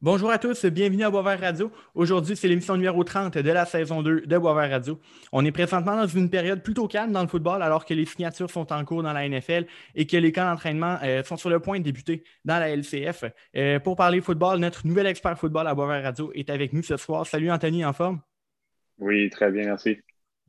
Bonjour 0.00 0.30
à 0.30 0.38
tous, 0.38 0.64
bienvenue 0.66 1.02
à 1.02 1.10
Boisvert 1.10 1.40
Radio. 1.40 1.72
Aujourd'hui, 1.92 2.36
c'est 2.36 2.46
l'émission 2.46 2.76
numéro 2.76 3.02
30 3.02 3.36
de 3.36 3.50
la 3.50 3.64
saison 3.64 4.00
2 4.00 4.26
de 4.26 4.38
Boisvert 4.38 4.70
Radio. 4.70 5.00
On 5.32 5.44
est 5.44 5.50
présentement 5.50 5.96
dans 5.96 6.06
une 6.06 6.30
période 6.30 6.62
plutôt 6.62 6.86
calme 6.86 7.10
dans 7.10 7.22
le 7.22 7.26
football 7.26 7.62
alors 7.62 7.84
que 7.84 7.94
les 7.94 8.06
signatures 8.06 8.48
sont 8.48 8.72
en 8.72 8.84
cours 8.84 9.02
dans 9.02 9.12
la 9.12 9.28
NFL 9.28 9.66
et 9.96 10.06
que 10.06 10.16
les 10.16 10.30
camps 10.30 10.48
d'entraînement 10.48 10.98
euh, 11.02 11.24
sont 11.24 11.36
sur 11.36 11.50
le 11.50 11.58
point 11.58 11.80
de 11.80 11.82
débuter 11.82 12.22
dans 12.44 12.60
la 12.60 12.76
LCF. 12.76 13.24
Euh, 13.56 13.80
pour 13.80 13.96
parler 13.96 14.20
football, 14.20 14.60
notre 14.60 14.86
nouvel 14.86 15.08
expert 15.08 15.36
football 15.36 15.66
à 15.66 15.74
Boisvert 15.74 16.04
Radio 16.04 16.30
est 16.32 16.48
avec 16.48 16.72
nous 16.72 16.84
ce 16.84 16.96
soir. 16.96 17.26
Salut 17.26 17.50
Anthony, 17.50 17.84
en 17.84 17.92
forme? 17.92 18.20
Oui, 19.00 19.28
très 19.30 19.50
bien, 19.50 19.64
merci. 19.64 19.98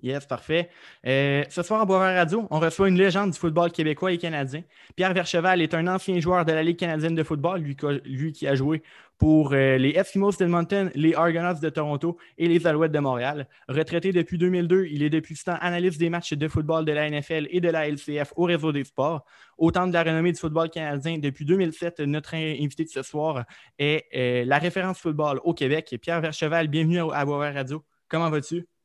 Yes, 0.02 0.26
parfait. 0.26 0.70
Euh, 1.06 1.44
ce 1.50 1.62
soir 1.62 1.82
à 1.82 1.86
Boisvert 1.86 2.16
Radio, 2.16 2.48
on 2.52 2.60
reçoit 2.60 2.88
une 2.88 2.98
légende 2.98 3.32
du 3.32 3.38
football 3.38 3.72
québécois 3.72 4.14
et 4.14 4.18
canadien. 4.18 4.64
Pierre 4.96 5.14
Vercheval 5.14 5.62
est 5.62 5.74
un 5.74 5.88
ancien 5.88 6.20
joueur 6.22 6.46
de 6.46 6.54
la 6.54 6.64
Ligue 6.64 6.78
canadienne 6.78 7.16
de 7.16 7.24
football, 7.24 7.62
lui, 8.06 8.32
qui 8.32 8.48
a 8.48 8.56
joué 8.56 8.82
pour 9.18 9.52
euh, 9.52 9.78
les 9.78 9.90
Eskimos 9.90 10.38
d'Edmonton, 10.38 10.90
les 10.96 11.14
Argonauts 11.14 11.60
de 11.60 11.70
Toronto 11.70 12.18
et 12.38 12.48
les 12.48 12.66
Alouettes 12.66 12.94
de 12.94 13.00
Montréal. 13.00 13.50
Retraité 13.68 14.14
depuis 14.14 14.38
2002, 14.38 14.86
il 14.86 15.04
est 15.04 15.10
depuis 15.10 15.36
ce 15.36 15.44
temps 15.44 15.58
analyste 15.60 16.00
des 16.00 16.10
matchs 16.10 16.32
de 16.34 16.48
football 16.48 16.86
de 16.86 16.94
la 16.94 17.10
NFL 17.10 17.48
et 17.50 17.60
de 17.60 17.70
la 17.70 17.90
LCF 17.90 18.32
au 18.38 18.46
réseau 18.46 18.72
des 18.72 18.86
sports. 18.86 19.26
Au 19.58 19.72
temps 19.72 19.88
de 19.88 19.94
la 19.94 20.04
renommée 20.04 20.32
du 20.32 20.40
football 20.40 20.70
canadien, 20.70 21.18
depuis 21.18 21.44
2007, 21.44 22.00
notre 22.02 22.36
invité 22.36 22.86
de 22.86 22.90
ce 22.90 23.04
soir 23.04 23.44
est 23.78 24.06
euh, 24.16 24.46
la 24.46 24.60
référence 24.60 25.00
football 25.00 25.42
au 25.44 25.54
Québec. 25.54 25.94
Pierre 26.02 26.22
Vercheval, 26.22 26.70
bienvenue 26.70 27.02
à 27.12 27.26
Boisvert 27.26 27.54
Radio. 27.54 27.84
Comment 28.08 28.30
vas-tu? 28.30 28.79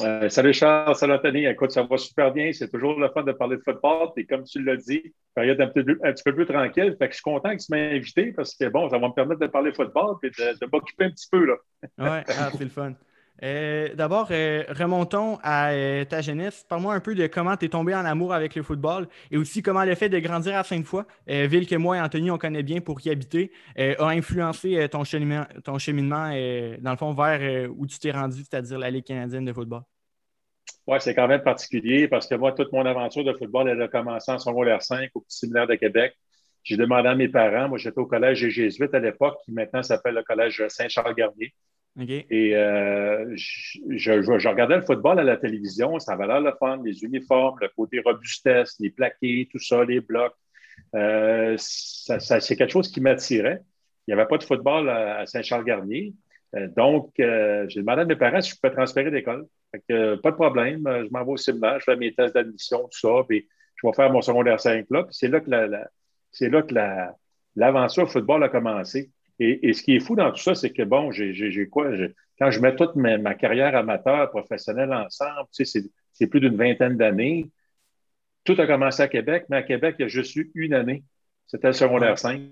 Euh, 0.00 0.28
salut 0.28 0.52
Charles, 0.52 0.96
salut 0.96 1.12
Anthony. 1.12 1.46
Écoute, 1.46 1.70
ça 1.70 1.82
va 1.82 1.96
super 1.96 2.32
bien. 2.32 2.52
C'est 2.52 2.68
toujours 2.68 2.98
le 2.98 3.08
fun 3.10 3.22
de 3.22 3.32
parler 3.32 3.56
de 3.56 3.62
football. 3.62 4.08
Et 4.16 4.26
comme 4.26 4.42
tu 4.42 4.62
l'as 4.62 4.76
dit, 4.76 5.14
période 5.34 5.60
un 5.60 5.68
petit, 5.68 5.84
peu, 5.84 5.98
un 6.02 6.12
petit 6.12 6.22
peu 6.24 6.34
plus 6.34 6.46
tranquille. 6.46 6.96
Fait 6.98 7.06
que 7.06 7.12
je 7.12 7.16
suis 7.16 7.22
content 7.22 7.56
que 7.56 7.62
tu 7.62 7.66
m'aies 7.70 7.96
invité 7.96 8.32
parce 8.32 8.54
que 8.56 8.68
bon, 8.68 8.90
ça 8.90 8.98
va 8.98 9.08
me 9.08 9.14
permettre 9.14 9.40
de 9.40 9.46
parler 9.46 9.72
football 9.72 10.16
et 10.24 10.30
de, 10.30 10.66
m'occuper 10.72 11.04
un 11.04 11.10
petit 11.10 11.28
peu. 11.30 11.44
Là. 11.44 11.54
Oui, 11.82 11.88
ah, 11.98 12.50
c'est 12.52 12.64
le 12.64 12.70
fun. 12.70 12.94
Euh, 13.42 13.94
d'abord, 13.94 14.28
euh, 14.30 14.64
remontons 14.68 15.38
à 15.42 15.72
ta 16.08 16.20
jeunesse. 16.20 16.64
Parle-moi 16.68 16.94
un 16.94 17.00
peu 17.00 17.14
de 17.14 17.26
comment 17.26 17.56
tu 17.56 17.66
es 17.66 17.68
tombé 17.68 17.94
en 17.94 18.04
amour 18.04 18.32
avec 18.32 18.54
le 18.54 18.62
football 18.62 19.08
et 19.30 19.36
aussi 19.36 19.62
comment 19.62 19.84
le 19.84 19.94
fait 19.94 20.08
de 20.08 20.18
grandir 20.18 20.56
à 20.56 20.64
Sainte-Foy, 20.64 21.04
ville 21.26 21.66
que 21.66 21.76
moi 21.76 21.96
et 21.96 22.00
Anthony, 22.00 22.30
on 22.30 22.38
connaît 22.38 22.62
bien 22.62 22.80
pour 22.80 23.04
y 23.04 23.10
habiter, 23.10 23.50
a 23.76 24.08
influencé 24.08 24.88
ton 24.88 25.04
cheminement, 25.04 25.46
ton 25.64 25.78
cheminement 25.78 26.28
dans 26.80 26.90
le 26.90 26.96
fond, 26.96 27.12
vers 27.12 27.70
où 27.76 27.86
tu 27.86 27.98
t'es 27.98 28.12
rendu, 28.12 28.38
c'est-à-dire 28.38 28.78
la 28.78 28.90
Ligue 28.90 29.04
canadienne 29.04 29.44
de 29.44 29.52
football? 29.52 29.82
Oui, 30.86 30.98
c'est 31.00 31.14
quand 31.14 31.28
même 31.28 31.42
particulier 31.42 32.08
parce 32.08 32.26
que 32.26 32.34
moi, 32.34 32.52
toute 32.52 32.72
mon 32.72 32.84
aventure 32.84 33.24
de 33.24 33.32
football, 33.32 33.68
elle 33.68 33.80
a 33.80 33.88
commencé 33.88 34.30
en 34.30 34.38
secondaire 34.38 34.82
5 34.82 35.10
au 35.14 35.20
petit 35.20 35.38
séminaire 35.38 35.66
de 35.66 35.76
Québec. 35.76 36.14
J'ai 36.62 36.76
demandé 36.76 37.08
à 37.08 37.14
mes 37.14 37.28
parents, 37.28 37.68
moi 37.68 37.78
j'étais 37.78 37.98
au 37.98 38.06
collège 38.06 38.42
des 38.42 38.50
Jésuites 38.50 38.94
à 38.94 38.98
l'époque, 38.98 39.36
qui 39.44 39.52
maintenant 39.52 39.82
s'appelle 39.82 40.14
le 40.14 40.22
collège 40.22 40.66
Saint-Charles-Garnier. 40.68 41.54
Et 42.00 42.56
euh, 42.56 43.32
je, 43.36 44.48
regardais 44.48 44.76
le 44.76 44.82
football 44.82 45.20
à 45.20 45.22
la 45.22 45.36
télévision, 45.36 45.98
ça 46.00 46.14
avait 46.14 46.26
l'air 46.26 46.40
le 46.40 46.52
fun, 46.58 46.80
les 46.84 47.04
uniformes, 47.04 47.56
le 47.60 47.68
côté 47.68 48.00
robustesse, 48.04 48.74
les 48.80 48.90
plaqués, 48.90 49.48
tout 49.50 49.60
ça, 49.60 49.84
les 49.84 50.00
blocs. 50.00 50.34
Euh, 50.96 51.54
c'est 51.56 52.56
quelque 52.56 52.72
chose 52.72 52.90
qui 52.90 53.00
m'attirait. 53.00 53.60
Il 54.06 54.14
n'y 54.14 54.20
avait 54.20 54.28
pas 54.28 54.38
de 54.38 54.42
football 54.42 54.88
à, 54.88 55.24
Saint-Charles-Garnier. 55.26 56.14
Euh, 56.56 56.66
donc, 56.76 57.12
j'ai 57.16 57.80
demandé 57.80 58.02
à 58.02 58.04
mes 58.04 58.16
parents 58.16 58.40
si 58.40 58.50
je 58.50 58.56
pouvais 58.56 58.74
transférer 58.74 59.12
d'école. 59.12 59.46
Pas 59.70 59.78
de 59.86 60.34
problème. 60.34 60.82
Je 60.84 61.10
m'en 61.12 61.24
vais 61.24 61.32
au 61.32 61.36
séminaire, 61.36 61.78
je 61.78 61.84
fais 61.84 61.96
mes 61.96 62.12
tests 62.12 62.34
d'admission, 62.34 62.88
tout 62.88 62.98
ça, 62.98 63.22
puis 63.28 63.48
je 63.76 63.86
vais 63.86 63.92
faire 63.92 64.10
mon 64.10 64.20
secondaire 64.20 64.60
5 64.60 64.86
là. 64.90 65.06
c'est 65.10 65.28
là 65.28 65.40
que 65.40 65.50
la, 65.50 65.88
c'est 66.30 66.48
là 66.48 66.62
que 66.62 66.74
l'aventure 67.56 68.10
football 68.10 68.42
a 68.42 68.48
commencé. 68.48 69.10
Et, 69.40 69.72
ce 69.72 69.82
qui 69.82 69.96
est 69.96 70.00
fou 70.00 70.14
dans 70.14 70.30
tout 70.30 70.40
ça, 70.40 70.54
c'est 70.54 70.70
que 70.70 70.82
bon, 70.82 71.10
j'ai 71.10 71.68
quoi? 71.68 71.90
quand 72.38 72.50
je 72.50 72.60
mets 72.60 72.74
toute 72.74 72.96
ma, 72.96 73.34
carrière 73.34 73.76
amateur, 73.76 74.30
professionnelle 74.30 74.92
ensemble, 74.92 75.48
tu 75.52 75.64
sais, 75.64 75.82
c'est 76.12 76.26
plus 76.26 76.40
d'une 76.40 76.56
vingtaine 76.56 76.96
d'années. 76.96 77.50
Tout 78.44 78.54
a 78.58 78.66
commencé 78.66 79.02
à 79.02 79.08
Québec, 79.08 79.46
mais 79.48 79.56
à 79.56 79.62
Québec, 79.62 79.96
il 79.98 80.02
y 80.02 80.04
a 80.04 80.08
juste 80.08 80.34
eu 80.36 80.50
une 80.54 80.74
année. 80.74 81.02
C'était 81.46 81.68
le 81.68 81.72
secondaire 81.72 82.18
5. 82.18 82.42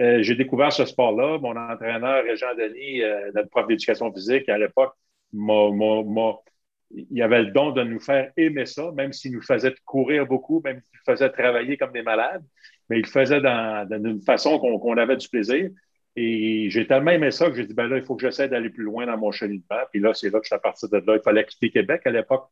Euh, 0.00 0.22
j'ai 0.22 0.34
découvert 0.34 0.72
ce 0.72 0.84
sport-là. 0.84 1.38
Mon 1.38 1.56
entraîneur, 1.56 2.24
Jean 2.36 2.54
Denis, 2.56 3.02
euh, 3.02 3.30
notre 3.34 3.48
prof 3.48 3.66
d'éducation 3.66 4.12
physique, 4.12 4.48
à 4.48 4.58
l'époque, 4.58 4.94
il 5.32 7.22
avait 7.22 7.42
le 7.42 7.50
don 7.50 7.70
de 7.70 7.82
nous 7.82 8.00
faire 8.00 8.30
aimer 8.36 8.66
ça, 8.66 8.90
même 8.92 9.12
s'il 9.12 9.32
nous 9.32 9.42
faisait 9.42 9.74
courir 9.84 10.26
beaucoup, 10.26 10.60
même 10.64 10.80
s'il 10.80 10.98
faisait 11.06 11.30
travailler 11.30 11.76
comme 11.76 11.92
des 11.92 12.02
malades, 12.02 12.42
mais 12.88 12.98
il 12.98 13.02
le 13.02 13.08
faisait 13.08 13.40
d'une 13.40 14.22
façon 14.22 14.58
qu'on 14.58 14.96
avait 14.96 15.16
du 15.16 15.28
plaisir. 15.28 15.70
Et 16.16 16.70
j'ai 16.70 16.86
tellement 16.86 17.10
aimé 17.10 17.30
ça 17.30 17.48
que 17.50 17.56
j'ai 17.56 17.66
dit, 17.66 17.74
ben 17.74 17.88
là, 17.88 17.96
il 17.96 18.04
faut 18.04 18.14
que 18.14 18.22
j'essaie 18.22 18.48
d'aller 18.48 18.70
plus 18.70 18.84
loin 18.84 19.06
dans 19.06 19.18
mon 19.18 19.32
cheminement. 19.32 19.82
Puis 19.90 20.00
là, 20.00 20.14
c'est 20.14 20.30
là 20.30 20.38
que 20.38 20.44
je 20.44 20.48
suis 20.48 20.54
à 20.54 20.60
partir 20.60 20.88
de 20.88 20.98
là. 20.98 21.16
Il 21.16 21.22
fallait 21.22 21.44
quitter 21.44 21.70
Québec 21.70 22.02
à 22.04 22.10
l'époque. 22.10 22.48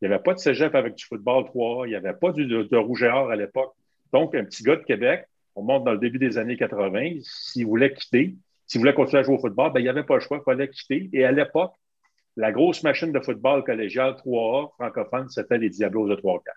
Il 0.00 0.08
n'y 0.08 0.14
avait 0.14 0.22
pas 0.22 0.34
de 0.34 0.38
cégep 0.38 0.74
avec 0.74 0.94
du 0.94 1.04
football 1.04 1.44
3. 1.44 1.86
Il 1.86 1.90
n'y 1.90 1.96
avait 1.96 2.14
pas 2.14 2.32
de, 2.32 2.76
rouge 2.76 3.02
et 3.02 3.08
or 3.08 3.30
à 3.30 3.36
l'époque. 3.36 3.74
Donc, 4.12 4.34
un 4.34 4.44
petit 4.44 4.62
gars 4.62 4.76
de 4.76 4.84
Québec, 4.84 5.26
on 5.54 5.62
monte 5.62 5.84
dans 5.84 5.92
le 5.92 5.98
début 5.98 6.18
des 6.18 6.38
années 6.38 6.56
80, 6.56 7.18
s'il 7.20 7.66
voulait 7.66 7.92
quitter, 7.92 8.34
s'il 8.66 8.80
voulait 8.80 8.94
continuer 8.94 9.20
à 9.20 9.22
jouer 9.22 9.34
au 9.34 9.38
football, 9.38 9.72
ben, 9.72 9.80
il 9.80 9.84
n'y 9.84 9.88
avait 9.88 10.04
pas 10.04 10.14
le 10.14 10.20
choix, 10.20 10.38
il 10.38 10.44
fallait 10.44 10.68
quitter. 10.68 11.10
Et 11.12 11.24
à 11.24 11.32
l'époque, 11.32 11.74
la 12.36 12.52
grosse 12.52 12.82
machine 12.82 13.12
de 13.12 13.20
football 13.20 13.62
collégial 13.64 14.14
3A 14.14 14.72
francophone, 14.74 15.28
c'était 15.28 15.58
les 15.58 15.70
Diablos 15.70 16.08
de 16.08 16.14
Trois-Quarts. 16.16 16.54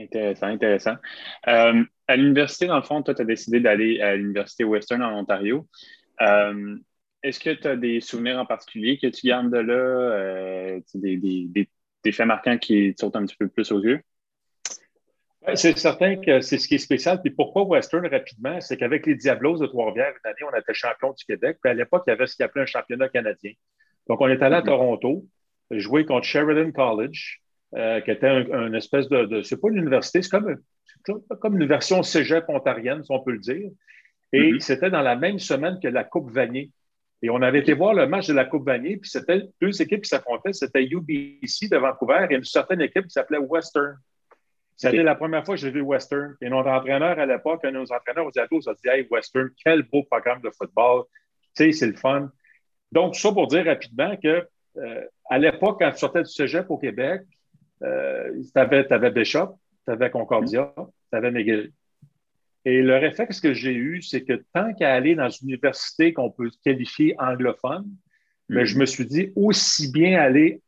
Intéressant, 0.00 0.46
intéressant. 0.46 0.94
Euh, 1.46 1.84
à 2.08 2.16
l'université, 2.16 2.66
dans 2.66 2.76
le 2.76 2.82
fond, 2.82 3.02
toi, 3.02 3.14
tu 3.14 3.20
as 3.20 3.26
décidé 3.26 3.60
d'aller 3.60 4.00
à 4.00 4.16
l'Université 4.16 4.64
Western 4.64 5.02
en 5.02 5.18
Ontario. 5.18 5.68
Euh, 6.22 6.76
est-ce 7.22 7.38
que 7.38 7.50
tu 7.50 7.68
as 7.68 7.76
des 7.76 8.00
souvenirs 8.00 8.38
en 8.38 8.46
particulier 8.46 8.98
que 8.98 9.08
tu 9.08 9.26
gardes 9.26 9.52
de 9.52 9.58
là, 9.58 9.74
euh, 9.74 10.80
des, 10.94 11.16
des, 11.18 12.12
faits 12.12 12.26
marquants 12.26 12.56
qui 12.56 12.94
te 12.94 13.00
sautent 13.00 13.16
un 13.16 13.26
petit 13.26 13.36
peu 13.36 13.48
plus 13.48 13.70
aux 13.72 13.82
yeux? 13.82 14.00
c'est 15.54 15.76
certain 15.78 16.16
que 16.16 16.42
c'est 16.42 16.58
ce 16.58 16.68
qui 16.68 16.74
est 16.74 16.78
spécial. 16.78 17.20
Puis 17.20 17.30
pourquoi 17.30 17.64
Western 17.64 18.06
rapidement? 18.06 18.60
C'est 18.60 18.76
qu'avec 18.76 19.06
les 19.06 19.14
Diablos 19.16 19.58
de 19.58 19.66
Trois-Rivières, 19.66 20.12
une 20.24 20.30
année, 20.30 20.50
on 20.50 20.56
était 20.58 20.74
champion 20.74 21.12
du 21.12 21.24
Québec. 21.24 21.58
Puis 21.62 21.70
à 21.70 21.74
l'époque, 21.74 22.04
il 22.06 22.10
y 22.10 22.12
avait 22.12 22.26
ce 22.26 22.36
qu'il 22.36 22.44
appelait 22.44 22.62
un 22.62 22.66
championnat 22.66 23.08
canadien. 23.08 23.52
Donc, 24.06 24.20
on 24.20 24.28
est 24.28 24.42
allé 24.42 24.56
à 24.56 24.60
mm-hmm. 24.60 24.66
Toronto, 24.66 25.26
jouer 25.70 26.04
contre 26.04 26.26
Sheridan 26.26 26.72
College, 26.72 27.40
euh, 27.76 28.00
qui 28.00 28.10
était 28.10 28.28
un, 28.28 28.72
espèce 28.72 29.08
de. 29.08 29.42
c'est 29.42 29.60
pas 29.60 29.68
une 29.68 29.78
université, 29.78 30.22
c'est 30.22 30.30
comme, 30.30 30.56
comme 31.40 31.60
une 31.60 31.68
version 31.68 32.02
cégep 32.02 32.48
ontarienne, 32.48 33.04
si 33.04 33.12
on 33.12 33.20
peut 33.20 33.32
le 33.32 33.38
dire. 33.38 33.70
Et 34.32 34.52
mm-hmm. 34.52 34.60
c'était 34.60 34.90
dans 34.90 35.02
la 35.02 35.16
même 35.16 35.38
semaine 35.38 35.78
que 35.82 35.88
la 35.88 36.04
Coupe 36.04 36.30
Vanier. 36.30 36.70
Et 37.22 37.30
on 37.30 37.42
avait 37.42 37.58
été 37.58 37.74
voir 37.74 37.94
le 37.94 38.06
match 38.06 38.28
de 38.28 38.32
la 38.32 38.44
Coupe 38.44 38.64
Vanier, 38.64 38.96
puis 38.96 39.10
c'était 39.10 39.42
deux 39.60 39.82
équipes 39.82 40.02
qui 40.02 40.08
s'affrontaient. 40.08 40.52
C'était 40.52 40.84
UBC 40.84 41.68
de 41.68 41.76
Vancouver 41.76 42.26
et 42.30 42.34
une 42.34 42.44
certaine 42.44 42.80
équipe 42.80 43.04
qui 43.04 43.10
s'appelait 43.10 43.38
Western. 43.38 43.96
C'était 44.76 45.02
la 45.02 45.14
première 45.14 45.44
fois 45.44 45.56
que 45.56 45.60
j'ai 45.60 45.70
vu 45.70 45.82
Western. 45.82 46.34
Et 46.40 46.48
notre 46.48 46.70
entraîneur 46.70 47.18
à 47.18 47.26
l'époque, 47.26 47.62
un 47.64 47.72
de 47.72 47.76
nos 47.76 47.92
entraîneurs 47.92 48.26
aux 48.26 48.38
ados, 48.38 48.66
a 48.66 48.72
dit 48.72 48.88
Hey, 48.88 49.06
Western, 49.10 49.50
quel 49.62 49.82
beau 49.82 50.04
programme 50.04 50.40
de 50.40 50.50
football. 50.50 51.04
Tu 51.54 51.64
sais, 51.64 51.72
c'est 51.72 51.86
le 51.86 51.96
fun. 51.96 52.32
Donc, 52.90 53.14
ça 53.14 53.30
pour 53.30 53.46
dire 53.46 53.66
rapidement 53.66 54.16
que 54.16 54.46
euh, 54.78 55.04
à 55.28 55.38
l'époque, 55.38 55.80
quand 55.80 55.90
tu 55.90 55.98
sortais 55.98 56.22
du 56.22 56.30
cégep 56.30 56.70
au 56.70 56.78
Québec, 56.78 57.22
euh, 57.82 58.32
tu 58.52 58.58
avais, 58.58 59.10
Bishop, 59.10 59.58
tu 59.86 59.92
avais 59.92 60.10
Concordia, 60.10 60.72
tu 60.76 61.16
avais 61.16 61.30
McGill. 61.30 61.72
Et 62.64 62.82
le 62.82 62.96
réflexe 62.96 63.40
que 63.40 63.54
j'ai 63.54 63.72
eu, 63.72 64.02
c'est 64.02 64.22
que 64.22 64.44
tant 64.52 64.74
qu'à 64.74 64.92
aller 64.92 65.14
dans 65.14 65.30
une 65.30 65.48
université 65.48 66.12
qu'on 66.12 66.30
peut 66.30 66.50
qualifier 66.62 67.14
anglophone, 67.18 67.86
mais 68.48 68.66
je 68.66 68.78
me 68.78 68.84
suis 68.84 69.06
dit 69.06 69.32
aussi 69.34 69.90
bien 69.90 70.20
aller 70.20 70.60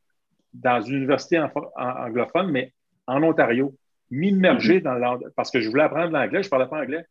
dans 0.55 0.81
une 0.81 0.97
université 0.97 1.43
anglophone, 1.77 2.51
mais 2.51 2.73
en 3.07 3.23
Ontario 3.23 3.75
m'immerger 4.11 4.79
mm-hmm. 4.79 4.83
dans 4.83 4.95
l'anglais 4.95 5.27
parce 5.37 5.51
que 5.51 5.61
je 5.61 5.69
voulais 5.69 5.83
apprendre 5.83 6.13
l'anglais, 6.13 6.43
je 6.43 6.49
ne 6.49 6.51
parlais 6.51 6.69
pas 6.69 6.81
anglais. 6.81 7.05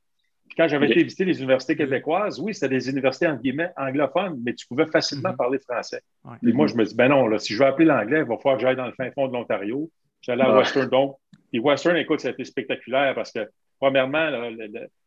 Puis 0.52 0.58
quand 0.58 0.68
j'avais 0.68 0.92
été 0.92 1.02
visiter 1.02 1.24
les 1.24 1.40
universités 1.40 1.78
québécoises, 1.78 2.38
oui, 2.42 2.54
c'était 2.54 2.68
des 2.68 2.90
universités 2.90 3.32
guillemets 3.42 3.72
anglophones, 3.78 4.38
mais 4.44 4.54
tu 4.54 4.68
pouvais 4.68 4.86
facilement 4.86 5.30
mm-hmm. 5.30 5.38
parler 5.38 5.60
français. 5.60 6.02
Et 6.46 6.52
moi, 6.52 6.68
je 6.68 6.76
me 6.76 6.84
dis, 6.84 6.94
ben 6.94 7.08
non, 7.08 7.26
là, 7.28 7.40
si 7.40 7.54
je 7.54 7.60
veux 7.60 7.66
appeler 7.66 7.86
l'anglais, 7.86 8.20
il 8.20 8.26
va 8.26 8.36
falloir 8.36 8.58
que 8.58 8.64
j'aille 8.64 8.76
dans 8.76 8.86
le 8.86 8.92
fin 8.92 9.10
fond 9.12 9.30
de 9.30 9.32
l'Ontario. 9.32 9.90
J'allais 10.20 10.44
à 10.44 10.54
Western, 10.54 10.90
donc. 10.90 11.16
Et 11.54 11.60
Western, 11.60 11.96
écoute, 11.96 12.20
ça 12.20 12.28
a 12.28 12.32
été 12.32 12.44
spectaculaire 12.44 13.16
parce 13.16 13.32
que, 13.32 13.50
premièrement, 13.80 14.30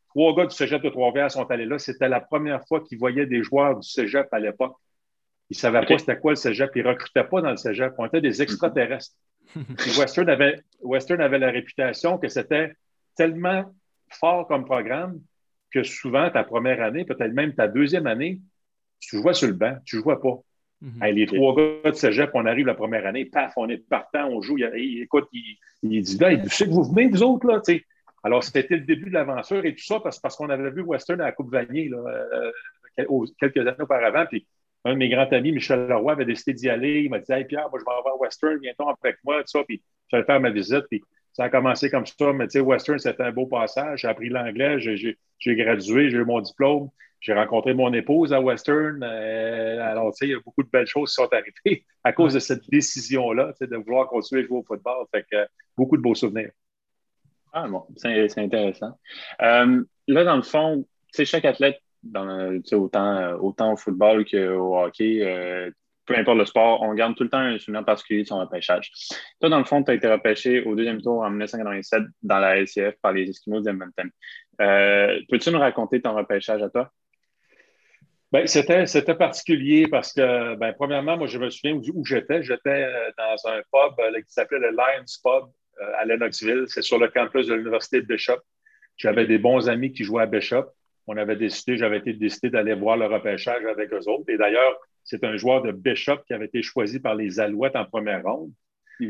trois 0.08 0.34
gars 0.34 0.46
du 0.46 0.56
cégep 0.56 0.80
de 0.80 0.88
Trois-Rivières 0.88 1.30
sont 1.30 1.50
allés 1.50 1.66
là. 1.66 1.78
C'était 1.78 2.08
la 2.08 2.22
première 2.22 2.66
fois 2.66 2.80
qu'ils 2.80 2.98
voyaient 2.98 3.26
des 3.26 3.42
joueurs 3.42 3.78
du 3.78 3.86
cégep 3.86 4.26
à 4.32 4.38
l'époque. 4.38 4.76
Ils 5.50 5.56
ne 5.56 5.58
savaient 5.58 5.84
pas 5.84 5.98
c'était 5.98 6.16
quoi 6.16 6.32
le 6.32 6.36
cégep. 6.36 6.70
Ils 6.74 6.84
ne 6.84 6.88
recrutaient 6.88 7.24
pas 7.24 7.42
dans 7.42 7.50
le 7.50 7.58
cégep. 7.58 7.92
On 7.98 8.06
était 8.06 8.22
des 8.22 8.40
extraterrestres. 8.40 9.12
Western, 9.98 10.30
avait, 10.30 10.56
Western 10.80 11.20
avait 11.20 11.38
la 11.38 11.50
réputation 11.50 12.16
que 12.16 12.28
c'était 12.28 12.72
tellement 13.14 13.74
fort 14.08 14.46
comme 14.48 14.64
programme 14.64 15.20
que 15.74 15.82
souvent, 15.82 16.30
ta 16.30 16.44
première 16.44 16.80
année, 16.80 17.04
peut-être 17.04 17.32
même 17.32 17.52
ta 17.52 17.66
deuxième 17.66 18.06
année, 18.06 18.40
tu 19.00 19.18
jouais 19.18 19.34
sur 19.34 19.48
le 19.48 19.54
banc, 19.54 19.76
tu 19.84 19.96
ne 19.96 20.02
jouais 20.02 20.16
pas. 20.16 20.38
Mhm. 20.80 21.04
les 21.14 21.26
trois 21.26 21.56
gars 21.56 21.90
de 21.90 21.96
cégep, 21.96 22.30
on 22.34 22.46
arrive 22.46 22.66
la 22.66 22.74
première 22.74 23.06
année, 23.06 23.24
paf, 23.24 23.54
on 23.56 23.68
est 23.68 23.78
partant, 23.78 24.28
on 24.28 24.40
joue. 24.40 24.58
Il, 24.58 25.02
écoute, 25.02 25.26
il, 25.32 26.02
dit, 26.02 26.18
là, 26.18 26.36
tu 26.36 26.48
sais 26.48 26.66
que 26.66 26.70
vous 26.70 26.84
venez, 26.84 27.08
vous 27.08 27.22
autres, 27.22 27.46
là, 27.46 27.60
Alors, 28.22 28.44
c'était 28.44 28.66
le 28.70 28.82
début 28.82 29.08
de 29.08 29.14
l'aventure 29.14 29.64
et 29.64 29.74
tout 29.74 29.84
ça 29.84 29.98
parce, 30.00 30.20
parce 30.20 30.36
qu'on 30.36 30.50
avait 30.50 30.70
vu 30.70 30.82
Western 30.82 31.20
à 31.20 31.24
la 31.24 31.32
Coupe 31.32 31.50
Vanier 31.50 31.90
quelques 33.40 33.58
années 33.58 33.80
auparavant. 33.80 34.26
Puis 34.26 34.46
un 34.84 34.92
de 34.92 34.98
mes 34.98 35.08
grands 35.08 35.28
amis, 35.30 35.52
Michel 35.52 35.86
Leroy, 35.86 36.12
avait 36.12 36.26
décidé 36.26 36.52
d'y 36.52 36.68
aller. 36.68 37.02
Il 37.02 37.10
m'a 37.10 37.18
dit 37.18 37.32
Hey 37.32 37.44
Pierre, 37.46 37.68
moi, 37.70 37.80
je 37.80 37.84
vais 37.84 37.96
avoir 37.96 38.20
Western, 38.20 38.58
viens-toi 38.60 38.94
avec 39.02 39.16
moi, 39.24 39.40
tout 39.40 39.48
ça. 39.48 39.64
Puis 39.66 39.82
j'allais 40.10 40.24
faire 40.24 40.40
ma 40.40 40.50
visite. 40.50 40.84
Puis 40.90 41.02
ça 41.34 41.44
a 41.44 41.48
commencé 41.50 41.90
comme 41.90 42.06
ça. 42.06 42.32
Mais 42.32 42.46
tu 42.46 42.52
sais, 42.52 42.60
Western, 42.60 42.98
c'était 42.98 43.22
un 43.22 43.32
beau 43.32 43.46
passage. 43.46 44.00
J'ai 44.00 44.08
appris 44.08 44.30
l'anglais, 44.30 44.78
j'ai 44.78 45.56
gradué, 45.56 46.08
j'ai 46.08 46.16
eu 46.16 46.24
mon 46.24 46.40
diplôme. 46.40 46.88
J'ai 47.20 47.32
rencontré 47.32 47.72
mon 47.72 47.92
épouse 47.94 48.34
à 48.34 48.40
Western. 48.40 49.02
Euh, 49.02 49.82
alors, 49.82 50.12
tu 50.12 50.18
sais, 50.18 50.26
il 50.26 50.32
y 50.32 50.34
a 50.34 50.40
beaucoup 50.44 50.62
de 50.62 50.68
belles 50.68 50.86
choses 50.86 51.08
qui 51.08 51.14
sont 51.14 51.28
arrivées 51.32 51.84
à 52.04 52.12
cause 52.12 52.34
de 52.34 52.38
cette 52.38 52.68
décision-là, 52.68 53.52
de 53.60 53.76
vouloir 53.76 54.08
continuer 54.08 54.42
à 54.42 54.46
jouer 54.46 54.58
au 54.58 54.62
football. 54.62 55.06
Fait 55.10 55.24
que 55.30 55.46
beaucoup 55.76 55.96
de 55.96 56.02
beaux 56.02 56.14
souvenirs. 56.14 56.50
Ah 57.52 57.66
bon, 57.66 57.84
c'est 57.96 58.38
intéressant. 58.38 58.98
Euh, 59.40 59.82
là, 60.06 60.24
dans 60.24 60.36
le 60.36 60.42
fond, 60.42 60.84
tu 61.06 61.16
sais, 61.16 61.24
chaque 61.24 61.46
athlète 61.46 61.80
dans, 62.02 62.60
autant, 62.72 63.16
euh, 63.16 63.36
autant 63.36 63.72
au 63.72 63.76
football 63.76 64.24
qu'au 64.24 64.76
hockey, 64.76 65.20
euh, 65.22 65.70
peu 66.06 66.16
importe 66.16 66.38
le 66.38 66.44
sport, 66.44 66.82
on 66.82 66.94
garde 66.94 67.14
tout 67.14 67.24
le 67.24 67.30
temps 67.30 67.38
un 67.38 67.58
souvenir 67.58 67.84
particulier 67.84 68.22
de 68.22 68.28
son 68.28 68.38
repêchage. 68.38 68.90
Toi, 69.40 69.48
dans 69.48 69.58
le 69.58 69.64
fond, 69.64 69.82
tu 69.82 69.90
as 69.90 69.94
été 69.94 70.08
repêché 70.08 70.62
au 70.62 70.74
deuxième 70.74 71.00
tour 71.00 71.22
en 71.22 71.30
1997 71.30 72.02
dans 72.22 72.38
la 72.38 72.56
LCF 72.60 72.94
par 73.00 73.12
les 73.12 73.28
Eskimos 73.28 73.62
d'Edmonton. 73.62 74.10
Euh, 74.60 75.18
peux-tu 75.28 75.50
nous 75.50 75.58
raconter 75.58 76.00
ton 76.00 76.14
repêchage 76.14 76.62
à 76.62 76.68
toi? 76.70 76.90
Ben, 78.32 78.46
c'était, 78.46 79.14
particulier 79.14 79.86
parce 79.86 80.12
que, 80.12 80.56
ben, 80.56 80.72
premièrement, 80.72 81.16
moi, 81.16 81.26
je 81.26 81.38
me 81.38 81.50
souviens 81.50 81.74
où, 81.74 82.04
j'étais. 82.04 82.42
J'étais 82.42 82.90
dans 83.16 83.50
un 83.50 83.60
pub 83.72 84.24
qui 84.24 84.32
s'appelait 84.32 84.58
le 84.58 84.70
Lions 84.70 85.04
Pub 85.22 85.50
à 85.98 86.04
Lennoxville. 86.04 86.64
C'est 86.66 86.82
sur 86.82 86.98
le 86.98 87.08
campus 87.08 87.46
de 87.46 87.54
l'Université 87.54 88.00
de 88.00 88.06
Bishop. 88.06 88.40
J'avais 88.96 89.26
des 89.26 89.38
bons 89.38 89.68
amis 89.68 89.92
qui 89.92 90.04
jouaient 90.04 90.22
à 90.22 90.26
Bishop 90.26 90.66
on 91.06 91.16
avait 91.16 91.36
décidé, 91.36 91.76
j'avais 91.76 91.98
été 91.98 92.12
décidé 92.12 92.50
d'aller 92.50 92.74
voir 92.74 92.96
le 92.96 93.06
repêchage 93.06 93.64
avec 93.64 93.92
eux 93.92 94.08
autres. 94.08 94.24
Et 94.28 94.36
d'ailleurs, 94.36 94.78
c'est 95.04 95.24
un 95.24 95.36
joueur 95.36 95.62
de 95.62 95.72
Bishop 95.72 96.18
qui 96.26 96.34
avait 96.34 96.46
été 96.46 96.62
choisi 96.62 96.98
par 96.98 97.14
les 97.14 97.40
Alouettes 97.40 97.76
en 97.76 97.84
première 97.84 98.22
ronde. 98.22 98.50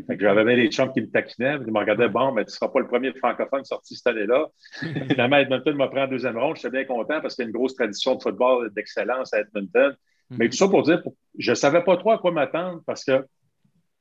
J'avais 0.09 0.45
même 0.45 0.57
les 0.57 0.71
chums 0.71 0.93
qui 0.93 1.03
me 1.03 1.11
taquinaient. 1.11 1.57
Ils 1.67 1.73
me 1.73 1.79
regardaient, 1.79 2.09
bon, 2.09 2.33
mais 2.33 2.45
tu 2.45 2.49
ne 2.49 2.53
seras 2.53 2.69
pas 2.69 2.81
le 2.81 2.87
premier 2.87 3.13
francophone 3.13 3.65
sorti 3.65 3.95
cette 3.95 4.07
année-là. 4.07 4.49
Finalement, 5.11 5.37
Edmonton 5.37 5.77
m'a 5.77 5.89
pris 5.89 6.01
en 6.01 6.09
deuxième 6.09 6.39
ronde. 6.39 6.57
J'étais 6.57 6.71
bien 6.71 6.85
content 6.85 7.21
parce 7.21 7.35
qu'il 7.35 7.45
y 7.45 7.47
a 7.47 7.49
une 7.49 7.55
grosse 7.55 7.75
tradition 7.75 8.15
de 8.15 8.23
football 8.23 8.73
d'excellence 8.73 9.35
à 9.35 9.41
Edmonton. 9.41 9.95
Mais 10.31 10.49
tout 10.49 10.57
ça 10.57 10.69
pour 10.69 10.83
dire, 10.83 11.03
je 11.39 11.51
ne 11.51 11.55
savais 11.55 11.83
pas 11.85 11.97
trop 11.97 12.13
à 12.13 12.19
quoi 12.19 12.33
m'attendre 12.33 12.83
parce 12.87 13.05
que 13.05 13.25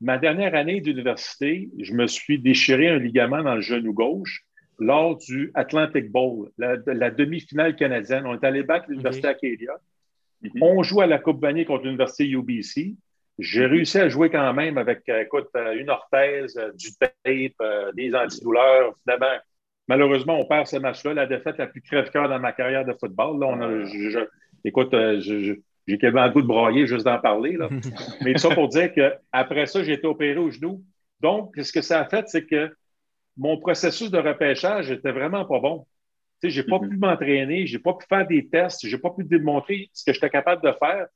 ma 0.02 0.18
dernière 0.18 0.56
année 0.56 0.82
d'université, 0.82 1.70
je 1.80 1.94
me 1.94 2.08
suis 2.08 2.40
déchiré 2.40 2.90
un 2.90 2.98
ligament 2.98 3.44
dans 3.44 3.56
le 3.56 3.62
genou 3.62 3.94
gauche 3.94 4.46
lors 4.80 5.18
du 5.18 5.52
Atlantic 5.54 6.12
Bowl, 6.12 6.50
la, 6.58 7.12
demi-finale 7.12 7.76
canadienne. 7.76 8.26
On 8.26 8.34
est 8.34 8.44
allé 8.44 8.64
battre 8.64 8.86
l'Université 8.90 9.28
Acadia. 9.28 9.74
Mhm. 10.44 10.62
On 10.62 10.84
joue 10.84 11.02
à 11.02 11.08
la 11.08 11.20
Coupe 11.20 11.42
Vanier 11.42 11.66
contre 11.66 11.86
l'Université 11.86 12.28
UBC. 12.28 12.96
J'ai 13.40 13.66
réussi 13.66 13.98
à 13.98 14.10
jouer 14.10 14.30
quand 14.30 14.54
même 14.54 14.78
avec, 14.78 15.02
euh, 15.10 15.22
écoute, 15.22 15.48
euh, 15.56 15.74
une 15.74 15.90
orthèse, 15.90 16.56
euh, 16.58 16.72
du 16.74 16.96
tape, 16.98 17.94
des 17.96 18.14
antidouleurs. 18.14 18.94
Finalement, 19.04 19.40
malheureusement, 19.88 20.40
on 20.40 20.46
perd 20.46 20.68
ce 20.68 20.78
match-là, 20.78 21.14
la 21.14 21.26
défaite 21.26 21.58
la 21.58 21.68
plus 21.68 21.82
crève-cœur 21.82 22.30
dans 22.30 22.40
ma 22.40 22.52
carrière 22.52 22.86
de 22.86 22.94
football. 22.94 23.40
Là, 23.40 23.48
on 23.48 23.62
a, 23.62 24.26
écoute, 24.64 24.96
j'ai 25.20 25.98
quasiment 25.98 26.26
le 26.26 26.32
goût 26.32 26.42
de 26.42 26.48
broyer 26.48 26.86
juste 26.86 27.06
d'en 27.06 27.20
parler. 27.20 27.54
Là. 27.54 27.70
Mais 28.22 28.38
ça 28.38 28.54
pour 28.54 28.68
dire 28.68 28.94
qu'après 28.94 29.66
ça, 29.66 29.84
j'ai 29.84 29.94
été 29.94 30.06
opéré 30.06 30.38
au 30.38 30.52
genou. 30.52 30.84
Donc, 31.20 31.56
ce 31.60 31.72
que 31.72 31.82
ça 31.82 32.02
a 32.02 32.06
fait, 32.06 32.28
c'est 32.28 32.46
que 32.46 32.70
mon 33.36 33.58
processus 33.58 34.12
de 34.12 34.20
repêchage 34.20 34.92
était 34.92 35.12
vraiment 35.12 35.46
pas 35.46 35.60
bon. 35.60 35.88
Je 36.50 36.62
n'ai 36.62 36.68
pas 36.68 36.78
mm-hmm. 36.78 36.90
pu 36.90 36.98
m'entraîner, 36.98 37.68
je 37.68 37.78
n'ai 37.78 37.82
pas 37.82 37.94
pu 37.94 38.06
faire 38.08 38.28
des 38.28 38.48
tests, 38.48 38.88
je 38.88 38.96
n'ai 38.96 39.02
pas 39.02 39.12
pu 39.12 39.24
démontrer 39.24 39.90
ce 39.94 40.04
que 40.04 40.14
j'étais 40.14 40.30
capable 40.30 40.64
de 40.64 40.72
faire. 40.74 41.08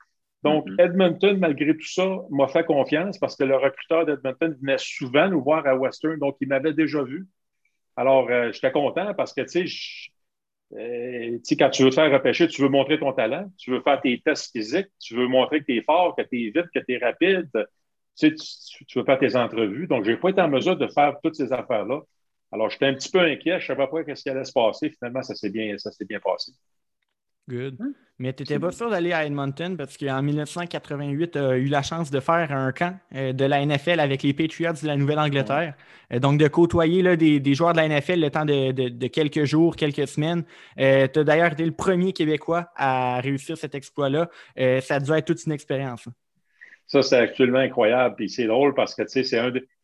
Donc, 0.44 0.68
mm-hmm. 0.68 0.82
Edmonton, 0.82 1.38
malgré 1.40 1.74
tout 1.76 1.88
ça, 1.88 2.08
m'a 2.30 2.48
fait 2.48 2.64
confiance 2.64 3.18
parce 3.18 3.36
que 3.36 3.44
le 3.44 3.56
recruteur 3.56 4.06
d'Edmonton 4.06 4.56
venait 4.62 4.78
souvent 4.78 5.30
nous 5.30 5.42
voir 5.42 5.66
à 5.68 5.76
Western, 5.76 6.18
donc 6.20 6.38
il 6.42 6.48
m'avait 6.48 6.74
déjà 6.74 7.04
vu. 7.04 7.28
Alors, 7.96 8.30
euh, 8.30 8.52
j'étais 8.52 8.72
content 8.72 9.14
parce 9.16 9.34
que, 9.34 9.42
euh, 9.42 9.46
tu 10.72 11.40
sais, 11.44 11.58
quand 11.58 11.70
tu 11.72 11.84
veux 11.84 11.90
te 11.90 11.96
faire 11.96 12.12
repêcher, 12.12 12.48
tu 12.48 12.62
veux 12.62 12.70
montrer 12.70 13.00
ton 13.00 13.12
talent, 13.12 13.52
tu 13.58 13.72
veux 13.72 13.82
faire 13.82 14.00
tes 14.00 14.22
tests 14.24 14.52
physiques, 14.52 14.90
tu 15.00 15.16
veux 15.16 15.28
montrer 15.28 15.62
que 15.62 15.66
tu 15.66 15.78
es 15.78 15.82
fort, 15.82 16.16
que 16.16 16.22
tu 16.22 16.44
es 16.44 16.52
vite, 16.52 16.70
que 16.74 16.80
tu 16.80 16.94
es 16.94 16.98
rapide, 17.00 17.50
tu, 18.18 18.36
tu, 18.36 19.00
veux 19.00 19.06
faire 19.06 19.18
tes 19.18 19.36
entrevues. 19.36 19.88
Donc, 19.88 20.06
je 20.06 20.12
n'ai 20.12 20.18
pas 20.18 20.30
été 20.30 20.42
en 20.42 20.50
mesure 20.50 20.78
de 20.78 20.88
faire 20.88 21.16
toutes 21.24 21.36
ces 21.36 21.52
affaires-là. 21.52 22.02
Alors, 22.52 22.70
j'étais 22.70 22.86
un 22.86 22.94
petit 22.94 23.12
peu 23.12 23.20
inquiet. 23.20 23.60
Je 23.60 23.72
ne 23.72 23.78
savais 23.78 23.88
pas 23.88 24.16
ce 24.16 24.24
qui 24.24 24.30
allait 24.30 24.46
se 24.46 24.54
passer. 24.54 24.90
Finalement, 24.90 25.22
ça 25.22 25.36
s'est 25.36 25.50
bien, 25.50 25.76
bien 26.08 26.20
passé. 26.20 26.54
Good. 27.50 27.78
Hein? 27.82 27.94
Mais 28.20 28.34
tu 28.34 28.42
n'étais 28.42 28.58
pas 28.58 28.72
sûr 28.72 28.90
d'aller 28.90 29.14
à 29.14 29.26
Edmonton 29.26 29.78
parce 29.78 29.96
qu'en 29.96 30.24
1988, 30.24 31.32
tu 31.32 31.38
as 31.38 31.58
eu 31.58 31.66
la 31.66 31.84
chance 31.84 32.10
de 32.10 32.20
faire 32.20 32.52
un 32.52 32.72
camp 32.72 33.00
euh, 33.14 33.32
de 33.32 33.46
la 33.46 33.64
NFL 33.64 34.00
avec 34.00 34.24
les 34.24 34.34
Patriots 34.34 34.74
de 34.74 34.88
la 34.88 34.98
Nouvelle-Angleterre. 34.98 35.76
Euh, 36.12 36.20
donc, 36.20 36.40
de 36.40 36.48
côtoyer 36.48 37.04
là, 37.04 37.16
des, 37.16 37.54
joueurs 37.54 37.74
de 37.74 37.78
la 37.78 37.88
NFL 37.88 38.20
le 38.20 38.30
temps 38.32 38.46
de, 38.46 39.08
quelques 39.08 39.44
jours, 39.44 39.76
quelques 39.76 40.08
semaines. 40.08 40.44
Euh, 40.80 41.08
tu 41.08 41.20
as 41.20 41.24
d'ailleurs 41.24 41.52
été 41.52 41.64
le 41.64 41.74
premier 41.74 42.12
Québécois 42.12 42.72
à 42.76 43.22
réussir 43.22 43.56
cet 43.56 43.76
exploit-là. 43.76 44.30
ça 44.82 44.96
a 44.96 45.00
dû 45.00 45.12
être 45.12 45.26
toute 45.26 45.46
une 45.46 45.52
expérience. 45.52 46.08
Hein. 46.08 46.14
Ça, 46.88 47.04
c'est 47.04 47.18
actuellement 47.18 47.60
incroyable. 47.60 48.16
Puis 48.16 48.30
c'est 48.30 48.48
drôle 48.48 48.74
parce 48.74 48.96
que 48.96 49.06
c'est 49.06 49.26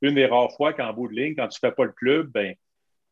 une 0.01 0.15
des 0.15 0.25
rares 0.25 0.53
fois 0.55 0.73
qu'en 0.73 0.93
bout 0.93 1.09
de 1.09 1.13
ligne, 1.13 1.35
quand 1.35 1.47
tu 1.49 1.59
ne 1.61 1.69
fais 1.69 1.75
pas 1.75 1.83
le 1.83 1.91
club, 1.91 2.31
ben, 2.31 2.55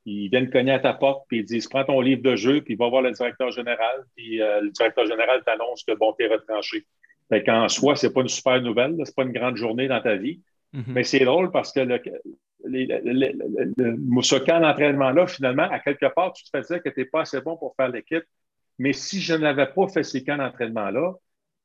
ils 0.05 0.29
viennent 0.29 0.49
cogner 0.49 0.71
à 0.71 0.79
ta 0.79 0.93
porte 0.93 1.25
puis 1.27 1.39
ils 1.39 1.45
disent 1.45 1.67
Prends 1.67 1.83
ton 1.83 2.01
livre 2.01 2.23
de 2.23 2.35
jeu, 2.35 2.61
puis 2.61 2.75
va 2.75 2.89
voir 2.89 3.01
le 3.01 3.11
directeur 3.11 3.51
général. 3.51 4.05
Puis 4.15 4.41
euh, 4.41 4.61
le 4.61 4.69
directeur 4.71 5.05
général 5.05 5.43
t'annonce 5.45 5.83
que 5.83 5.93
bon, 5.93 6.13
tu 6.17 6.25
es 6.25 6.27
retranché. 6.27 6.85
Fait 7.29 7.43
qu'en 7.43 7.67
soi, 7.69 7.95
ce 7.95 8.07
n'est 8.07 8.13
pas 8.13 8.21
une 8.21 8.27
super 8.27 8.61
nouvelle, 8.61 8.93
ce 8.93 8.97
n'est 8.97 9.13
pas 9.15 9.23
une 9.23 9.33
grande 9.33 9.57
journée 9.57 9.88
dans 9.88 10.01
ta 10.01 10.15
vie. 10.15 10.41
Mm-hmm. 10.73 10.83
Mais 10.88 11.03
c'est 11.03 11.25
drôle 11.25 11.51
parce 11.51 11.71
que 11.71 11.81
le, 11.81 12.01
ce 14.21 14.35
camp 14.38 14.59
d'entraînement-là, 14.59 15.27
finalement, 15.27 15.69
à 15.69 15.79
quelque 15.79 16.13
part, 16.13 16.33
tu 16.33 16.43
te 16.43 16.49
fais 16.49 16.61
dire 16.61 16.81
que 16.81 16.89
tu 16.89 17.01
n'es 17.01 17.05
pas 17.05 17.21
assez 17.21 17.41
bon 17.41 17.57
pour 17.57 17.75
faire 17.75 17.89
l'équipe. 17.89 18.23
Mais 18.79 18.93
si 18.93 19.21
je 19.21 19.33
n'avais 19.33 19.67
pas 19.67 19.88
fait 19.88 20.03
ces 20.03 20.23
camps 20.23 20.38
d'entraînement-là, 20.38 21.13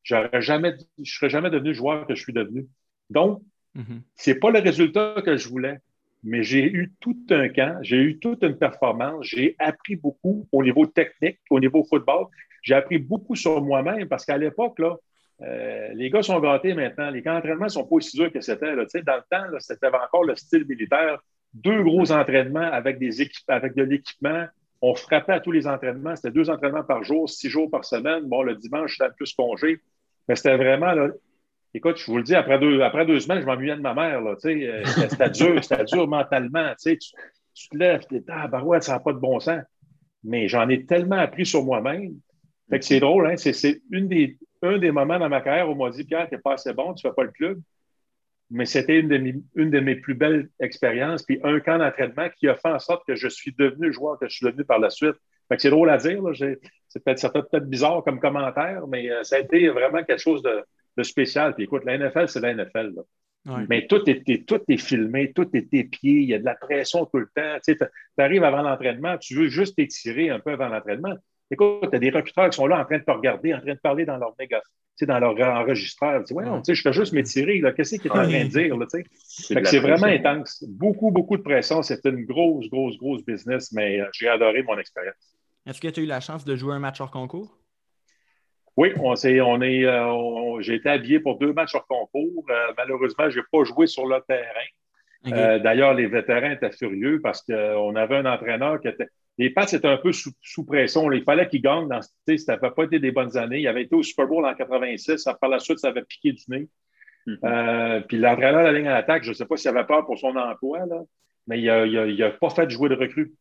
j'aurais 0.07 0.41
jamais, 0.41 0.75
je 0.97 1.01
ne 1.01 1.05
serais 1.05 1.31
jamais 1.31 1.51
devenu 1.51 1.75
joueur 1.75 2.07
que 2.07 2.15
je 2.15 2.23
suis 2.23 2.33
devenu. 2.33 2.67
Donc, 3.11 3.43
mhm. 3.75 4.03
ce 4.15 4.31
n'est 4.31 4.39
pas 4.39 4.51
le 4.51 4.61
résultat 4.61 5.21
que 5.25 5.37
je 5.37 5.49
voulais, 5.49 5.79
mais 6.23 6.43
j'ai 6.43 6.65
eu 6.65 6.93
tout 7.01 7.19
un 7.31 7.49
camp, 7.49 7.79
j'ai 7.83 7.97
eu 7.97 8.19
toute 8.19 8.43
une 8.43 8.57
performance, 8.57 9.27
j'ai 9.27 9.57
appris 9.59 9.97
beaucoup 9.97 10.49
au 10.53 10.63
niveau 10.63 10.87
technique, 10.87 11.39
au 11.51 11.61
niveau 11.61 11.85
football. 11.85 12.27
J'ai 12.63 12.75
appris 12.75 12.99
beaucoup 12.99 13.37
sur 13.37 13.61
moi-même 13.63 14.09
parce 14.09 14.25
qu'à 14.25 14.39
l'époque, 14.39 14.79
là, 14.79 14.97
euh, 15.43 15.89
les 15.95 16.09
gars 16.11 16.23
sont 16.23 16.41
gâtés 16.41 16.75
maintenant. 16.75 17.11
Les 17.11 17.23
camps 17.23 17.35
d'entraînement 17.35 17.65
ne 17.65 17.71
sont 17.71 17.85
pas 17.85 17.97
aussi 17.97 18.17
durs 18.17 18.33
que 18.33 18.41
c'était. 18.41 18.75
Dans 18.75 19.17
le 19.17 19.23
temps, 19.31 19.59
c'était 19.59 19.87
encore 19.87 20.25
le 20.25 20.35
style 20.35 20.67
militaire. 20.67 21.21
Deux 21.53 21.83
gros 21.83 22.11
entraînements 22.11 22.71
avec, 22.73 22.99
des 22.99 23.29
avec 23.49 23.75
de 23.75 23.83
l'équipement. 23.83 24.47
On 24.83 24.95
frappait 24.95 25.33
à 25.33 25.41
tous 25.41 25.53
les 25.53 25.67
entraînements. 25.67 26.17
C'était 26.17 26.33
deux 26.33 26.51
entraînements 26.51 26.85
par 26.85 27.05
jour, 27.05 27.29
six 27.29 27.51
jours 27.51 27.71
par 27.71 27.85
semaine. 27.85 28.25
Bon, 28.25 28.43
le 28.43 28.57
dimanche, 28.57 28.97
c'était 28.99 29.13
plus 29.17 29.33
congé. 29.33 29.81
Mais 30.29 30.37
c'était 30.37 30.57
vraiment, 30.57 30.93
là, 30.93 31.09
écoute, 31.75 31.99
je 31.99 32.07
vous 32.07 32.17
le 32.17 32.23
dis, 32.23 32.35
après 32.35 32.59
deux, 32.59 32.81
après 32.81 33.07
deux 33.07 33.21
semaines, 33.21 33.41
je 33.41 33.47
m'ennuyais 33.47 33.77
de 33.77 33.81
ma 33.81 33.95
mère. 33.95 34.21
Là, 34.21 34.35
euh, 34.45 34.85
c'était 34.85 35.31
dur, 35.31 35.63
c'était 35.63 35.85
dur 35.85 36.09
mentalement. 36.09 36.73
Tu, 36.83 36.99
tu 36.99 37.69
te 37.69 37.77
lèves, 37.77 38.07
tu 38.09 38.19
dis, 38.19 38.25
ah, 38.29 38.49
barouette, 38.49 38.85
ça 38.85 38.93
n'a 38.93 39.01
pas 39.01 39.13
de 39.13 39.19
bon 39.19 39.39
sens. 39.41 39.63
Mais 40.25 40.49
j'en 40.49 40.69
ai 40.69 40.85
tellement 40.85 41.19
appris 41.19 41.47
sur 41.47 41.65
moi-même. 41.65 42.15
Fait 42.69 42.81
que 42.81 42.85
c'est 42.85 42.99
drôle, 42.99 43.29
hein? 43.29 43.37
c'est 43.37 43.81
une 43.93 44.09
des, 44.09 44.39
un 44.63 44.79
des 44.79 44.91
moments 44.91 45.19
dans 45.19 45.29
ma 45.29 45.41
carrière 45.41 45.69
où 45.69 45.73
on 45.73 45.77
m'a 45.77 45.91
dit, 45.91 46.05
Pierre, 46.05 46.29
tu 46.29 46.35
n'es 46.35 46.41
pas 46.41 46.55
assez 46.55 46.73
bon, 46.73 46.95
tu 46.95 47.07
ne 47.07 47.11
fais 47.11 47.15
pas 47.15 47.23
le 47.23 47.31
club. 47.31 47.61
Mais 48.51 48.65
c'était 48.65 48.99
une, 48.99 49.09
de 49.09 49.19
mes, 49.19 49.35
une 49.55 49.71
de 49.71 49.81
mes 49.81 49.97
plus 49.97 50.15
belles 50.15 50.49
expériences, 50.61 51.23
puis 51.23 51.41
un 51.43 51.59
camp 51.61 51.79
d'entraînement 51.79 52.29
qui 52.37 52.49
a 52.49 52.55
fait 52.55 52.69
en 52.69 52.79
sorte 52.79 53.07
que 53.07 53.17
je 53.17 53.29
suis 53.29 53.53
devenu 53.57 53.93
joueur 53.93 54.19
que 54.19 54.29
je 54.29 54.37
suis 54.37 54.47
devenu 54.47 54.65
par 54.65 54.79
la 54.79 54.91
suite. 54.91 55.17
C'est 55.59 55.71
drôle 55.71 55.91
à 55.91 55.97
dire. 55.97 56.23
C'est 56.89 57.05
peut-être 57.05 57.19
ça 57.19 57.31
peut-être 57.31 57.69
bizarre 57.69 58.03
comme 58.05 58.21
commentaire, 58.21 58.87
mais 58.89 59.11
euh, 59.11 59.23
ça 59.23 59.37
a 59.37 59.39
été 59.41 59.69
vraiment 59.69 60.03
quelque 60.03 60.21
chose 60.21 60.43
de, 60.43 61.03
spécial. 61.03 61.55
Puis 61.55 61.65
écoute, 61.65 61.85
la 61.85 61.99
NFL, 61.99 62.29
c'est 62.29 62.41
la 62.41 62.55
NFL. 62.55 62.95
Mais 63.69 63.87
tout 63.87 64.03
est, 64.11 64.47
tout 64.47 64.61
est 64.69 64.77
filmé, 64.77 65.33
tout 65.33 65.49
est 65.55 65.73
épié, 65.73 66.15
il 66.15 66.29
y 66.29 66.35
a 66.35 66.39
de 66.39 66.45
la 66.45 66.57
pression 66.57 67.07
tout 67.07 67.19
le 67.19 67.29
temps. 67.33 67.59
Tu 67.65 67.77
arrives 68.19 68.43
avant 68.43 68.63
l'entraînement, 68.63 69.19
tu 69.19 69.37
veux 69.37 69.47
juste 69.47 69.77
t'étirer 69.77 70.31
un 70.31 70.41
peu 70.41 70.53
avant 70.53 70.69
l'entraînement. 70.69 71.15
Écoute, 71.51 71.89
tu 71.91 71.97
as 71.97 71.99
des 71.99 72.11
recruteurs 72.11 72.51
qui 72.51 72.57
sont 72.57 72.67
là 72.67 72.81
en 72.81 72.85
train 72.85 72.99
de 72.99 73.05
te 73.05 73.11
regarder, 73.11 73.55
en 73.55 73.61
train 73.61 73.75
de 73.75 73.79
parler 73.79 74.05
dans 74.05 74.17
leur 74.17 74.35
méga, 74.39 74.61
dans 75.03 75.19
leur 75.19 75.39
enregistreur. 75.39 76.25
Tu 76.25 76.35
sais, 76.65 76.75
je 76.75 76.83
fais 76.83 76.93
juste 76.93 77.13
m'étirer. 77.13 77.63
Qu'est-ce 77.77 77.97
qu'il 77.97 78.07
est 78.07 78.11
en 78.11 78.25
train 78.25 78.45
de 78.45 78.49
dire? 78.49 78.77
C'est 79.19 79.79
vraiment 79.79 80.07
intense. 80.07 80.65
Beaucoup, 80.67 81.11
beaucoup 81.11 81.37
de 81.37 81.43
pression. 81.43 81.83
C'est 81.83 82.05
une 82.05 82.25
grosse, 82.25 82.69
grosse, 82.69 82.97
grosse 82.97 83.25
business, 83.25 83.73
mais 83.73 84.01
euh, 84.01 84.07
j'ai 84.13 84.29
adoré 84.29 84.63
mon 84.63 84.79
expérience. 84.79 85.15
Est-ce 85.67 85.81
que 85.81 85.89
tu 85.89 86.01
as 86.01 86.03
eu 86.03 86.07
la 86.07 86.21
chance 86.21 86.45
de 86.45 86.57
jouer 86.57 86.75
un 86.75 86.79
match 86.79 87.01
hors 87.01 87.11
concours? 87.11 87.57
Oui, 88.77 88.93
on, 89.01 89.15
est, 89.15 89.41
on 89.41 89.63
est, 89.63 89.85
euh, 89.85 90.61
j'ai 90.61 90.75
été 90.75 90.89
habillé 90.91 91.19
pour 91.21 91.39
deux 91.39 91.53
matchs 91.53 91.75
hors 91.75 91.87
concours. 91.87 92.45
Euh, 92.51 92.73
malheureusement, 92.77 93.31
je 93.31 93.39
n'ai 93.39 93.45
pas 93.51 93.65
joué 93.65 93.87
sur 93.87 94.07
le 94.07 94.21
terrain. 94.29 95.33
Euh, 95.33 95.59
d'ailleurs, 95.59 95.95
les 95.95 96.07
vétérans 96.07 96.51
étaient 96.51 96.71
furieux 96.71 97.21
parce 97.23 97.43
qu'on 97.43 97.97
avait 97.97 98.17
un 98.17 98.27
entraîneur 98.27 98.81
qui 98.81 98.89
était. 98.89 99.09
Les 99.39 99.51
Pats 99.51 99.67
étaient 99.71 99.87
un 99.87 99.99
peu 99.99 100.13
sous, 100.13 100.65
pression. 100.65 101.11
Il 101.13 101.23
fallait 101.23 101.49
qu'ils 101.49 101.63
gagnent. 101.63 101.89
Dans, 101.89 102.01
ça 102.01 102.11
n'avait 102.49 102.71
pas 102.71 102.85
été 102.85 102.99
des 102.99 103.13
bonnes 103.13 103.37
années. 103.37 103.61
Il 103.61 103.69
avait 103.69 103.83
été 103.83 103.95
au 103.95 104.03
Super 104.03 104.27
Bowl 104.27 104.45
en 104.47 104.55
86. 104.55 105.29
Par 105.41 105.51
la 105.51 105.59
suite, 105.59 105.79
ça 105.79 105.89
avait 105.89 106.05
piqué 106.05 106.33
du 106.33 106.43
nez. 106.49 106.69
Mm-hmm. 107.27 107.39
Euh, 107.45 108.01
puis 108.01 108.19
l'entraîneur 108.19 108.61
de 108.61 108.67
la 108.67 108.73
ligne 108.73 108.89
à 108.89 108.95
l'attaque, 108.95 109.25
je 109.25 109.31
ne 109.31 109.35
sais 109.35 109.45
pas 109.45 109.57
s'il 109.57 109.69
avait 109.69 109.85
peur 109.85 110.07
pour 110.07 110.19
son 110.19 110.35
emploi, 110.37 110.87
là, 110.87 111.03
mais 111.47 111.61
il 111.61 112.17
n'a 112.17 112.31
pas 112.31 112.51
fait 112.51 112.71
jouer 112.71 112.89
de 112.89 112.95
recrues. 112.95 113.35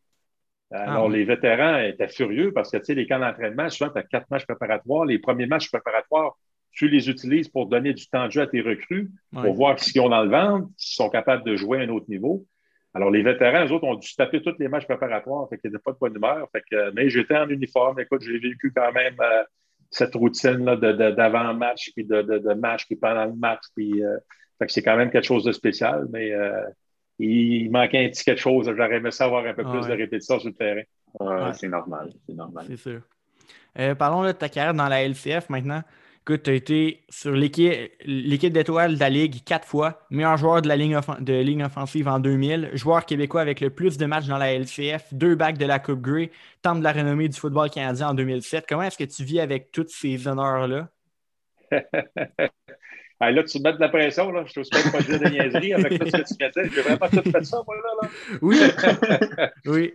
Alors, 0.72 1.06
ah 1.06 1.10
les 1.10 1.24
vétérans 1.24 1.78
étaient 1.78 2.08
furieux 2.08 2.52
parce 2.52 2.72
que, 2.72 2.78
tu 2.78 2.86
sais, 2.86 2.96
les 2.96 3.08
camps 3.08 3.20
d'entraînement, 3.20 3.70
souvent, 3.70 3.92
tu 3.92 4.00
as 4.00 4.04
quatre 4.04 4.30
matchs 4.32 4.46
préparatoires. 4.46 5.06
Les 5.06 5.20
premiers 5.20 5.46
matchs 5.46 5.70
préparatoires, 5.70 6.36
tu 6.72 6.90
les 6.90 7.10
utilises 7.10 7.48
pour 7.48 7.68
donner 7.68 7.94
du 7.94 8.08
temps 8.08 8.26
de 8.26 8.32
jeu 8.32 8.42
à 8.42 8.48
tes 8.48 8.62
recrues, 8.62 9.10
pour 9.32 9.54
voir 9.54 9.80
ce 9.80 9.92
qu'ils 9.92 10.02
ont 10.02 10.10
dans 10.10 10.24
le 10.24 10.30
ventre, 10.30 10.68
s'ils 10.76 10.96
sont 10.96 11.10
capables 11.10 11.44
de 11.44 11.56
jouer 11.56 11.80
à 11.80 11.82
un 11.82 11.90
autre 11.90 12.08
niveau. 12.10 12.46
Alors, 12.96 13.12
les 13.12 13.24
vétérans, 13.24 13.66
eux 13.66 13.74
autres, 13.74 13.84
ont 13.84 13.96
dû 13.96 14.08
se 14.08 14.16
taper 14.16 14.42
tous 14.42 14.56
les 14.58 14.70
matchs 14.70 14.86
préparatoires, 14.86 15.50
fait 15.50 15.58
qu'il 15.58 15.70
n'y 15.70 15.76
avait 15.76 15.84
pas 15.84 15.92
de 15.92 15.98
bonne 16.00 16.16
humeur. 16.16 16.48
Fait 16.54 16.64
que, 16.72 16.92
mais 16.92 17.10
j'étais 17.10 17.36
en 17.36 17.50
uniforme. 17.50 18.00
Écoute, 18.00 18.22
j'ai 18.22 18.40
vécu 18.40 18.72
quand 18.74 18.94
même 18.94 19.18
euh, 19.20 19.44
cette 19.92 20.16
routine-là 20.16 20.78
d'avant-match, 21.12 21.92
puis 21.94 22.06
de, 22.06 22.22
de, 22.22 22.54
match, 22.54 22.86
puis 22.86 22.96
pendant 22.96 23.26
le 23.26 23.36
match. 23.36 23.64
Puis, 23.76 24.02
euh, 24.02 24.16
fait 24.58 24.68
que 24.68 24.72
c'est 24.72 24.82
quand 24.82 24.96
même 24.96 25.12
quelque 25.12 25.26
chose 25.26 25.44
de 25.44 25.52
spécial, 25.52 26.08
mais 26.10 26.32
euh, 26.32 26.64
il 27.20 27.70
manquait 27.70 28.06
un 28.06 28.08
petit 28.08 28.24
quelque 28.24 28.40
chose. 28.40 28.66
J'aurais 28.66 28.96
aimé 28.96 29.12
savoir 29.12 29.46
un 29.46 29.54
peu 29.54 29.66
plus 29.66 29.86
de 29.86 29.92
répétition 29.92 30.40
sur 30.40 30.48
le 30.48 30.56
terrain. 30.56 31.52
C'est 31.52 31.68
normal, 31.68 32.14
c'est 32.26 32.36
normal. 32.36 32.66
C'est 32.70 32.78
sûr. 32.78 33.02
parlons 33.98 34.24
de 34.24 34.32
ta 34.32 34.48
carrière 34.48 34.74
dans 34.74 34.88
la 34.88 35.04
LCF 35.04 35.50
maintenant. 35.50 35.82
Écoute, 36.28 36.42
tu 36.42 36.50
as 36.50 36.54
été 36.56 37.04
sur 37.08 37.34
l'équipe 37.34 38.52
d'étoiles 38.52 38.96
de 38.96 39.00
la 39.00 39.12
Ligue 39.12 39.44
quatre 39.44 39.68
fois, 39.68 40.00
meilleur 40.10 40.38
joueur 40.38 40.64
de 40.64 40.68
la 40.68 40.76
ligne, 40.76 41.00
de 41.20 41.34
ligne 41.34 41.64
offensive 41.64 42.08
en 42.08 42.18
2000, 42.18 42.72
joueur 42.74 43.06
québécois 43.06 43.42
avec 43.42 43.62
le 43.62 43.70
plus 43.70 44.00
de 44.00 44.08
matchs 44.08 44.26
dans 44.26 44.40
la 44.40 44.52
LCF, 44.52 45.14
deux 45.14 45.36
bacs 45.36 45.60
de 45.60 45.68
la 45.68 45.78
Coupe 45.78 46.02
Grey, 46.02 46.32
temple 46.64 46.80
de 46.80 46.84
la 46.84 46.94
renommée 46.94 47.30
du 47.30 47.40
football 47.40 47.70
canadien 47.70 48.08
en 48.10 48.14
2007. 48.16 48.66
Comment 48.68 48.82
est-ce 48.82 48.98
que 48.98 49.04
tu 49.04 49.24
vis 49.24 49.40
avec 49.40 49.72
tous 49.72 49.86
ces 49.88 50.28
honneurs-là? 50.28 50.90
là, 51.72 53.44
tu 53.44 53.60
me 53.60 53.64
mets 53.64 53.74
de 53.74 53.80
la 53.80 53.90
pression, 53.90 54.32
là. 54.32 54.46
je 54.48 54.62
te 54.62 54.92
pas 54.92 55.02
dire 55.02 55.20
de 55.20 55.30
niaiserie 55.30 55.74
avec 55.74 56.00
tout 56.00 56.08
ce 56.08 56.12
que 56.12 56.28
tu 56.28 56.34
mettais. 56.40 56.70
J'ai 56.74 56.82
vraiment 56.82 57.08
tout 57.08 57.32
fait 57.32 57.46
ça, 57.46 57.62
moi, 57.68 57.76
là. 57.76 57.84
là. 58.02 58.10
Oui. 58.42 58.60
oui. 59.68 59.94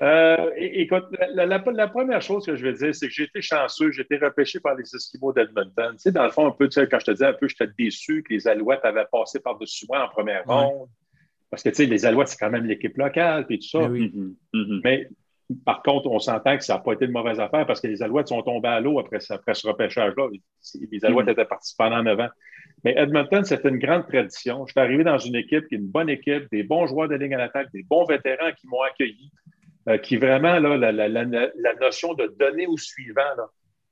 Euh, 0.00 0.50
écoute, 0.56 1.04
la, 1.34 1.58
première 1.60 2.22
chose 2.22 2.46
que 2.46 2.56
je 2.56 2.64
veux 2.64 2.72
dire, 2.72 2.94
c'est 2.94 3.06
que 3.06 3.12
j'ai 3.12 3.24
été 3.24 3.40
chanceux, 3.40 3.92
j'ai 3.92 4.02
été 4.02 4.16
repêché 4.16 4.58
par 4.58 4.74
les 4.74 4.82
Esquimaux 4.82 5.32
d'Edmonton. 5.32 5.92
Tu 5.92 5.98
sais, 5.98 6.12
dans 6.12 6.24
le 6.24 6.30
fond, 6.30 6.46
un 6.46 6.50
peu, 6.50 6.68
tu 6.68 6.80
sais, 6.80 6.88
quand 6.88 6.98
je 6.98 7.06
te 7.06 7.10
disais 7.12 7.26
un 7.26 7.34
peu, 7.34 7.46
j'étais 7.46 7.68
déçu 7.78 8.22
que 8.22 8.32
les 8.32 8.48
Alouettes 8.48 8.84
avaient 8.84 9.06
passé 9.10 9.38
par-dessus 9.38 9.86
moi 9.88 10.04
en 10.04 10.08
première 10.08 10.44
ronde. 10.44 10.88
Parce 11.50 11.62
que, 11.62 11.68
tu 11.68 11.76
sais, 11.76 11.86
les 11.86 12.06
Alouettes, 12.06 12.28
c'est 12.28 12.38
quand 12.38 12.50
même 12.50 12.64
l'équipe 12.64 12.96
locale, 12.96 13.46
puis 13.46 13.58
tout 13.58 13.68
ça. 13.68 13.88
Mais, 13.88 14.00
mm-hmm. 14.00 14.34
Mm-hmm. 14.54 14.80
Mais 14.82 15.08
par 15.64 15.82
contre, 15.82 16.08
on 16.08 16.18
s'entend 16.18 16.56
que 16.56 16.64
ça 16.64 16.74
n'a 16.74 16.80
pas 16.80 16.94
été 16.94 17.06
de 17.06 17.12
mauvaise 17.12 17.38
affaire 17.38 17.66
parce 17.66 17.80
que 17.80 17.86
les 17.86 18.02
Alouettes 18.02 18.28
sont 18.28 18.42
tombées 18.42 18.68
à 18.68 18.80
l'eau 18.80 18.98
après, 18.98 19.18
après, 19.28 19.54
ce 19.54 19.68
repêchage-là. 19.68 20.28
Les 20.90 21.04
Alouettes 21.04 21.26
mm-hmm. 21.26 21.32
étaient 21.32 21.44
partis 21.44 21.74
pendant 21.76 22.02
neuf 22.02 22.18
ans. 22.18 22.30
Mais 22.84 22.94
Edmonton, 22.96 23.44
c'était 23.44 23.68
une 23.68 23.78
grande 23.78 24.08
tradition. 24.08 24.66
Je 24.66 24.72
suis 24.72 24.80
arrivé 24.80 25.04
dans 25.04 25.18
une 25.18 25.36
équipe 25.36 25.68
qui 25.68 25.76
est 25.76 25.78
une 25.78 25.86
bonne 25.86 26.08
équipe, 26.08 26.50
des 26.50 26.62
bons 26.62 26.86
joueurs 26.86 27.08
de 27.08 27.14
ligne 27.14 27.34
à 27.34 27.38
l'attaque, 27.38 27.68
des 27.72 27.84
bons 27.84 28.04
vétérans 28.04 28.50
qui 28.58 28.66
m'ont 28.66 28.82
accueilli. 28.82 29.30
Euh, 29.88 29.98
qui 29.98 30.16
vraiment, 30.16 30.60
là, 30.60 30.76
la, 30.92 31.74
notion 31.80 32.14
de 32.14 32.32
donner 32.38 32.68
au 32.68 32.76
suivant, 32.76 33.20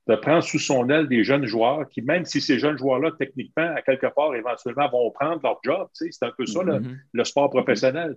de 0.07 0.15
prendre 0.15 0.41
sous 0.41 0.59
son 0.59 0.89
aile 0.89 1.09
des 1.09 1.25
jeunes 1.25 1.45
joueurs 1.45 1.87
qui, 1.89 2.01
même 2.01 2.23
si 2.23 2.39
ces 2.39 2.59
jeunes 2.59 2.77
joueurs-là, 2.77 3.11
techniquement, 3.19 3.73
à 3.75 3.81
quelque 3.81 4.07
part, 4.07 4.33
éventuellement, 4.33 4.89
vont 4.89 5.11
prendre 5.11 5.41
leur 5.43 5.59
job, 5.65 5.89
c'est 5.91 6.09
un 6.23 6.31
peu 6.37 6.45
ça, 6.45 6.61
mm-hmm. 6.61 6.95
le, 7.11 7.23
sport 7.25 7.49
professionnel. 7.49 8.15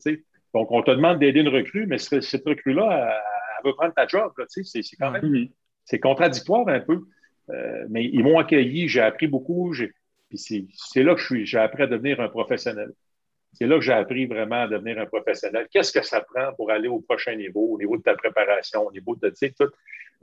Donc, 0.54 0.70
on 0.70 0.82
te 0.82 0.92
demande 0.92 1.18
d'aider 1.18 1.40
une 1.40 1.48
recrue, 1.48 1.86
mais 1.86 1.98
cette 1.98 2.46
recrue-là, 2.46 3.10
elle, 3.10 3.68
veut 3.68 3.74
prendre 3.74 3.94
ta 3.94 4.06
job. 4.06 4.32
C'est 4.48 4.80
quand 5.00 5.10
même 5.10 5.24
mm-hmm. 5.24 5.50
c'est 5.84 5.98
contradictoire 5.98 6.68
un 6.68 6.80
peu. 6.80 7.00
Euh, 7.50 7.86
mais 7.90 8.04
ils 8.04 8.22
m'ont 8.22 8.38
accueilli, 8.38 8.88
j'ai 8.88 9.00
appris 9.00 9.26
beaucoup. 9.26 9.74
Puis 10.28 10.68
c'est 10.74 11.02
là 11.02 11.14
que 11.14 11.20
je 11.20 11.26
suis, 11.26 11.46
j'ai 11.46 11.58
appris 11.58 11.82
à 11.82 11.86
devenir 11.88 12.20
un 12.20 12.28
professionnel. 12.28 12.92
C'est 13.54 13.66
là 13.66 13.76
que 13.76 13.82
j'ai 13.82 13.92
appris 13.92 14.26
vraiment 14.26 14.62
à 14.62 14.68
devenir 14.68 14.98
un 14.98 15.06
professionnel. 15.06 15.66
Qu'est-ce 15.70 15.92
que 15.92 16.04
ça 16.04 16.20
prend 16.20 16.52
pour 16.54 16.70
aller 16.70 16.88
au 16.88 17.00
prochain 17.00 17.34
niveau, 17.36 17.68
au 17.70 17.78
niveau 17.78 17.96
de 17.96 18.02
ta 18.02 18.14
préparation, 18.14 18.86
au 18.86 18.92
niveau 18.92 19.16
de, 19.16 19.28
tout, 19.30 19.64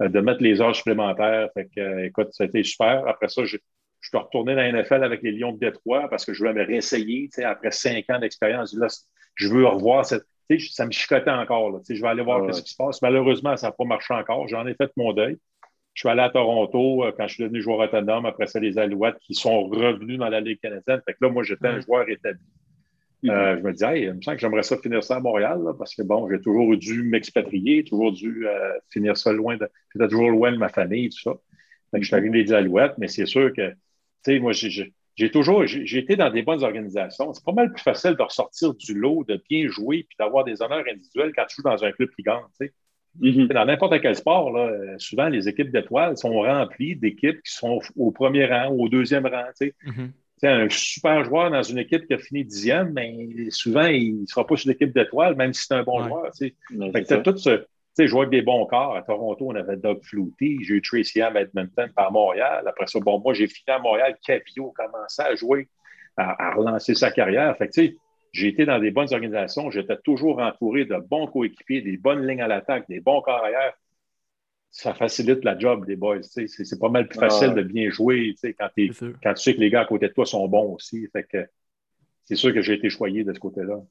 euh, 0.01 0.09
de 0.09 0.19
mettre 0.19 0.43
les 0.43 0.61
heures 0.61 0.75
supplémentaires? 0.75 1.50
Fait 1.53 1.69
que, 1.73 1.79
euh, 1.79 2.05
écoute, 2.05 2.29
ça 2.31 2.43
a 2.43 2.47
été 2.47 2.63
super. 2.63 3.07
Après 3.07 3.29
ça, 3.29 3.45
je, 3.45 3.57
je 4.01 4.09
suis 4.09 4.17
retourné 4.17 4.55
dans 4.55 4.61
la 4.61 4.71
NFL 4.71 5.03
avec 5.03 5.21
les 5.21 5.31
Lions 5.31 5.53
de 5.53 5.59
Détroit 5.59 6.09
parce 6.09 6.25
que 6.25 6.33
je 6.33 6.39
voulais 6.39 6.53
me 6.53 6.65
réessayer. 6.65 7.29
Après 7.43 7.71
cinq 7.71 8.09
ans 8.09 8.19
d'expérience, 8.19 8.75
là, 8.75 8.88
je 9.35 9.47
veux 9.47 9.65
revoir 9.65 10.05
cette. 10.05 10.25
Ça 10.71 10.85
me 10.85 10.91
chicotait 10.91 11.31
encore. 11.31 11.71
Là, 11.71 11.79
je 11.89 12.01
vais 12.01 12.07
aller 12.09 12.23
voir 12.23 12.53
ce 12.53 12.61
qui 12.61 12.71
se 12.71 12.75
passe. 12.75 13.01
Malheureusement, 13.01 13.55
ça 13.55 13.67
n'a 13.67 13.71
pas 13.71 13.85
marché 13.85 14.13
encore. 14.13 14.50
J'en 14.50 14.67
ai 14.67 14.73
fait 14.73 14.91
mon 14.97 15.13
deuil. 15.13 15.38
Je 15.93 16.01
suis 16.01 16.09
allé 16.09 16.21
à 16.21 16.29
Toronto 16.29 17.05
euh, 17.05 17.13
quand 17.15 17.27
je 17.27 17.35
suis 17.35 17.43
devenu 17.43 17.61
joueur 17.61 17.79
autonome. 17.79 18.25
Après 18.25 18.47
ça, 18.47 18.59
les 18.59 18.77
Alouettes 18.77 19.17
qui 19.19 19.33
sont 19.33 19.63
revenus 19.63 20.17
dans 20.17 20.27
la 20.27 20.41
Ligue 20.41 20.59
canadienne. 20.59 21.01
Fait 21.05 21.13
que 21.13 21.19
là, 21.21 21.29
moi, 21.29 21.43
j'étais 21.43 21.67
un 21.67 21.79
joueur 21.79 22.09
établi. 22.09 22.41
Euh, 23.29 23.57
je 23.57 23.61
me 23.61 23.71
disais, 23.71 24.01
il 24.01 24.13
me 24.13 24.21
semble 24.21 24.37
que 24.37 24.41
j'aimerais 24.41 24.63
ça 24.63 24.77
finir 24.77 25.03
ça 25.03 25.17
à 25.17 25.19
Montréal, 25.19 25.59
parce 25.77 25.93
que 25.95 26.01
bon, 26.01 26.27
j'ai 26.29 26.41
toujours 26.41 26.75
dû 26.75 27.03
m'expatrier, 27.03 27.83
toujours 27.83 28.11
dû 28.11 28.47
euh, 28.47 28.71
finir 28.89 29.15
ça 29.15 29.31
loin 29.31 29.57
de. 29.57 29.69
J'étais 29.93 30.07
toujours 30.07 30.31
loin 30.31 30.51
de 30.51 30.57
ma 30.57 30.69
famille, 30.69 31.09
tout 31.09 31.21
ça. 31.21 31.33
Je 31.93 32.03
suis 32.03 32.15
arrivé 32.15 32.43
des 32.43 32.53
Alouettes, 32.53 32.97
mais 32.97 33.07
c'est 33.07 33.25
sûr 33.25 33.53
que, 33.53 33.69
tu 33.69 33.75
sais, 34.23 34.39
moi, 34.39 34.53
j'ai 34.53 35.29
toujours, 35.29 35.65
j'ai 35.65 35.97
été 35.97 36.15
dans 36.15 36.31
des 36.31 36.41
bonnes 36.41 36.63
organisations. 36.63 37.33
C'est 37.33 37.43
pas 37.43 37.51
mal 37.51 37.71
plus 37.71 37.83
facile 37.83 38.15
de 38.15 38.23
ressortir 38.23 38.73
du 38.73 38.93
lot, 38.93 39.23
de 39.27 39.41
bien 39.49 39.67
jouer, 39.67 40.05
puis 40.07 40.15
d'avoir 40.17 40.43
des 40.43 40.61
honneurs 40.61 40.85
individuels 40.89 41.33
quand 41.35 41.45
tu 41.47 41.57
joues 41.57 41.63
dans 41.63 41.83
un 41.83 41.91
club 41.91 42.09
qui 42.15 42.23
gagne, 42.23 42.41
tu 42.59 42.67
sais. 42.67 42.73
Mm-hmm. 43.19 43.53
Dans 43.53 43.65
n'importe 43.65 44.01
quel 44.01 44.15
sport, 44.15 44.51
là, 44.51 44.97
souvent 44.97 45.27
les 45.27 45.49
équipes 45.49 45.69
d'étoiles 45.69 46.17
sont 46.17 46.31
remplies 46.31 46.95
d'équipes 46.95 47.41
qui 47.43 47.53
sont 47.53 47.81
au 47.97 48.11
premier 48.11 48.45
rang, 48.45 48.69
au 48.69 48.87
deuxième 48.87 49.25
rang. 49.25 49.43
Tu 49.59 49.67
sais. 49.67 49.75
Mm-hmm 50.43 50.48
un 50.50 50.69
super 50.69 51.24
joueur 51.24 51.51
dans 51.51 51.62
une 51.62 51.77
équipe 51.77 52.07
qui 52.07 52.13
a 52.13 52.17
fini 52.17 52.43
dixième, 52.43 52.93
mais 52.93 53.50
souvent, 53.50 53.86
il 53.86 54.21
ne 54.21 54.25
sera 54.25 54.45
pas 54.45 54.55
sur 54.55 54.69
l'équipe 54.69 54.93
d'étoiles, 54.93 55.36
même 55.36 55.53
si 55.53 55.65
c'est 55.67 55.75
un 55.75 55.83
bon 55.83 56.03
joueur. 56.07 56.31
Tu 56.33 56.53
as 57.13 57.17
tout 57.19 57.38
ce. 57.38 57.65
Tu 57.93 58.03
sais, 58.03 58.07
jouer 58.07 58.21
avec 58.21 58.31
des 58.31 58.41
bons 58.41 58.65
corps. 58.67 58.95
À 58.95 59.01
Toronto, 59.01 59.48
on 59.50 59.55
avait 59.55 59.75
Doug 59.75 60.00
Flutie. 60.01 60.60
J'ai 60.63 60.75
eu 60.75 60.81
Tracy 60.81 61.21
Ham 61.21 61.36
à 61.36 61.41
Edmonton 61.41 61.89
par 61.93 62.10
Montréal. 62.10 62.63
Après 62.65 62.88
ça, 62.88 63.01
bon, 63.01 63.19
moi, 63.19 63.33
j'ai 63.33 63.48
fini 63.48 63.65
à 63.67 63.79
Montréal. 63.79 64.15
Capio 64.25 64.74
a 64.77 64.86
commencé 64.86 65.21
à 65.21 65.36
jouer, 65.36 65.67
à, 66.15 66.53
relancer 66.53 66.95
sa 66.95 67.12
carrière. 67.12 67.55
Fait 67.57 67.67
tu 67.67 67.88
sais, 67.88 67.98
j'ai 68.31 68.48
été 68.48 68.65
dans 68.65 68.79
des 68.79 68.91
bonnes 68.91 69.12
organisations. 69.12 69.69
J'étais 69.71 69.98
toujours 70.05 70.39
entouré 70.39 70.86
de 70.86 70.95
bons 70.95 71.27
coéquipiers, 71.27 71.81
des 71.81 71.98
bonnes 71.98 72.25
lignes 72.25 72.41
à 72.41 72.48
l'attaque, 72.48 72.86
des 72.88 73.01
bons 73.01 73.21
corps 73.21 73.43
arrière 73.43 73.74
ça 74.71 74.93
facilite 74.93 75.43
la 75.43 75.59
job 75.59 75.85
des 75.85 75.97
boys. 75.97 76.21
C'est 76.23 76.79
pas 76.79 76.89
mal 76.89 77.07
plus 77.07 77.19
facile 77.19 77.53
de 77.53 77.61
bien 77.61 77.89
jouer 77.89 78.33
quand, 78.57 78.69
quand, 79.21 79.33
tu 79.33 79.41
sais 79.41 79.53
que 79.53 79.59
les 79.59 79.69
gars 79.69 79.81
à 79.81 79.85
côté 79.85 80.07
de 80.07 80.13
toi 80.13 80.25
sont 80.25 80.47
bons 80.47 80.73
aussi. 80.75 81.07
Fait 81.11 81.23
que 81.23 81.45
c'est 82.23 82.35
sûr 82.35 82.53
que 82.53 82.61
j'ai 82.61 82.73
été 82.75 82.89
choyé 82.89 83.25
de 83.25 83.33
ce 83.33 83.39
côté-là. 83.39 83.81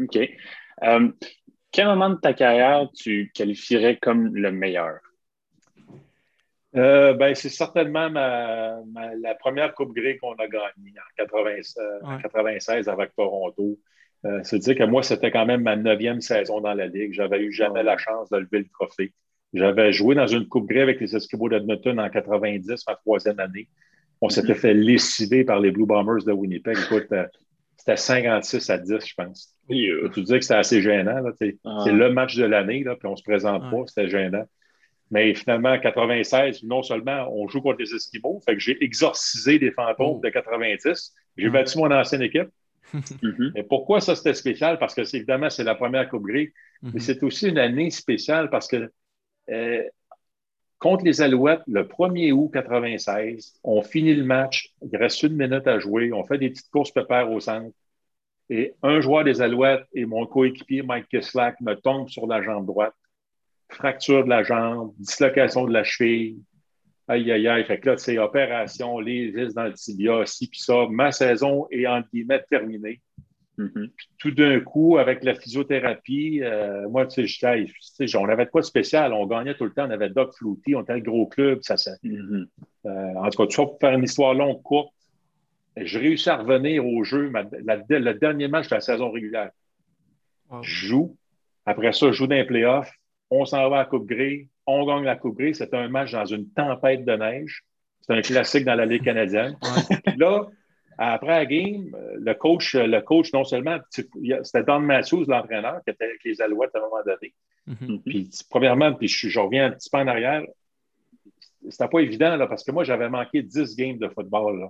OK. 0.00 0.16
Euh, 0.84 1.12
quel 1.72 1.86
moment 1.86 2.10
de 2.10 2.16
ta 2.16 2.32
carrière 2.34 2.88
tu 2.94 3.32
qualifierais 3.34 3.96
comme 3.96 4.34
le 4.36 4.52
meilleur? 4.52 5.00
Euh, 6.76 7.14
ben, 7.14 7.34
c'est 7.34 7.48
certainement 7.48 8.10
ma, 8.10 8.78
la 9.20 9.34
première 9.34 9.74
Coupe 9.74 9.94
Grey 9.94 10.18
qu'on 10.18 10.34
a 10.34 10.46
gagnée 10.46 10.68
en, 10.76 11.24
1996 11.24 12.88
avec 12.88 13.14
Toronto. 13.16 13.78
Euh, 14.26 14.40
c'est-à-dire 14.42 14.76
que 14.76 14.90
moi, 14.90 15.02
c'était 15.02 15.30
quand 15.30 15.46
même 15.46 15.62
ma 15.62 15.76
neuvième 15.76 16.20
saison 16.20 16.60
dans 16.60 16.74
la 16.74 16.86
Ligue. 16.86 17.12
J'avais 17.12 17.40
eu 17.40 17.52
jamais 17.52 17.82
la 17.82 17.96
chance 17.96 18.28
de 18.30 18.38
lever 18.38 18.58
le 18.58 18.68
trophée. 18.68 19.12
J'avais 19.54 19.92
joué 19.92 20.14
dans 20.14 20.26
une 20.26 20.46
Coupe 20.48 20.68
Grey 20.68 20.80
avec 20.80 21.00
les 21.00 21.14
Eskimos 21.14 21.48
d'Edmonton 21.48 21.98
en 21.98 22.10
90, 22.10 22.84
ma 22.88 22.96
troisième 22.96 23.38
année. 23.38 23.68
On 24.20 24.28
s'était 24.28 24.54
mhm. 24.54 24.58
fait 24.58 24.74
lessiver 24.74 25.44
par 25.44 25.60
les 25.60 25.70
Blue 25.70 25.86
Bombers 25.86 26.24
de 26.24 26.32
Winnipeg. 26.32 26.76
Écoute, 26.76 27.06
euh, 27.12 27.26
c'était 27.76 27.96
56 27.96 28.70
à 28.70 28.78
10, 28.78 29.06
je 29.06 29.14
pense. 29.14 29.54
Tu 29.68 30.22
dis 30.22 30.32
que 30.32 30.40
c'était 30.40 30.54
assez 30.54 30.82
gênant. 30.82 31.22
Ah. 31.64 31.80
C'est 31.84 31.92
le 31.92 32.10
match 32.10 32.36
de 32.36 32.44
l'année, 32.44 32.84
puis 32.84 33.06
on 33.06 33.12
ne 33.12 33.16
se 33.16 33.22
présente 33.22 33.70
pas, 33.70 33.82
c'était 33.86 34.08
gênant. 34.08 34.44
Mais 35.10 35.34
finalement, 35.34 35.70
en 35.70 35.78
96, 35.78 36.64
non 36.64 36.82
seulement 36.82 37.28
on 37.32 37.46
joue 37.46 37.60
contre 37.60 37.78
les 37.78 37.94
Eskimos, 37.94 38.40
fait 38.44 38.54
que 38.54 38.60
j'ai 38.60 38.82
exorcisé 38.82 39.58
des 39.58 39.70
fantômes 39.70 40.18
oh. 40.18 40.20
de 40.22 40.30
90. 40.30 41.14
J'ai 41.36 41.50
battu 41.50 41.78
mon 41.78 41.90
ancienne 41.92 42.22
équipe. 42.22 42.48
Mhm. 42.94 43.52
Et 43.56 43.62
pourquoi 43.62 44.00
ça 44.00 44.14
c'était 44.14 44.34
spécial? 44.34 44.78
Parce 44.78 44.94
que 44.94 45.02
évidemment, 45.16 45.50
c'est 45.50 45.64
la 45.64 45.74
première 45.74 46.08
Coupe 46.08 46.26
Grey, 46.26 46.52
mais 46.82 46.90
mhm. 46.92 47.00
c'est 47.00 47.22
aussi 47.22 47.48
une 47.48 47.58
année 47.58 47.90
spéciale 47.90 48.50
parce 48.50 48.68
que 48.68 48.90
euh, 49.50 49.82
contre 50.78 51.04
les 51.04 51.20
Alouettes, 51.22 51.62
le 51.66 51.84
1er 51.84 52.32
août 52.32 52.50
96, 52.52 53.54
on 53.64 53.82
finit 53.82 54.14
le 54.14 54.24
match, 54.24 54.72
il 54.82 54.96
reste 54.96 55.22
une 55.22 55.36
minute 55.36 55.66
à 55.66 55.78
jouer, 55.78 56.12
on 56.12 56.24
fait 56.24 56.38
des 56.38 56.50
petites 56.50 56.70
courses 56.70 56.90
pépères 56.90 57.30
au 57.30 57.40
centre. 57.40 57.74
Et 58.48 58.74
un 58.82 59.00
joueur 59.00 59.24
des 59.24 59.42
Alouettes 59.42 59.86
et 59.92 60.04
mon 60.04 60.24
coéquipier 60.26 60.82
Mike 60.82 61.08
Kislak 61.08 61.60
me 61.60 61.74
tombe 61.74 62.08
sur 62.08 62.26
la 62.26 62.42
jambe 62.42 62.66
droite. 62.66 62.94
Fracture 63.68 64.22
de 64.24 64.28
la 64.28 64.44
jambe, 64.44 64.94
dislocation 64.98 65.66
de 65.66 65.72
la 65.72 65.82
cheville, 65.82 66.38
Aïe, 67.08 67.30
aïe, 67.30 67.46
aïe. 67.46 67.64
Fait 67.64 67.78
que 67.78 67.90
là, 67.90 67.96
c'est 67.96 68.18
opération, 68.18 68.98
les 68.98 69.30
vis 69.30 69.54
dans 69.54 69.64
le 69.64 69.74
tibia, 69.74 70.26
ci, 70.26 70.48
puis 70.48 70.60
ça. 70.60 70.86
Ma 70.90 71.12
saison 71.12 71.66
est, 71.70 71.86
entre 71.86 72.08
guillemets, 72.12 72.42
terminée. 72.50 73.00
Mm-hmm. 73.58 73.88
Puis 73.96 74.08
tout 74.18 74.30
d'un 74.32 74.60
coup, 74.60 74.98
avec 74.98 75.24
la 75.24 75.34
physiothérapie, 75.34 76.40
euh, 76.42 76.88
moi, 76.88 77.06
tu 77.06 77.26
sais, 77.26 78.16
on 78.16 78.26
n'avait 78.26 78.46
pas 78.46 78.60
de 78.60 78.64
spécial. 78.64 79.12
On 79.12 79.26
gagnait 79.26 79.54
tout 79.54 79.64
le 79.64 79.72
temps. 79.72 79.86
On 79.86 79.90
avait 79.90 80.10
Doc 80.10 80.34
Flouty, 80.36 80.74
on 80.74 80.82
était 80.82 80.94
un 80.94 80.98
gros 80.98 81.26
club. 81.26 81.60
Ça, 81.62 81.76
ça 81.76 81.92
mm-hmm. 82.02 82.46
euh, 82.86 83.14
en 83.14 83.30
tout 83.30 83.42
cas, 83.42 83.46
tu 83.46 83.56
vois, 83.56 83.66
pour 83.66 83.78
faire 83.80 83.92
une 83.92 84.04
histoire 84.04 84.34
longue, 84.34 84.60
courte, 84.62 84.92
je 85.76 85.98
réussis 85.98 86.30
à 86.30 86.38
revenir 86.38 86.86
au 86.86 87.04
jeu 87.04 87.30
le 87.30 88.12
dernier 88.14 88.48
match 88.48 88.68
de 88.68 88.74
la 88.74 88.80
saison 88.80 89.10
régulière. 89.10 89.50
Je 90.62 90.86
joue. 90.86 91.16
Après 91.66 91.92
ça, 91.92 92.06
je 92.06 92.12
joue 92.12 92.26
dans 92.26 92.36
les 92.36 92.44
playoffs. 92.44 92.90
On 93.30 93.44
s'en 93.44 93.68
va 93.68 93.76
à 93.76 93.78
la 93.80 93.84
Coupe 93.86 94.06
Grey. 94.06 94.48
On 94.66 94.86
gagne 94.86 95.04
la 95.04 95.16
Coupe 95.16 95.38
Grey. 95.38 95.52
C'était 95.52 95.76
un 95.76 95.88
match 95.88 96.12
dans 96.12 96.24
une 96.24 96.48
tempête 96.50 97.04
de 97.04 97.12
neige. 97.12 97.64
C'est 98.00 98.14
un 98.14 98.22
classique 98.22 98.64
dans 98.64 98.74
la 98.74 98.86
Ligue 98.86 99.04
canadienne. 99.04 99.56
là, 100.16 100.46
après 100.98 101.28
la 101.28 101.46
game, 101.46 101.94
le 102.18 102.32
coach, 102.34 102.74
le 102.74 103.00
coach 103.00 103.32
non 103.32 103.44
seulement, 103.44 103.78
c'était 103.90 104.62
Don 104.62 104.80
Matthews, 104.80 105.24
l'entraîneur, 105.26 105.82
qui 105.84 105.90
était 105.90 106.04
avec 106.04 106.24
les 106.24 106.40
Alouettes 106.40 106.74
à 106.74 106.78
un 106.78 106.82
moment 106.82 107.02
donné. 107.04 107.34
Mm-hmm. 107.68 108.02
Puis, 108.02 108.30
premièrement, 108.48 108.92
puis 108.94 109.08
je, 109.08 109.38
reviens 109.38 109.66
un 109.66 109.70
petit 109.72 109.90
peu 109.90 109.98
en 109.98 110.06
arrière. 110.06 110.42
C'était 111.68 111.88
pas 111.88 111.98
évident, 111.98 112.36
là, 112.36 112.46
parce 112.46 112.64
que 112.64 112.70
moi, 112.70 112.84
j'avais 112.84 113.08
manqué 113.08 113.42
10 113.42 113.76
games 113.76 113.98
de 113.98 114.08
football. 114.08 114.60
Là. 114.60 114.68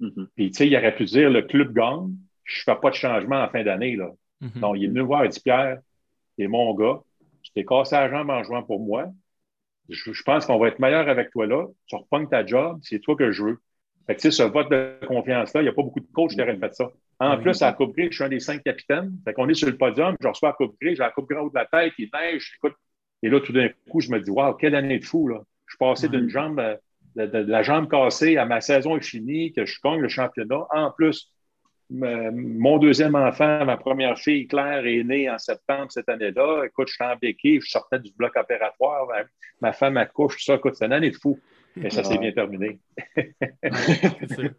Mm-hmm. 0.00 0.26
Puis, 0.34 0.50
tu 0.50 0.56
sais, 0.56 0.66
il 0.66 0.76
aurait 0.76 0.94
pu 0.94 1.04
dire 1.04 1.30
le 1.30 1.42
club 1.42 1.72
gagne, 1.72 2.14
je 2.44 2.62
fais 2.62 2.76
pas 2.80 2.90
de 2.90 2.94
changement 2.94 3.42
en 3.42 3.48
fin 3.48 3.62
d'année. 3.62 3.94
Là. 3.94 4.10
Mm-hmm. 4.42 4.58
Non, 4.58 4.74
il 4.74 4.84
est 4.84 4.88
venu 4.88 5.00
me 5.00 5.06
voir, 5.06 5.24
il 5.24 5.30
dit 5.30 5.40
Pierre, 5.40 5.78
t'es 6.36 6.46
mon 6.46 6.74
gars, 6.74 7.00
tu 7.54 7.62
t'es 7.62 7.64
cassé 7.64 7.96
la 7.96 8.08
jambe 8.10 8.30
en 8.30 8.42
jouant 8.42 8.62
pour 8.62 8.80
moi. 8.80 9.06
Je, 9.88 10.22
pense 10.22 10.46
qu'on 10.46 10.58
va 10.58 10.68
être 10.68 10.78
meilleur 10.78 11.08
avec 11.08 11.30
toi 11.30 11.46
là. 11.46 11.66
Tu 11.86 11.96
repognes 11.96 12.28
ta 12.28 12.46
job, 12.46 12.78
c'est 12.82 13.00
toi 13.00 13.16
que 13.16 13.32
je 13.32 13.44
veux. 13.44 13.58
Fait 14.06 14.16
que, 14.16 14.30
ce 14.30 14.42
vote 14.42 14.70
de 14.70 14.98
confiance-là, 15.06 15.60
il 15.60 15.64
n'y 15.64 15.68
a 15.68 15.72
pas 15.72 15.82
beaucoup 15.82 16.00
de 16.00 16.06
coachs 16.12 16.30
qui 16.30 16.42
auraient 16.42 16.56
fait 16.56 16.74
ça. 16.74 16.90
En 17.18 17.38
plus, 17.38 17.60
à 17.60 17.66
la 17.66 17.72
Coupe 17.74 17.94
Grey, 17.94 18.08
je 18.10 18.16
suis 18.16 18.24
un 18.24 18.28
des 18.28 18.40
cinq 18.40 18.62
capitaines. 18.62 19.12
Fait 19.24 19.34
qu'on 19.34 19.48
est 19.48 19.54
sur 19.54 19.68
le 19.68 19.76
podium, 19.76 20.16
je 20.20 20.26
reçois 20.26 20.48
la 20.48 20.54
Coupe 20.54 20.76
Grey, 20.80 20.94
j'ai 20.94 21.02
la 21.02 21.10
Coupe 21.10 21.28
Grey 21.28 21.38
haut 21.38 21.50
de 21.50 21.54
la 21.54 21.66
tête, 21.66 21.92
il 21.98 22.08
neige, 22.12 22.52
écoute. 22.56 22.74
Et 23.22 23.28
là, 23.28 23.40
tout 23.40 23.52
d'un 23.52 23.68
coup, 23.90 24.00
je 24.00 24.10
me 24.10 24.20
dis, 24.20 24.30
waouh, 24.30 24.54
quelle 24.54 24.74
année 24.74 24.98
de 24.98 25.04
fou, 25.04 25.28
là. 25.28 25.40
Je 25.66 25.72
suis 25.74 25.78
passé 25.78 26.08
d'une 26.08 26.28
jambe, 26.30 26.58
euh, 26.58 26.76
de, 27.26 27.38
la 27.38 27.62
jambe 27.62 27.88
cassée 27.88 28.36
à 28.38 28.46
ma 28.46 28.60
saison 28.60 28.96
est 28.96 29.04
finie, 29.04 29.52
que 29.52 29.66
je 29.66 29.78
gagne 29.84 30.00
le 30.00 30.08
championnat. 30.08 30.66
En 30.74 30.90
plus, 30.90 31.30
mon 31.90 32.78
deuxième 32.78 33.14
enfant, 33.14 33.64
ma 33.64 33.76
première 33.76 34.18
fille, 34.18 34.46
Claire, 34.46 34.86
est 34.86 35.02
née 35.02 35.28
en 35.28 35.38
septembre 35.38 35.90
cette 35.90 36.08
année-là. 36.08 36.64
Écoute, 36.64 36.88
je 36.88 36.94
suis 36.94 37.04
en 37.04 37.16
béquille, 37.16 37.60
je 37.60 37.70
sortais 37.70 37.98
du 37.98 38.12
bloc 38.12 38.36
opératoire. 38.36 39.08
Ma, 39.60 39.72
femme 39.72 39.96
accouche, 39.96 40.36
tout 40.36 40.44
ça. 40.44 40.54
Écoute, 40.54 40.74
c'est 40.76 40.86
une 40.86 40.92
année 40.92 41.10
de 41.10 41.16
fou. 41.16 41.38
Mais 41.76 41.90
ça 41.90 42.04
s'est 42.04 42.18
bien 42.18 42.32
terminé. 42.32 42.78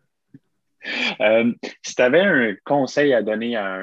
Euh, 1.20 1.54
si 1.84 1.94
tu 1.94 2.02
avais 2.02 2.22
un 2.22 2.56
conseil 2.66 3.14
à 3.14 3.22
donner 3.22 3.56
à 3.56 3.80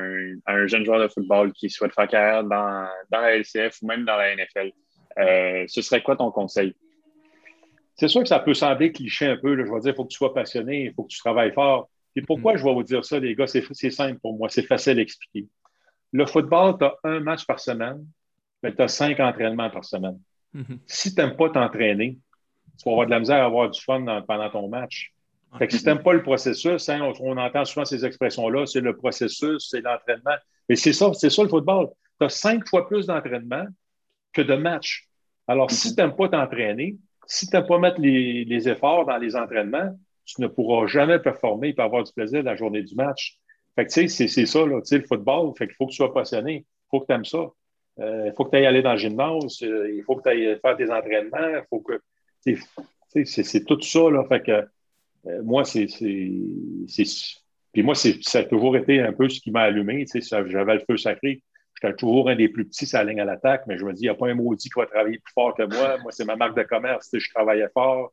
un, 0.47 0.67
jeune 0.67 0.85
joueur 0.85 1.01
de 1.01 1.07
football 1.07 1.53
qui 1.53 1.71
souhaite 1.71 1.95
faire 1.95 2.09
carrière 2.09 2.43
dans, 2.43 2.89
la 3.13 3.37
LCF 3.37 3.81
ou 3.83 3.87
même 3.87 4.05
dans 4.05 4.17
la 4.17 4.35
NFL, 4.35 4.73
euh, 5.21 5.65
ce 5.69 5.81
serait 5.81 6.03
quoi 6.03 6.17
ton 6.17 6.33
conseil? 6.33 6.75
C'est 7.95 8.09
sûr 8.09 8.23
que 8.23 8.29
ça 8.29 8.41
peut 8.41 8.53
sembler 8.53 8.91
cliché 8.91 9.27
un 9.27 9.37
peu. 9.37 9.57
Je 9.57 9.63
vais 9.63 9.81
dire, 9.81 9.93
il 9.93 9.95
faut 9.95 10.07
que 10.07 10.11
tu 10.11 10.17
sois 10.17 10.35
passionné, 10.35 10.87
il 10.87 10.93
faut 10.93 11.05
que 11.05 11.13
tu 11.13 11.19
travailles 11.19 11.53
fort. 11.53 11.89
Et 12.19 12.23
pourquoi 12.23 12.55
mm-hmm. 12.55 12.59
je 12.59 12.65
vais 12.65 12.75
vous 12.75 12.83
dire 12.83 13.05
ça, 13.05 13.21
les 13.21 13.37
gars? 13.37 13.47
C'est 13.47 13.91
simple 13.91 14.19
pour 14.19 14.37
moi, 14.37 14.49
c'est 14.49 14.63
facile 14.63 14.99
à 14.99 15.03
expliquer. 15.03 15.47
Le 16.13 16.27
football, 16.27 16.77
tu 16.77 16.85
as 16.85 16.97
un 17.05 17.21
match 17.21 17.47
par 17.47 17.61
semaine, 17.61 18.05
mais 18.61 18.75
tu 18.75 18.83
as 18.83 18.89
cinq 18.89 19.21
entraînements 19.21 19.71
par 19.71 19.85
semaine. 19.85 20.19
Mm-hmm. 20.53 20.79
Si 20.87 21.15
tu 21.15 21.21
n'aimes 21.21 21.37
pas 21.37 21.49
t'entraîner, 21.51 22.19
tu 22.77 22.85
vas 22.85 22.91
avoir 22.91 23.07
de 23.07 23.11
la 23.13 23.21
misère 23.21 23.43
à 23.43 23.45
avoir 23.45 23.71
du 23.71 23.81
fun 23.81 24.05
pendant 24.27 24.51
ton 24.51 24.69
match. 24.69 25.13
Fait 25.59 25.69
que 25.69 25.75
si 25.75 25.79
tu 25.79 25.87
n'aimes 25.87 26.03
pas 26.03 26.13
le 26.13 26.25
processus, 26.25 26.89
hein, 26.89 27.13
on, 27.21 27.37
entend 27.37 27.65
souvent 27.65 27.85
ces 27.85 28.05
expressions-là, 28.05 28.67
c'est 28.67 28.81
le 28.81 28.97
processus, 28.97 29.69
c'est 29.71 29.81
l'entraînement. 29.81 30.37
Mais 30.69 30.75
c'est 30.75 30.93
ça, 30.93 31.13
c'est 31.15 31.31
ça 31.31 31.45
le 31.45 31.49
football. 31.49 31.89
Tu 32.21 32.27
as 32.27 32.31
cinq 32.31 32.69
fois 32.69 32.89
plus 32.89 33.07
d'entraînement 33.07 33.65
que 34.33 34.43
de 34.43 34.55
matchs. 34.57 35.09
Alors, 35.47 35.71
si 35.71 35.89
mm-hmm. 35.89 35.95
tu 35.95 36.01
n'aimes 36.03 36.17
pas 36.17 36.29
t'entraîner, 36.29 36.97
si 37.29 37.47
tu 37.49 37.55
n'aimes 37.55 37.67
pas 37.67 37.79
mettre 37.79 38.01
les, 38.01 38.69
efforts 38.69 39.07
dans 39.07 39.19
les 39.19 39.37
entraînements, 39.37 39.97
tu 40.29 40.43
ne 40.43 40.47
pourras 40.47 40.87
jamais 40.87 41.19
performer 41.19 41.75
et 41.77 41.81
avoir 41.81 42.05
du 42.05 42.13
plaisir 42.13 42.43
la 42.43 42.55
journée 42.55 42.83
du 42.83 42.95
match. 42.95 43.39
Fait 43.75 43.87
que, 43.87 43.93
tu 43.93 44.09
sais, 44.09 44.29
c'est 44.29 44.47
ça, 44.47 44.67
là, 44.67 44.81
le 44.91 45.03
football. 45.03 45.53
Fait 45.57 45.67
qu'il 45.67 45.77
faut 45.77 45.87
que 45.87 45.93
tu 45.93 45.97
sois 45.97 46.13
passionné. 46.13 46.67
Il 46.67 46.89
faut 46.91 47.01
que 47.01 47.07
tu 47.07 47.13
aimes 47.13 47.25
ça. 47.25 47.51
Euh, 48.01 48.27
il 48.27 48.33
faut 48.37 48.45
que 48.45 48.51
tu 48.51 48.57
ailles 48.57 48.67
aller 48.67 48.83
dans 48.83 48.93
le 48.93 48.99
gymnase. 48.99 49.63
Euh, 49.63 49.91
il 49.91 50.03
faut 50.05 50.17
que 50.17 50.23
tu 50.23 50.29
ailles 50.29 50.59
faire 50.61 50.77
des 50.77 50.91
entraînements. 50.91 51.49
Il 51.49 51.65
faut 51.71 51.81
que. 51.81 52.01
C'est 53.25 53.65
tout 53.65 53.81
ça, 53.81 54.11
là. 54.11 54.25
Fait 54.29 54.43
que 54.43 54.67
euh, 55.27 55.43
moi, 55.43 55.65
c'est. 55.65 55.87
Puis 57.73 57.83
moi, 57.83 57.95
ça 57.95 58.39
a 58.39 58.45
toujours 58.45 58.77
été 58.77 59.01
un 59.01 59.13
peu 59.13 59.29
ce 59.29 59.41
qui 59.41 59.51
m'a 59.51 59.63
allumé. 59.63 60.05
J'avais 60.15 60.75
le 60.75 60.81
feu 60.81 60.97
sacré. 60.97 61.43
J'étais 61.81 61.95
toujours 61.95 62.29
un 62.29 62.35
des 62.35 62.49
plus 62.49 62.67
petits 62.67 62.87
sur 62.87 62.99
la 62.99 63.05
ligne 63.05 63.21
à 63.21 63.25
l'attaque, 63.25 63.63
mais 63.69 63.79
je 63.79 63.85
me 63.85 63.93
dis, 63.93 64.03
il 64.03 64.07
n'y 64.07 64.11
a 64.11 64.15
pas 64.15 64.27
un 64.27 64.35
maudit 64.35 64.69
qui 64.69 64.81
va 64.81 64.87
travailler 64.87 65.19
plus 65.19 65.33
fort 65.33 65.55
que 65.55 65.63
moi. 65.63 65.97
Moi, 65.99 66.11
c'est 66.11 66.25
ma 66.25 66.35
marque 66.35 66.57
de 66.57 66.65
commerce. 66.65 67.09
Je 67.13 67.31
travaillais 67.33 67.69
fort. 67.73 68.13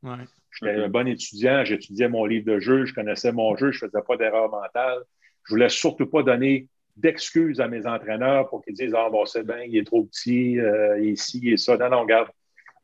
J'étais 0.55 0.75
un 0.75 0.89
bon 0.89 1.07
étudiant. 1.07 1.63
J'étudiais 1.65 2.07
mon 2.07 2.25
livre 2.25 2.45
de 2.45 2.59
jeu. 2.59 2.85
Je 2.85 2.93
connaissais 2.93 3.31
mon 3.31 3.55
jeu. 3.55 3.71
Je 3.71 3.85
ne 3.85 3.89
faisais 3.89 4.03
pas 4.07 4.17
d'erreur 4.17 4.49
mentale. 4.49 4.99
Je 5.43 5.53
ne 5.53 5.57
voulais 5.57 5.69
surtout 5.69 6.07
pas 6.07 6.23
donner 6.23 6.67
d'excuses 6.95 7.59
à 7.59 7.67
mes 7.67 7.85
entraîneurs 7.85 8.49
pour 8.49 8.63
qu'ils 8.63 8.73
disent 8.73 8.95
Ah, 8.95 9.09
bon, 9.09 9.25
c'est 9.25 9.45
bien, 9.45 9.63
il 9.63 9.77
est 9.77 9.83
trop 9.83 10.03
petit, 10.03 10.59
euh, 10.59 10.99
ici, 10.99 11.49
et 11.49 11.57
ça. 11.57 11.77
Non, 11.77 11.89
non, 11.89 12.01
regarde. 12.01 12.29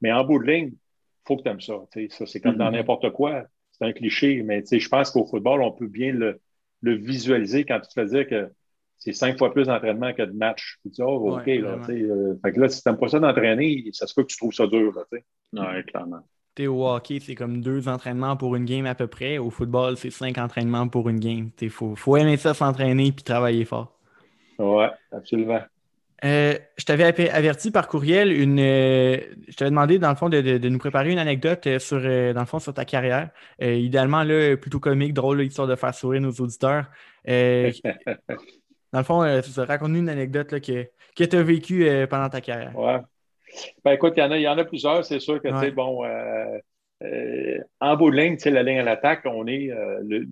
Mais 0.02 0.12
en 0.12 0.24
bout 0.24 0.40
de 0.40 0.52
ligne, 0.52 0.72
il 0.74 1.28
faut 1.28 1.38
que 1.38 1.44
tu 1.44 1.50
aimes 1.50 1.62
ça. 1.62 1.76
Ça, 2.10 2.26
c'est 2.26 2.40
comme 2.42 2.58
dans 2.58 2.70
mm-hmm. 2.70 2.74
n'importe 2.74 3.12
quoi. 3.12 3.44
C'est 3.72 3.86
un 3.86 3.94
cliché, 3.94 4.44
mais 4.44 4.64
je 4.70 4.90
pense 4.90 5.12
qu'au 5.12 5.26
football, 5.26 5.62
on 5.62 5.72
peut 5.72 5.88
bien 5.88 6.12
le, 6.12 6.40
le 6.82 6.96
visualiser 6.96 7.64
quand 7.64 7.80
tu 7.80 7.88
te 7.88 7.94
fais 7.94 8.06
dire 8.06 8.28
que 8.28 8.52
c'est 9.02 9.14
cinq 9.14 9.38
fois 9.40 9.52
plus 9.52 9.66
d'entraînement 9.66 10.14
que 10.14 10.22
de 10.22 10.32
match. 10.32 10.78
Tu 10.84 10.90
dis, 10.90 11.02
oh, 11.02 11.36
OK, 11.36 11.48
là, 11.48 11.80
euh, 11.90 12.36
fait 12.44 12.52
que 12.52 12.60
là, 12.60 12.70
si 12.70 12.84
tu 12.84 12.90
n'aimes 12.90 13.00
pas 13.00 13.08
ça 13.08 13.20
d'entraîner, 13.20 13.90
ça 13.94 14.06
se 14.06 14.14
peut 14.14 14.22
que 14.22 14.28
tu 14.28 14.38
trouves 14.38 14.54
ça 14.54 14.68
dur, 14.68 14.94
là, 14.94 15.04
Oui, 15.54 15.86
clairement. 15.86 16.22
T'es 16.56 16.68
au 16.68 16.86
hockey, 16.88 17.20
c'est 17.22 17.36
comme 17.36 17.62
deux 17.62 17.88
entraînements 17.88 18.36
pour 18.36 18.56
une 18.56 18.66
game 18.66 18.86
à 18.86 18.96
peu 18.96 19.08
près. 19.08 19.38
Au 19.38 19.50
football, 19.50 19.98
c'est 19.98 20.10
cinq 20.10 20.38
entraînements 20.38 20.88
pour 20.88 21.10
une 21.10 21.20
game. 21.20 21.50
Il 21.62 21.70
faut, 21.70 21.96
faut 21.96 22.18
aimer 22.18 22.38
ça, 22.38 22.54
s'entraîner 22.54 23.12
puis 23.12 23.24
travailler 23.24 23.66
fort. 23.66 23.98
Oui, 24.60 24.86
absolument. 25.12 25.62
Euh, 26.24 26.54
je 26.78 26.86
t'avais 26.86 27.30
averti 27.32 27.72
par 27.72 27.88
courriel 27.88 28.32
une. 28.32 28.60
Euh, 28.60 29.18
je 29.48 29.56
t'avais 29.56 29.72
demandé, 29.72 29.98
dans 29.98 30.10
le 30.10 30.16
fond, 30.16 30.30
de, 30.30 30.68
nous 30.68 30.78
préparer 30.78 31.12
une 31.12 31.20
anecdote 31.20 31.80
sur, 31.80 32.00
dans 32.00 32.40
le 32.42 32.46
fond, 32.46 32.60
sur 32.60 32.74
ta 32.74 32.86
carrière. 32.86 33.30
idéalement, 33.60 34.24
là, 34.24 34.56
plutôt 34.58 34.80
comique, 34.80 35.14
drôle, 35.14 35.42
histoire 35.42 35.68
de 35.68 35.76
faire 35.76 35.96
sourire 35.96 36.22
nos 36.22 36.32
auditeurs. 36.32 36.86
Dans 38.92 39.00
le 39.00 39.06
fond, 39.06 39.24
euh, 39.24 39.42
raconte-nous 39.58 40.00
une 40.00 40.10
anecdote 40.10 40.52
là, 40.52 40.60
que, 40.60 40.90
que 41.16 41.24
tu 41.24 41.36
as 41.36 41.44
vécue 41.44 41.88
euh, 41.88 42.08
pendant 42.08 42.30
ta 42.30 42.42
carrière. 42.42 42.78
Ouais. 42.78 43.00
Ben, 43.84 43.94
écoute, 43.94 44.14
il 44.18 44.20
y, 44.20 44.24
en 44.24 44.32
a, 44.32 44.38
y 44.38 44.48
en 44.48 44.58
a 44.58 44.64
plusieurs. 44.64 45.06
C'est 45.06 45.20
sûr 45.20 45.42
que, 45.42 45.48
tu 45.48 45.60
sais, 45.60 45.72
bon, 45.72 46.04
euh, 46.06 47.58
en 47.80 47.96
bout 47.96 48.12
de 48.12 48.18
ligne, 48.18 48.36
tu 48.36 48.44
sais, 48.44 48.52
la 48.52 48.64
ligne 48.64 48.80
à 48.80 48.84
l'attaque, 48.84 49.22
on 49.26 49.48
est 49.48 49.70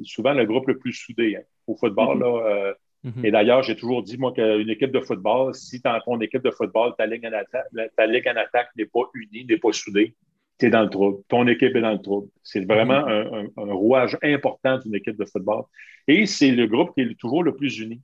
souvent 0.03 0.34
le 0.34 0.45
groupe 0.45 0.67
le 0.67 0.77
plus 0.77 0.93
soudé 0.93 1.38
hein, 1.38 1.43
au 1.67 1.75
football. 1.75 2.17
Mm-hmm. 2.17 2.21
là, 2.21 2.73
mm-hmm. 3.05 3.25
Et 3.25 3.32
d'ailleurs, 3.32 3.63
j'ai 3.63 3.75
toujours 3.75 4.03
dit, 4.03 4.17
moi, 4.17 4.34
qu'une 4.34 4.69
équipe 4.69 4.91
de 4.91 4.99
football, 4.99 5.53
si 5.55 5.79
dans 5.82 5.99
ton 6.01 6.19
équipe 6.21 6.43
de 6.43 6.51
football, 6.51 6.93
ta 6.97 7.05
ligne 7.05 7.27
en 7.27 7.34
attaque, 7.34 7.65
ta 7.95 8.05
ligne 8.05 8.29
en 8.29 8.38
attaque 8.38 8.69
n'est 8.77 8.86
pas 8.86 9.01
unie, 9.13 9.45
n'est 9.45 9.58
pas 9.58 9.71
soudée, 9.71 10.15
tu 10.60 10.65
es 10.65 10.69
dans 10.69 10.84
le 10.84 10.89
trouble. 10.89 11.23
Ton 11.27 11.47
équipe 11.47 11.75
est 11.75 11.82
dans 11.82 11.93
le 11.93 12.01
trouble. 12.01 12.27
C'est 12.43 12.65
vraiment 12.65 13.08
un, 13.08 13.45
un, 13.58 13.73
rouage 13.73 14.17
important 14.21 14.77
d'une 14.77 14.93
équipe 14.93 15.17
de 15.17 15.25
football. 15.25 15.63
Et 16.08 16.25
c'est 16.25 16.51
le 16.51 16.67
groupe 16.67 16.93
qui 16.93 17.01
est 17.01 17.19
toujours 17.19 17.43
le 17.43 17.55
plus 17.55 17.79
uni. 17.79 18.01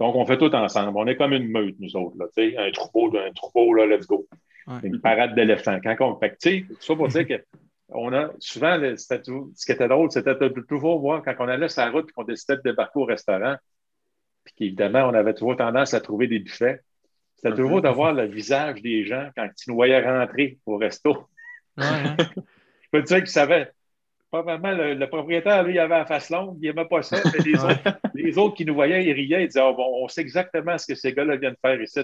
Donc, 0.00 0.16
on 0.16 0.26
fait 0.26 0.38
tout 0.38 0.52
ensemble. 0.54 0.98
On 0.98 1.06
est 1.06 1.16
comme 1.16 1.32
une 1.32 1.48
meute, 1.48 1.76
nous 1.78 1.94
autres. 1.96 2.16
Là, 2.18 2.26
un 2.66 2.70
troupeau, 2.72 3.16
un 3.16 3.32
troupeau, 3.32 3.72
là, 3.74 3.86
let's 3.86 4.06
go. 4.06 4.26
Une 4.82 5.00
parade 5.00 5.34
d'éléphants. 5.34 5.78
Quand 5.82 5.96
on... 6.00 6.18
Fait 6.18 6.30
que, 6.30 6.36
tu 6.40 6.66
sais, 6.68 6.74
ça 6.80 6.94
pour 6.94 7.08
dire 7.08 7.26
que 7.26 7.44
on 7.88 8.12
a 8.12 8.30
souvent, 8.38 8.78
ce 8.96 9.66
qui 9.66 9.72
était 9.72 9.88
drôle, 9.88 10.10
c'était 10.10 10.34
de 10.34 10.48
toujours 10.62 10.98
voir 11.00 11.22
quand 11.22 11.34
on 11.38 11.48
allait 11.48 11.68
sur 11.68 11.82
la 11.82 11.90
route 11.90 12.08
et 12.08 12.12
qu'on 12.12 12.24
décidait 12.24 12.56
de 12.56 12.62
débarquer 12.62 12.98
au 12.98 13.04
restaurant, 13.04 13.56
puis 14.42 14.54
qu'évidemment, 14.56 15.04
on 15.04 15.14
avait 15.14 15.34
toujours 15.34 15.56
tendance 15.56 15.94
à 15.94 16.00
trouver 16.00 16.26
des 16.26 16.38
buffets. 16.38 16.80
C'était 17.36 17.54
toujours 17.54 17.82
de 17.82 17.88
voir 17.90 18.14
le 18.14 18.24
visage 18.24 18.80
des 18.80 19.04
gens 19.04 19.28
quand 19.36 19.46
ils 19.46 19.68
nous 19.68 19.74
voyaient 19.74 20.02
rentrer 20.02 20.58
au 20.66 20.78
resto. 20.78 21.28
Hein. 21.76 22.16
Je 22.18 22.88
peux 22.90 23.02
te 23.02 23.08
dire 23.08 23.18
qu'ils 23.18 23.28
savaient, 23.28 23.70
Probablement, 24.34 24.76
le, 24.76 24.94
le, 24.94 25.08
propriétaire, 25.08 25.62
lui, 25.62 25.74
il 25.74 25.78
avait 25.78 25.96
la 25.96 26.06
face 26.06 26.28
longue, 26.28 26.58
il 26.60 26.66
n'aimait 26.66 26.88
pas 26.88 27.02
ça. 27.02 27.18
les, 27.44 27.54
autres, 27.54 28.00
les, 28.14 28.36
autres, 28.36 28.56
qui 28.56 28.64
nous 28.64 28.74
voyaient, 28.74 29.04
ils 29.04 29.12
riaient, 29.12 29.44
ils 29.44 29.46
disaient 29.46 29.62
oh, 29.62 29.74
bon, 29.74 30.02
on 30.02 30.08
sait 30.08 30.22
exactement 30.22 30.76
ce 30.76 30.88
que 30.88 30.96
ces 30.96 31.12
gars-là 31.12 31.36
viennent 31.36 31.54
faire 31.62 31.80
ici. 31.80 32.00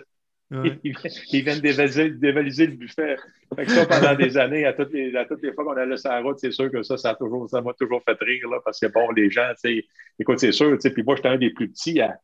Ils, 0.85 1.45
viennent 1.45 1.61
dévaliser, 1.61 2.67
le 2.67 2.77
buffet. 2.77 3.17
Fait 3.55 3.67
que 3.67 3.71
ça, 3.71 3.87
pendant 3.87 4.15
des 4.17 4.37
années, 4.37 4.65
à 4.65 4.73
toutes 4.73 4.93
les, 4.93 5.15
à 5.17 5.25
toutes 5.25 5.43
les 5.43 5.53
fois 5.53 5.65
qu'on 5.65 5.77
allait 5.77 5.97
sur 5.97 6.11
la 6.11 6.21
route, 6.21 6.39
c'est 6.41 6.51
sûr 6.51 6.71
que 6.71 6.83
ça, 6.83 6.97
ça 6.97 7.11
m'a 7.11 7.15
toujours, 7.17 7.49
toujours 7.79 8.03
fait 8.05 8.17
rire, 8.21 8.49
là, 8.49 8.59
parce 8.65 8.81
que 8.81 8.87
bon, 8.87 9.11
les 9.13 9.31
gens, 9.31 9.53
écoute, 10.19 10.41
c'est 10.41 10.53
sûr, 10.53 10.77
puis 10.79 11.03
moi, 11.05 11.15
j'étais 11.17 11.29
un 11.29 11.39
des 11.39 11.51
plus 11.51 11.69
petits 11.69 12.01
à, 12.01 12.19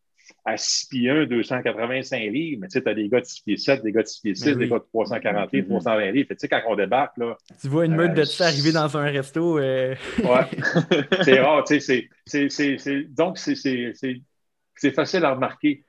à 0.44 0.56
6 0.56 0.86
pieds 0.86 1.10
1, 1.10 1.26
285 1.26 2.18
livres, 2.30 2.60
mais 2.60 2.68
tu 2.68 2.74
sais, 2.74 2.82
tu 2.82 2.88
as 2.88 2.94
des 2.94 3.08
gars 3.08 3.20
de 3.20 3.26
6 3.26 3.40
pieds 3.42 3.56
7, 3.56 3.82
des 3.82 3.92
gars 3.92 4.02
de 4.02 4.06
6 4.08 4.20
pieds 4.20 4.34
6, 4.34 4.56
des 4.56 4.68
gars 4.68 4.78
de 4.78 4.84
340 4.84 5.52
livres, 5.52 5.68
320 5.68 6.00
mm-hmm. 6.00 6.12
livres. 6.12 6.28
Tu 6.30 6.36
sais, 6.38 6.48
quand 6.48 6.62
on 6.68 6.76
débarque, 6.76 7.16
là. 7.18 7.36
Tu 7.60 7.68
vois 7.68 7.86
une 7.86 7.94
meute 7.94 8.14
de 8.14 8.24
ça 8.24 8.44
euh, 8.44 8.48
arriver 8.48 8.72
dans 8.72 8.96
un 8.96 9.04
resto. 9.04 9.58
Euh... 9.58 9.94
Ouais. 10.18 11.04
c'est 11.22 11.40
rare, 11.40 11.64
tu 11.64 11.80
sais. 11.80 12.08
C'est, 12.26 13.04
donc, 13.10 13.38
c'est 13.38 14.90
facile 14.92 15.24
à 15.24 15.34
remarquer. 15.34 15.84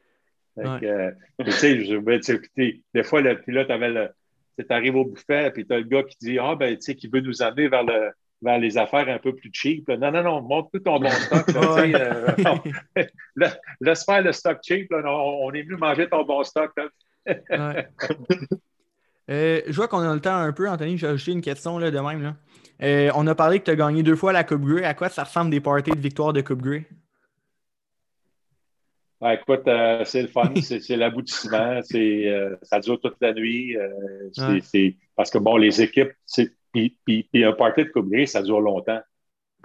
Euh, 0.58 1.12
tu 1.44 1.52
sais, 1.52 2.82
des 2.94 3.04
fois, 3.04 3.22
le 3.22 3.40
pilote 3.42 3.70
avait 3.70 3.90
le. 3.90 4.10
Tu 4.58 4.66
arrives 4.70 4.96
au 4.96 5.06
buffet, 5.06 5.52
puis 5.52 5.68
tu 5.68 5.74
as 5.74 5.78
le 5.78 5.84
gars 5.84 6.04
qui 6.04 6.18
dit 6.20 6.40
Ah, 6.40 6.56
ben, 6.56 6.76
tu 6.76 6.82
sais, 6.82 6.96
qui 6.96 7.08
veut 7.08 7.22
nous 7.22 7.44
amener 7.44 7.68
vers, 7.68 7.84
le, 7.84 8.10
vers 8.42 8.58
les 8.58 8.78
affaires 8.78 9.08
un 9.08 9.20
peu 9.20 9.36
plus 9.36 9.52
cheap. 9.54 9.88
Non, 9.88 10.12
non, 10.12 10.24
non, 10.24 10.42
montre 10.42 10.70
tout 10.74 10.80
ton 10.80 11.00
bon 11.00 11.12
stock. 11.12 11.46
euh, 11.56 13.06
laisse 13.82 14.04
faire 14.04 14.24
le 14.24 14.32
stock 14.32 14.60
cheap. 14.64 14.92
on, 14.92 15.52
est 15.52 15.62
venu 15.62 15.76
manger 15.76 16.10
ton 16.10 16.24
bon 16.24 16.44
stock. 16.44 16.72
Euh, 19.30 19.62
je 19.68 19.76
vois 19.76 19.90
qu'on 19.90 20.00
a 20.00 20.14
le 20.14 20.22
temps 20.22 20.38
un 20.38 20.54
peu, 20.54 20.70
Anthony. 20.70 20.98
J'ai 20.98 21.08
ajouté 21.08 21.34
une 21.34 21.42
question 21.42 21.78
là, 21.78 21.92
de 21.92 22.00
même. 22.00 22.22
Là. 22.22 22.36
Euh, 22.82 23.12
on 23.16 23.26
a 23.28 23.36
parlé 23.36 23.60
que 23.60 23.66
tu 23.66 23.72
as 23.72 23.76
gagné 23.76 24.04
deux 24.04 24.16
fois 24.16 24.32
la 24.32 24.44
Coupe 24.44 24.62
Grey. 24.62 24.84
À 24.84 24.94
quoi 24.94 25.10
ça 25.10 25.24
ressemble 25.24 25.52
des 25.52 25.60
parties 25.60 25.92
de 25.92 26.00
victoire 26.00 26.34
de 26.34 26.42
Coupe 26.42 26.62
Grey? 26.62 26.86
Ben, 29.20 29.32
écoute, 29.32 29.68
euh, 29.68 30.06
c'est 30.06 30.22
le 30.22 30.28
fun, 30.28 30.54
c'est 30.62 30.96
l'aboutissement, 30.96 31.82
ça 32.62 32.80
dure 32.80 33.00
toute 33.00 33.16
la 33.20 33.34
nuit. 33.34 33.76
c'est 34.62 34.96
parce 35.16 35.32
que, 35.32 35.38
bon, 35.38 35.58
les 35.58 35.82
équipes, 35.82 36.12
puis, 36.72 37.28
un 37.44 37.54
party 37.54 37.86
de 37.86 37.90
Coupe 37.90 38.10
Grey, 38.10 38.26
ça 38.26 38.42
dure 38.42 38.62
longtemps. 38.62 39.02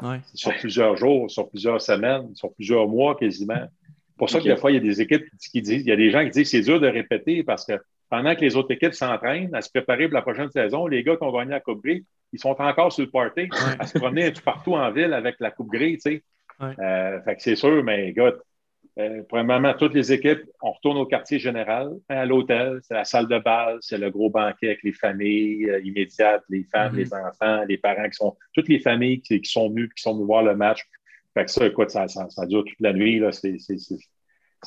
Ouais. 0.01 0.21
Sur 0.35 0.55
plusieurs 0.55 0.97
jours, 0.97 1.31
sur 1.31 1.49
plusieurs 1.51 1.81
semaines, 1.81 2.35
sur 2.35 2.53
plusieurs 2.55 2.88
mois 2.88 3.15
quasiment. 3.15 3.69
pour 4.17 4.31
ça 4.31 4.38
que 4.38 4.45
des 4.45 4.57
fois, 4.57 4.71
il 4.71 4.75
y 4.75 4.79
a 4.79 4.81
des 4.81 5.01
équipes 5.01 5.25
qui 5.51 5.61
disent, 5.62 5.83
il 5.83 5.88
y 5.88 5.93
a 5.93 5.97
des 5.97 6.11
gens 6.11 6.25
qui 6.25 6.31
disent 6.31 6.45
que 6.45 6.49
c'est 6.49 6.62
dur 6.62 6.81
de 6.81 6.88
répéter 6.88 7.45
parce 7.45 7.67
que 7.67 7.75
pendant 8.09 8.35
que 8.35 8.41
les 8.41 8.57
autres 8.57 8.73
équipes 8.73 8.95
s'entraînent 8.95 9.55
à 9.55 9.62
se 9.62 9.71
préparer 9.71 10.07
pour 10.07 10.15
la 10.15 10.23
prochaine 10.23 10.51
saison, 10.51 10.87
les 10.87 11.03
gars 11.03 11.17
qui 11.17 11.25
ont 11.25 11.33
gagné 11.33 11.51
la 11.51 11.61
Coupe 11.61 11.83
Grey, 11.83 12.03
ils 12.33 12.38
sont 12.38 12.57
encore 12.59 12.93
sur 12.93 13.05
le 13.05 13.11
party 13.11 13.49
à 13.79 13.87
se 13.87 13.99
promener 13.99 14.33
partout 14.45 14.75
en 14.75 14.91
ville 14.91 15.12
avec 15.12 15.37
la 15.41 15.51
Coupe 15.51 15.71
Grey, 15.71 15.93
tu 15.95 16.01
sais. 16.01 16.23
Euh, 16.61 17.21
fait 17.23 17.37
que 17.37 17.43
c'est 17.43 17.57
sûr, 17.57 17.83
mais 17.83 18.12
gars, 18.12 18.33
euh, 18.99 19.23
premièrement, 19.27 19.73
toutes 19.73 19.95
les 19.95 20.13
équipes, 20.13 20.43
on 20.61 20.73
retourne 20.73 20.99
au 20.99 21.07
quartier 21.07 21.39
général, 21.39 21.93
hein, 22.11 22.17
à 22.17 22.27
l'hôtel, 22.27 22.81
c'est 22.83 22.93
la 22.93 23.05
salle 23.05 23.27
de 23.27 23.39
bal, 23.39 23.79
c'est 23.81 23.97
le 23.97 24.11
gros 24.11 24.29
banquet 24.29 24.67
avec 24.67 24.83
les 24.83 24.93
familles 24.93 25.71
euh, 25.71 25.81
immédiates, 25.83 26.45
les 26.51 26.65
femmes, 26.65 26.95
les 26.97 27.13
enfants, 27.15 27.65
les 27.67 27.79
parents 27.79 28.05
qui 28.05 28.17
sont, 28.17 28.37
toutes 28.53 28.69
les 28.69 28.81
familles 28.81 29.23
qui, 29.23 29.41
sont 29.45 29.71
venues, 29.71 29.89
qui 29.97 30.03
sont 30.03 30.15
venues 30.15 30.27
voir 30.27 30.43
le 30.43 30.55
match. 30.55 30.83
Fait 31.33 31.47
que 31.47 31.51
ça, 31.51 31.67
écoute, 31.67 31.91
ça, 31.91 32.07
ça, 32.07 32.47
dure 32.47 32.65
toute 32.65 32.81
la 32.81 32.93
nuit, 32.93 33.19
là, 33.19 33.33
c'est 33.33 33.57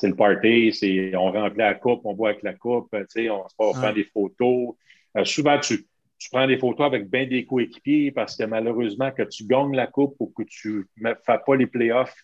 le 0.02 0.16
party, 0.16 0.72
c'est 0.72 1.14
on 1.14 1.30
remplit 1.30 1.58
la 1.58 1.74
coupe, 1.74 2.00
on 2.04 2.14
boit 2.14 2.30
avec 2.30 2.42
la 2.42 2.54
coupe, 2.54 2.88
tu 2.90 3.04
sais, 3.08 3.30
on, 3.30 3.44
on 3.58 3.72
prend 3.72 3.92
des 3.92 4.04
photos. 4.04 4.74
Euh, 5.16 5.24
souvent, 5.24 5.60
tu, 5.60 5.86
tu 6.18 6.30
prends 6.30 6.48
des 6.48 6.58
photos 6.58 6.86
avec 6.86 7.08
bien 7.08 7.26
des 7.26 7.46
coéquipiers 7.46 8.10
parce 8.10 8.36
que 8.36 8.42
malheureusement, 8.42 9.12
que 9.12 9.22
tu 9.22 9.44
gagnes 9.44 9.76
la 9.76 9.86
coupe 9.86 10.16
ou 10.18 10.32
que 10.36 10.42
tu 10.42 10.88
ne 10.96 11.14
fais 11.24 11.38
pas 11.46 11.54
les 11.54 11.68
playoffs, 11.68 12.16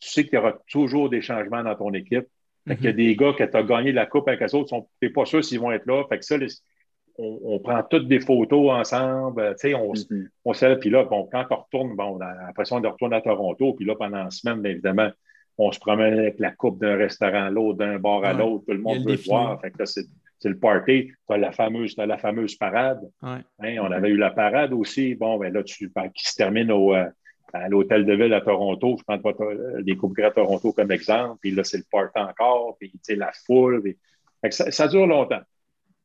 tu 0.00 0.08
sais 0.10 0.24
qu'il 0.24 0.34
y 0.34 0.36
aura 0.36 0.54
toujours 0.68 1.10
des 1.10 1.20
changements 1.20 1.62
dans 1.62 1.74
ton 1.74 1.92
équipe. 1.92 2.26
Fait 2.66 2.76
qu'il 2.76 2.84
y 2.84 2.88
a 2.88 2.92
mm-hmm. 2.92 2.96
des 2.96 3.16
gars 3.16 3.32
qui 3.32 3.56
ont 3.56 3.64
gagné 3.64 3.92
la 3.92 4.06
coupe 4.06 4.28
avec 4.28 4.42
eux 4.42 4.54
autres, 4.54 4.76
tu 4.76 5.06
n'es 5.06 5.10
pas 5.10 5.24
sûr 5.24 5.44
s'ils 5.44 5.60
vont 5.60 5.72
être 5.72 5.86
là. 5.86 6.04
Fait 6.08 6.18
que 6.18 6.24
ça, 6.24 6.36
on, 7.18 7.58
prend 7.58 7.82
toutes 7.82 8.06
des 8.06 8.20
photos 8.20 8.70
ensemble, 8.70 9.54
tu 9.58 9.70
sais, 9.70 9.74
on, 9.74 9.92
on 10.44 10.52
sait, 10.52 10.76
puis 10.76 10.88
là, 10.88 11.04
bon, 11.04 11.28
quand 11.30 11.44
on 11.50 11.56
retourne, 11.56 11.96
bon, 11.96 12.16
on 12.16 12.20
a 12.20 12.34
l'impression 12.46 12.78
de 12.80 12.86
retourner 12.86 13.16
à 13.16 13.20
Toronto, 13.20 13.72
puis 13.72 13.84
là, 13.84 13.96
pendant 13.96 14.22
la 14.24 14.30
semaine, 14.30 14.60
bien 14.60 14.72
évidemment, 14.72 15.10
on 15.58 15.72
se 15.72 15.80
promène 15.80 16.18
avec 16.18 16.38
la 16.38 16.52
coupe 16.52 16.80
d'un 16.80 16.96
restaurant 16.96 17.44
à 17.44 17.50
l'autre, 17.50 17.78
d'un 17.78 17.98
bar 17.98 18.24
à 18.24 18.32
l'autre, 18.32 18.64
tout 18.66 18.72
le 18.72 18.80
monde 18.80 19.04
veut 19.04 19.18
voir. 19.26 19.60
Fait 19.60 19.72
que 19.72 19.84
c'est, 19.84 20.06
le 20.44 20.56
party. 20.56 21.10
Tu 21.26 21.34
as 21.34 21.36
la 21.36 21.50
fameuse, 21.50 21.96
la 21.96 22.16
fameuse 22.16 22.54
parade. 22.54 23.00
Hein, 23.22 23.40
on 23.58 23.90
avait 23.90 24.10
eu 24.10 24.16
la 24.16 24.30
parade 24.30 24.72
aussi. 24.72 25.16
Bon, 25.16 25.36
ben 25.36 25.52
là, 25.52 25.64
tu, 25.64 25.90
ben, 25.92 26.08
qui 26.10 26.28
se 26.28 26.36
termine 26.36 26.70
au, 26.70 26.94
euh, 26.94 27.08
à 27.52 27.68
l'hôtel 27.68 28.04
de 28.04 28.14
ville 28.14 28.32
à 28.34 28.40
Toronto. 28.40 28.96
Je 28.98 29.04
prends 29.04 29.18
pas 29.18 29.32
les 29.84 29.96
Coupes 29.96 30.14
Grey 30.14 30.26
à 30.26 30.30
Toronto 30.30 30.72
comme 30.72 30.92
exemple. 30.92 31.38
Puis 31.40 31.50
là, 31.50 31.64
c'est 31.64 31.78
le 31.78 31.84
party 31.90 32.18
encore. 32.18 32.76
Puis, 32.78 32.90
tu 32.90 32.98
sais, 33.02 33.16
la 33.16 33.32
foule. 33.46 33.82
ça, 34.50 34.88
dure 34.88 35.06
longtemps. 35.06 35.40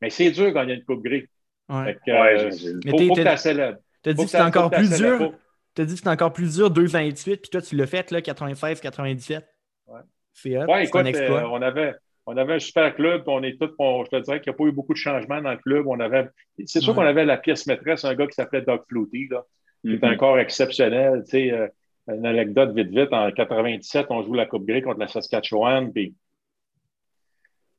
Mais 0.02 0.10
c'est 0.10 0.32
dur 0.32 0.54
quand 0.54 0.64
il 0.64 0.70
y 0.70 0.72
a 0.72 0.76
une 0.76 0.84
Coupe 0.84 1.04
Grey. 1.04 1.28
Ouais. 1.70 1.98
Fait 2.06 2.12
euh, 2.12 2.52
faut, 2.52 2.98
faut 2.98 2.98
que 2.98 3.16
tu 3.16 3.24
la 3.24 3.38
célèbres. 3.38 3.80
Tu 4.04 4.10
as 4.10 4.14
dit 4.14 4.24
que 4.26 4.30
c'est 4.30 4.42
encore 4.42 4.70
plus 4.70 4.90
dur. 4.98 5.34
Tu 5.76 5.82
as 5.82 5.86
dit 5.86 5.94
que 5.94 5.98
c'était 5.98 6.10
encore 6.10 6.34
plus 6.34 6.56
dur, 6.56 6.72
2,28, 6.72 7.38
puis 7.38 7.50
toi, 7.50 7.62
tu 7.62 7.76
l'as 7.76 7.88
fait, 7.88 8.12
là, 8.12 8.22
96, 8.22 8.80
97. 8.80 9.44
Ouais. 9.88 10.00
C'est 10.34 10.64
ouais, 10.66 10.86
écoute, 10.86 11.06
euh, 11.16 11.42
on, 11.46 11.62
avait, 11.62 11.96
on 12.28 12.38
avait 12.38 12.56
un 12.56 12.60
super 12.60 12.94
club, 12.96 13.24
on 13.28 13.42
est 13.42 13.60
tous, 13.60 13.72
je 13.80 14.10
te 14.10 14.22
dirais 14.22 14.40
qu'il 14.40 14.52
n'y 14.52 14.56
a 14.56 14.58
pas 14.58 14.64
eu 14.66 14.72
beaucoup 14.72 14.94
de 14.94 14.98
changements 14.98 15.42
dans 15.42 15.52
le 15.52 15.58
club. 15.58 15.88
On 15.88 16.00
avait, 16.00 16.28
c'est 16.66 16.80
sûr 16.80 16.94
qu'on 16.94 17.02
avait 17.02 17.26
la 17.26 17.38
pièce 17.38 17.66
maîtresse, 17.66 18.06
un 18.06 18.14
gars 18.14 18.28
qui 18.28 18.34
s'appelait 18.34 18.62
Doug 18.62 18.82
Flutie, 18.88 19.28
là, 19.30 19.44
qui 19.84 19.94
était 19.94 20.08
mm-hmm. 20.08 20.14
encore 20.14 20.40
exceptionnel. 20.40 21.24
Tu 21.26 21.32
sais, 21.32 21.52
euh, 21.52 21.68
une 22.08 22.26
anecdote 22.26 22.76
vite, 22.76 22.90
vite, 22.90 23.14
en 23.14 23.32
97, 23.32 24.08
on 24.10 24.24
joue 24.24 24.34
la 24.34 24.46
Coupe 24.46 24.66
Grey 24.66 24.82
contre 24.82 25.00
la 25.00 25.08
Saskatchewan, 25.08 25.92
puis 25.92 26.14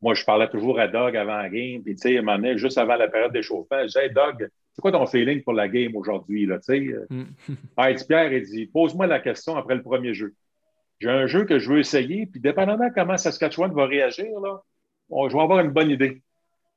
moi, 0.00 0.14
je 0.14 0.24
parlais 0.24 0.48
toujours 0.48 0.78
à 0.78 0.86
Doug 0.86 1.16
avant 1.16 1.36
la 1.36 1.48
game, 1.48 1.82
puis 1.82 1.94
tu 1.94 2.02
sais, 2.02 2.16
à 2.16 2.20
un 2.20 2.22
moment 2.22 2.36
donné, 2.36 2.58
juste 2.58 2.78
avant 2.78 2.96
la 2.96 3.08
période 3.08 3.32
d'échauffement, 3.32 3.78
je 3.80 3.86
disais, 3.86 4.06
hey, 4.06 4.12
Doug, 4.12 4.48
c'est 4.72 4.82
quoi 4.82 4.92
ton 4.92 5.06
feeling 5.06 5.42
pour 5.42 5.52
la 5.52 5.68
game 5.68 5.94
aujourd'hui? 5.96 6.46
Là, 6.46 6.58
mm. 6.68 7.22
ah, 7.76 7.90
il 7.90 7.96
dit, 7.96 8.04
Pierre, 8.06 8.32
il 8.32 8.44
dit, 8.44 8.66
pose-moi 8.66 9.06
la 9.06 9.20
question 9.20 9.56
après 9.56 9.74
le 9.74 9.82
premier 9.82 10.14
jeu. 10.14 10.34
J'ai 11.00 11.10
un 11.10 11.26
jeu 11.26 11.44
que 11.44 11.58
je 11.58 11.70
veux 11.70 11.78
essayer, 11.78 12.26
puis 12.26 12.40
dépendamment 12.40 12.90
comment 12.94 13.16
Saskatchewan 13.16 13.72
va 13.72 13.86
réagir, 13.86 14.38
là, 14.40 14.62
je 15.10 15.34
vais 15.34 15.42
avoir 15.42 15.60
une 15.60 15.70
bonne 15.70 15.90
idée. 15.90 16.22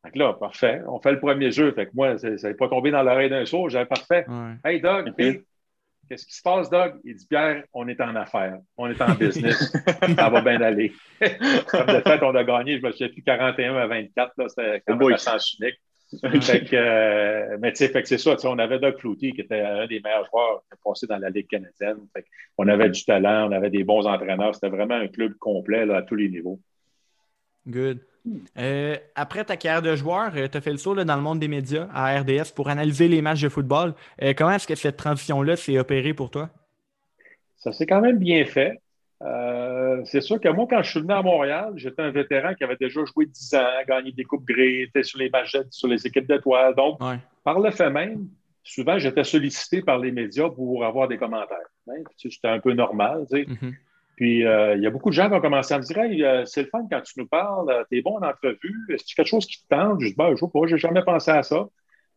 Donc 0.07 0.15
là, 0.15 0.33
parfait. 0.33 0.81
On 0.87 0.99
fait 0.99 1.11
le 1.11 1.19
premier 1.19 1.51
jeu. 1.51 1.71
Fait 1.73 1.85
que 1.85 1.91
moi, 1.93 2.17
ça 2.17 2.29
n'est 2.29 2.53
pas 2.53 2.69
tombé 2.69 2.91
dans 2.91 3.03
l'oreille 3.03 3.29
d'un 3.29 3.45
sourd. 3.45 3.69
J'avais 3.69 3.85
parfait. 3.85 4.25
Hey, 4.63 4.79
Doug, 4.79 5.13
qu'est-ce 5.17 6.25
qui 6.25 6.35
se 6.35 6.41
passe, 6.41 6.69
Doug? 6.69 6.93
Il 7.03 7.15
dit, 7.15 7.27
Pierre, 7.27 7.63
on 7.73 7.87
est 7.87 7.99
en 7.99 8.15
affaires. 8.15 8.57
On 8.77 8.89
est 8.89 9.01
en 9.01 9.13
business. 9.19 9.73
ça 10.15 10.29
va 10.29 10.41
bien 10.41 10.61
aller. 10.61 10.93
Comme 11.19 11.87
de 11.87 12.01
fait, 12.01 12.23
on 12.23 12.35
a 12.35 12.43
gagné, 12.43 12.79
je 12.79 12.85
me 12.85 12.91
souviens 12.91 13.09
plus, 13.09 13.23
41 13.23 13.75
à 13.75 13.87
24. 13.87 14.33
C'était 14.47 14.81
quand 14.87 14.95
même 14.95 15.13
un 15.13 15.17
sens 15.17 15.57
unique. 15.59 15.75
Euh, 16.23 17.57
mais 17.59 17.73
tu 17.73 17.85
sais, 17.85 18.05
c'est 18.05 18.17
ça. 18.17 18.37
On 18.45 18.57
avait 18.59 18.79
Doug 18.79 18.97
Flutie 18.97 19.33
qui 19.33 19.41
était 19.41 19.59
un 19.59 19.87
des 19.87 19.99
meilleurs 19.99 20.25
joueurs 20.31 20.61
qui 20.61 20.73
a 20.73 20.77
passé 20.81 21.05
dans 21.05 21.17
la 21.17 21.29
Ligue 21.29 21.47
canadienne. 21.47 21.97
on 22.57 22.65
avait 22.69 22.89
du 22.89 23.03
talent, 23.03 23.49
on 23.49 23.51
avait 23.51 23.69
des 23.69 23.83
bons 23.83 24.07
entraîneurs. 24.07 24.55
C'était 24.55 24.69
vraiment 24.69 24.95
un 24.95 25.09
club 25.09 25.33
complet 25.33 25.85
là, 25.85 25.97
à 25.97 26.01
tous 26.03 26.15
les 26.15 26.29
niveaux. 26.29 26.61
Good. 27.67 27.99
Euh, 28.57 28.97
après 29.15 29.45
ta 29.45 29.55
carrière 29.55 29.81
de 29.81 29.95
joueur, 29.95 30.31
euh, 30.35 30.47
tu 30.51 30.57
as 30.57 30.61
fait 30.61 30.71
le 30.71 30.77
saut 30.77 30.95
dans 30.95 31.15
le 31.15 31.21
monde 31.21 31.39
des 31.39 31.47
médias 31.47 31.87
à 31.93 32.19
RDS 32.19 32.51
pour 32.55 32.67
analyser 32.67 33.07
les 33.07 33.21
matchs 33.21 33.41
de 33.41 33.49
football. 33.49 33.93
comment 34.37 34.51
est-ce 34.51 34.67
que 34.67 34.75
cette 34.75 34.97
transition-là 34.97 35.55
s'est 35.55 35.79
opérée 35.79 36.13
pour 36.13 36.29
toi? 36.29 36.49
Ça 37.57 37.71
s'est 37.71 37.85
quand 37.85 38.01
même 38.01 38.17
bien 38.17 38.43
fait. 38.45 38.79
Euh, 39.23 40.01
c'est 40.05 40.21
sûr 40.21 40.39
que 40.39 40.49
moi, 40.49 40.67
quand 40.69 40.81
je 40.83 40.91
suis 40.91 40.99
venu 40.99 41.13
à 41.13 41.21
Montréal, 41.21 41.73
j'étais 41.75 42.01
un 42.01 42.11
vétéran 42.11 42.53
qui 42.53 42.63
avait 42.63 42.77
déjà 42.79 43.01
joué 43.03 43.25
10 43.25 43.55
ans, 43.55 43.65
gagné 43.87 44.11
des 44.11 44.23
Coupes 44.23 44.45
Grey, 44.45 44.81
était 44.81 45.03
sur 45.03 45.19
les 45.19 45.29
matchs, 45.29 45.57
sur 45.71 45.87
les 45.87 46.05
équipes 46.05 46.27
d'étoiles. 46.27 46.75
Donc, 46.75 46.99
par 47.43 47.59
le 47.59 47.71
fait 47.71 47.89
même, 47.89 48.27
souvent, 48.63 48.99
j'étais 48.99 49.23
sollicité 49.23 49.81
par 49.81 49.97
les 49.97 50.11
médias 50.11 50.49
pour 50.49 50.85
avoir 50.85 51.07
des 51.07 51.17
commentaires. 51.17 51.57
Hein. 51.89 52.03
C'était 52.17 52.47
un 52.47 52.59
peu 52.59 52.73
normal. 52.73 53.25
Mm-hmm. 53.31 53.73
Puis, 54.17 54.45
euh, 54.45 54.75
il 54.75 54.81
y 54.81 54.87
a 54.87 54.89
beaucoup 54.89 55.09
de 55.09 55.15
gens 55.15 55.29
qui 55.29 55.35
ont 55.35 55.41
commencé 55.41 55.73
à 55.73 55.77
me 55.77 55.83
dire 55.83 55.97
hey, 55.99 56.23
euh, 56.23 56.43
c'est 56.45 56.63
le 56.63 56.69
fun 56.69 56.85
quand 56.91 57.01
tu 57.01 57.13
nous 57.17 57.27
parles, 57.27 57.85
t'es 57.89 58.01
bon 58.01 58.17
en 58.17 58.27
entrevue, 58.27 58.85
est-ce 58.89 59.03
que 59.03 59.15
quelque 59.15 59.27
chose 59.27 59.45
qui 59.45 59.61
te 59.61 59.67
tente? 59.69 60.01
Je 60.01 60.07
dis 60.07 60.15
ben, 60.15 60.29
je 60.29 60.31
ne 60.31 60.37
sais 60.37 60.47
pas, 60.51 60.59
j'ai 60.65 60.77
jamais 60.77 61.03
pensé 61.03 61.31
à 61.31 61.43
ça. 61.43 61.67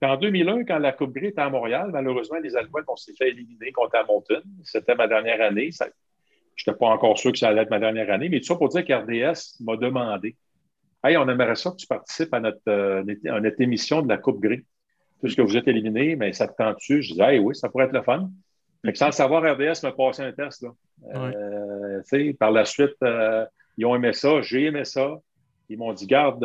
Puis 0.00 0.10
en 0.10 0.16
2001, 0.16 0.64
quand 0.64 0.78
la 0.78 0.92
Coupe 0.92 1.12
Grey 1.12 1.28
était 1.28 1.42
à 1.42 1.50
Montréal, 1.50 1.90
malheureusement, 1.92 2.38
les 2.42 2.56
Alouettes, 2.56 2.86
on 2.88 2.96
s'est 2.96 3.12
fait 3.12 3.28
éliminer 3.28 3.70
contre 3.70 3.96
Hamilton. 3.96 4.42
C'était 4.64 4.94
ma 4.94 5.06
dernière 5.06 5.42
année. 5.42 5.70
Je 5.72 5.84
n'étais 6.66 6.78
pas 6.78 6.86
encore 6.86 7.18
sûr 7.18 7.32
que 7.32 7.38
ça 7.38 7.48
allait 7.48 7.62
être 7.62 7.70
ma 7.70 7.78
dernière 7.78 8.10
année, 8.10 8.30
mais 8.30 8.40
tout 8.40 8.46
ça 8.46 8.56
pour 8.56 8.70
dire 8.70 8.84
qu'RDS 8.84 9.60
m'a 9.60 9.76
demandé 9.76 10.36
Hey, 11.02 11.16
on 11.16 11.28
aimerait 11.28 11.56
ça 11.56 11.70
que 11.70 11.76
tu 11.76 11.86
participes 11.86 12.32
à 12.34 12.40
notre, 12.40 12.60
euh, 12.68 13.02
notre 13.24 13.60
émission 13.60 14.02
de 14.02 14.08
la 14.08 14.18
Coupe 14.18 14.40
Gris. 14.40 14.64
Puisque 15.22 15.40
vous 15.40 15.56
êtes 15.56 15.68
éliminé, 15.68 16.16
mais 16.16 16.32
ça 16.32 16.48
te 16.48 16.56
tente-tu? 16.56 17.02
Je 17.02 17.12
disais, 17.12 17.34
hey, 17.34 17.38
oui, 17.38 17.54
ça 17.54 17.68
pourrait 17.68 17.86
être 17.86 17.92
le 17.92 18.02
fun. 18.02 18.30
Fait 18.84 18.92
que 18.92 18.98
sans 18.98 19.06
le 19.06 19.12
savoir, 19.12 19.42
RDS 19.42 19.82
m'a 19.82 19.92
passé 19.92 20.22
un 20.22 20.32
test. 20.32 20.62
Là. 20.62 20.70
Euh, 21.14 22.02
par 22.38 22.50
la 22.50 22.64
suite, 22.64 22.96
euh, 23.02 23.44
ils 23.76 23.84
ont 23.86 23.94
aimé 23.94 24.12
ça, 24.12 24.40
j'ai 24.40 24.64
aimé 24.66 24.84
ça. 24.84 25.18
Ils 25.68 25.78
m'ont 25.78 25.92
dit, 25.92 26.06
garde, 26.06 26.44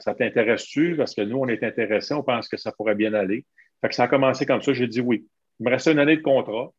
ça 0.00 0.14
t'intéresse-tu? 0.14 0.96
Parce 0.96 1.14
que 1.14 1.22
nous, 1.22 1.38
on 1.38 1.48
est 1.48 1.62
intéressés, 1.64 2.14
on 2.14 2.22
pense 2.22 2.48
que 2.48 2.56
ça 2.56 2.72
pourrait 2.72 2.94
bien 2.94 3.12
aller. 3.14 3.44
Fait 3.80 3.88
que 3.88 3.94
ça 3.94 4.04
a 4.04 4.08
commencé 4.08 4.46
comme 4.46 4.62
ça. 4.62 4.72
J'ai 4.72 4.86
dit 4.86 5.00
oui. 5.00 5.26
Il 5.60 5.66
me 5.66 5.70
restait 5.70 5.92
une 5.92 5.98
année 5.98 6.16
de 6.16 6.22
contrat. 6.22 6.70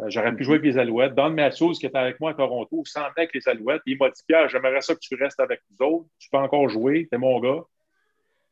Euh, 0.00 0.06
j'aurais 0.08 0.34
pu 0.34 0.44
jouer 0.44 0.56
avec 0.56 0.66
les 0.66 0.78
Alouettes. 0.78 1.14
Don 1.14 1.30
Matthews, 1.30 1.72
qui 1.72 1.86
était 1.86 1.98
avec 1.98 2.20
moi 2.20 2.30
à 2.30 2.34
Toronto, 2.34 2.82
s'en 2.84 3.02
avec 3.02 3.34
les 3.34 3.48
Alouettes. 3.48 3.82
Il 3.86 3.98
m'a 3.98 4.10
dit 4.10 4.22
Pierre, 4.26 4.48
j'aimerais 4.48 4.80
ça 4.80 4.94
que 4.94 5.00
tu 5.00 5.14
restes 5.16 5.40
avec 5.40 5.60
nous 5.70 5.86
autres. 5.86 6.06
Tu 6.18 6.28
peux 6.30 6.38
encore 6.38 6.68
jouer, 6.68 7.08
t'es 7.10 7.18
mon 7.18 7.38
gars. 7.40 7.62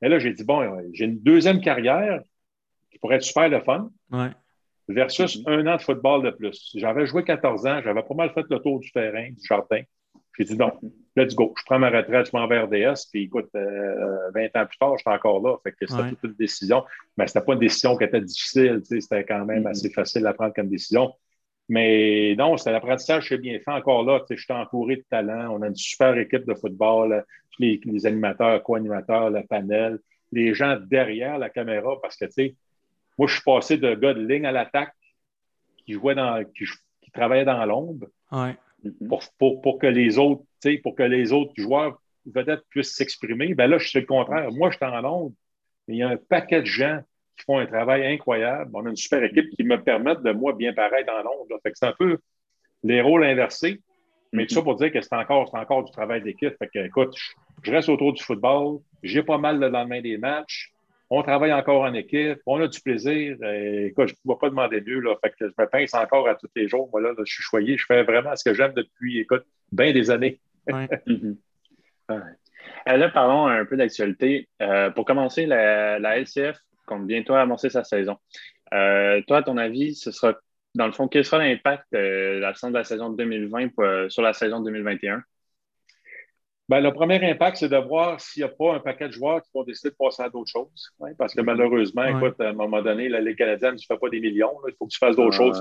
Mais 0.00 0.08
là, 0.08 0.18
j'ai 0.18 0.32
dit 0.32 0.44
bon, 0.44 0.60
euh, 0.60 0.82
j'ai 0.92 1.06
une 1.06 1.18
deuxième 1.20 1.60
carrière 1.60 2.20
qui 2.90 2.98
pourrait 2.98 3.16
être 3.16 3.22
super 3.22 3.48
le 3.48 3.60
fun. 3.60 3.90
Versus 4.88 5.42
un 5.46 5.66
an 5.66 5.76
de 5.76 5.82
football 5.82 6.22
de 6.24 6.30
plus. 6.30 6.70
J'avais 6.74 7.06
joué 7.06 7.22
14 7.22 7.66
ans, 7.66 7.80
j'avais 7.84 8.02
pas 8.02 8.14
mal 8.14 8.30
fait 8.30 8.44
le 8.48 8.58
tour 8.58 8.80
du 8.80 8.90
terrain, 8.90 9.28
du 9.30 9.46
jardin. 9.46 9.82
J'ai 10.38 10.44
dit 10.44 10.56
non, 10.56 10.72
let's 11.16 11.34
go. 11.34 11.52
Je 11.58 11.64
prends 11.66 11.78
ma 11.78 11.90
retraite, 11.90 12.30
je 12.32 12.36
m'en 12.36 12.46
vais 12.46 12.60
RDS, 12.60 13.08
puis 13.12 13.24
écoute, 13.24 13.50
20 13.52 13.60
euh, 13.60 14.48
ans 14.54 14.66
plus 14.66 14.78
tard, 14.78 14.96
j'étais 14.96 15.10
encore 15.10 15.40
là. 15.40 15.56
Fait 15.62 15.72
que 15.72 15.86
c'était 15.86 16.08
toute 16.08 16.24
une 16.24 16.34
décision. 16.34 16.84
Mais 17.16 17.26
c'était 17.26 17.44
pas 17.44 17.52
une 17.52 17.58
décision 17.58 17.96
qui 17.96 18.04
était 18.04 18.20
difficile, 18.20 18.80
c'était 18.84 19.24
quand 19.24 19.44
même 19.44 19.64
mm-hmm. 19.64 19.70
assez 19.70 19.90
facile 19.90 20.26
à 20.26 20.32
prendre 20.32 20.54
comme 20.54 20.68
décision. 20.68 21.12
Mais 21.68 22.34
non, 22.38 22.56
c'est 22.56 22.72
l'apprentissage, 22.72 23.28
c'est 23.28 23.38
bien 23.38 23.58
fait. 23.58 23.70
Encore 23.70 24.02
là, 24.04 24.22
je 24.30 24.36
suis 24.36 24.52
entouré 24.52 24.96
de 24.96 25.04
talents. 25.10 25.54
On 25.54 25.60
a 25.60 25.66
une 25.66 25.76
super 25.76 26.16
équipe 26.16 26.46
de 26.46 26.54
football, 26.54 27.24
tous 27.50 27.62
les, 27.62 28.06
animateurs, 28.06 28.62
co-animateurs, 28.62 29.30
le 29.30 29.42
panel, 29.46 29.98
les 30.32 30.54
gens 30.54 30.78
derrière 30.80 31.38
la 31.38 31.50
caméra, 31.50 32.00
parce 32.00 32.16
que, 32.16 32.24
tu 32.24 32.32
sais, 32.32 32.54
moi, 33.18 33.26
je 33.26 33.34
suis 33.34 33.42
passé 33.42 33.76
de 33.76 33.94
gars 33.94 34.14
de 34.14 34.24
ligne 34.24 34.46
à 34.46 34.52
l'attaque 34.52 34.94
qui 35.84 35.92
jouait 35.94 36.14
dans, 36.14 36.44
qui, 36.54 36.64
travaillait 37.12 37.44
dans 37.44 37.64
l'ombre 37.66 38.06
pour, 39.38 39.60
pour, 39.60 39.78
que 39.78 39.86
les 39.86 40.18
autres, 40.18 40.44
pour 40.82 40.94
que 40.94 41.02
les 41.02 41.32
autres 41.32 41.52
joueurs 41.56 42.00
peut-être 42.32 42.64
puissent 42.68 42.94
s'exprimer. 42.94 43.54
Ben 43.54 43.66
là, 43.68 43.78
je 43.78 43.88
suis 43.88 44.00
le 44.00 44.06
contraire. 44.06 44.52
Moi, 44.52 44.70
je 44.70 44.76
suis 44.76 44.84
en 44.84 45.00
l'ombre. 45.00 45.34
Il 45.88 45.96
y 45.96 46.02
a 46.02 46.08
un 46.10 46.16
paquet 46.16 46.60
de 46.60 46.66
gens 46.66 47.00
qui 47.36 47.44
font 47.44 47.58
un 47.58 47.66
travail 47.66 48.06
incroyable. 48.06 48.70
On 48.74 48.86
a 48.86 48.90
une 48.90 48.96
super 48.96 49.22
équipe 49.24 49.48
qui 49.50 49.64
me 49.64 49.82
permettent 49.82 50.22
de, 50.22 50.32
moi, 50.32 50.52
bien 50.52 50.72
paraître 50.72 51.06
dans 51.06 51.22
l'ombre. 51.22 51.58
c'est 51.64 51.86
un 51.86 51.94
peu 51.98 52.18
les 52.84 53.00
rôles 53.00 53.24
inversés. 53.24 53.80
Mais 54.32 54.46
tout 54.46 54.54
ça 54.54 54.62
pour 54.62 54.76
dire 54.76 54.92
que 54.92 55.00
c'est 55.00 55.14
encore, 55.14 55.52
encore 55.54 55.84
du 55.84 55.90
travail 55.90 56.22
d'équipe. 56.22 56.54
Fait 56.58 56.68
que, 56.68 56.78
écoute, 56.80 57.16
je 57.62 57.72
reste 57.72 57.88
autour 57.88 58.12
du 58.12 58.22
football. 58.22 58.80
J'ai 59.02 59.22
pas 59.22 59.38
mal 59.38 59.58
le 59.58 59.68
lendemain 59.68 60.02
des 60.02 60.18
matchs. 60.18 60.72
On 61.10 61.22
travaille 61.22 61.52
encore 61.52 61.82
en 61.82 61.94
équipe. 61.94 62.38
On 62.46 62.60
a 62.60 62.68
du 62.68 62.80
plaisir. 62.80 63.36
écoute, 63.42 64.08
je 64.08 64.14
ne 64.24 64.32
vais 64.32 64.38
pas 64.38 64.50
demander 64.50 64.80
mieux. 64.80 65.00
Là. 65.00 65.16
Fait 65.22 65.30
que 65.30 65.48
je 65.48 65.54
me 65.58 65.66
pince 65.66 65.94
encore 65.94 66.28
à 66.28 66.34
tous 66.34 66.48
les 66.54 66.68
jours. 66.68 66.88
Moi, 66.92 67.00
là, 67.00 67.12
je 67.18 67.32
suis 67.32 67.42
choyé. 67.42 67.78
Je 67.78 67.86
fais 67.86 68.02
vraiment 68.02 68.36
ce 68.36 68.44
que 68.44 68.54
j'aime 68.54 68.72
depuis, 68.74 69.20
écoute, 69.20 69.44
bien 69.72 69.92
des 69.92 70.10
années. 70.10 70.40
Euh, 72.88 72.96
là, 72.96 73.08
parlons 73.10 73.46
un 73.46 73.64
peu 73.64 73.76
d'actualité. 73.76 74.48
Euh, 74.62 74.90
pour 74.90 75.04
commencer, 75.04 75.46
la, 75.46 75.98
la, 75.98 76.18
LCF 76.18 76.58
compte 76.86 77.06
bientôt 77.06 77.34
amorcer 77.34 77.70
sa 77.70 77.84
saison. 77.84 78.16
Euh, 78.72 79.20
toi, 79.26 79.38
à 79.38 79.42
ton 79.42 79.56
avis, 79.58 79.94
ce 79.94 80.10
sera, 80.10 80.34
dans 80.74 80.86
le 80.86 80.92
fond, 80.92 81.08
quel 81.08 81.24
sera 81.24 81.38
l'impact 81.38 81.84
de 81.92 82.38
l'absence 82.38 82.70
de 82.70 82.78
la 82.78 82.84
saison 82.84 83.10
2020 83.10 84.08
sur 84.08 84.22
la 84.22 84.32
saison 84.32 84.60
2021? 84.60 85.22
Ben, 86.68 86.80
le 86.80 86.92
premier 86.92 87.22
impact, 87.30 87.56
c'est 87.56 87.68
de 87.70 87.76
voir 87.76 88.20
s'il 88.20 88.42
n'y 88.42 88.48
a 88.48 88.52
pas 88.52 88.74
un 88.74 88.80
paquet 88.80 89.08
de 89.08 89.12
joueurs 89.12 89.42
qui 89.42 89.48
vont 89.54 89.64
décider 89.64 89.88
de 89.88 89.96
passer 89.98 90.22
à 90.22 90.28
d'autres 90.28 90.50
choses. 90.50 90.92
parce 91.16 91.34
que 91.34 91.40
malheureusement, 91.40 92.04
écoute, 92.04 92.38
à 92.40 92.50
un 92.50 92.52
moment 92.52 92.82
donné, 92.82 93.08
la 93.08 93.20
Ligue 93.20 93.38
canadienne, 93.38 93.76
tu 93.76 93.86
ne 93.90 93.94
fais 93.94 93.98
pas 93.98 94.10
des 94.10 94.20
millions. 94.20 94.52
il 94.66 94.74
faut 94.78 94.86
que 94.86 94.90
tu 94.90 94.98
fasses 94.98 95.16
d'autres 95.16 95.36
choses. 95.36 95.60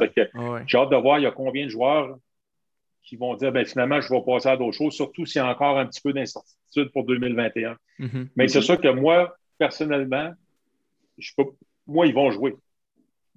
J'ai 0.66 0.78
hâte 0.78 0.90
de 0.90 0.96
voir 0.98 1.20
il 1.20 1.24
y 1.24 1.26
a 1.26 1.32
combien 1.32 1.66
de 1.66 1.70
joueurs 1.70 2.18
qui 3.04 3.16
vont 3.16 3.36
dire 3.36 3.54
ben, 3.54 3.66
finalement, 3.66 4.02
je 4.02 4.14
vais 4.14 4.22
passer 4.22 4.50
à 4.50 4.58
d'autres 4.58 4.78
choses, 4.78 4.94
surtout 4.94 5.26
s'il 5.26 5.42
y 5.42 5.46
a 5.46 5.48
encore 5.50 5.78
un 5.78 5.86
petit 5.86 6.02
peu 6.02 6.12
d'incertitude 6.12 6.92
pour 6.92 7.06
2021. 7.06 7.78
Mm-hmm. 8.00 8.28
Mais 8.36 8.50
c'est 8.50 8.62
sûr 8.62 8.80
que 8.80 8.90
moi, 8.90 9.34
personnellement, 9.58 10.34
je 11.18 11.32
peux, 11.38 11.46
moi, 11.88 12.06
ils 12.06 12.14
vont 12.14 12.32
jouer. 12.32 12.54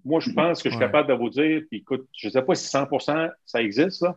Moi, 0.05 0.19
je 0.19 0.31
pense 0.31 0.61
que 0.61 0.71
je 0.71 0.75
suis 0.75 0.81
capable 0.81 1.09
de 1.09 1.15
vous 1.15 1.31
dire, 1.31 1.63
puis 1.71 1.81
écoute, 1.81 2.09
je 2.17 2.27
ne 2.27 2.33
sais 2.33 2.43
pas 2.43 2.55
si 2.57 2.67
100% 2.69 3.31
ça 3.45 3.63
existe, 3.63 4.03
là, 4.03 4.17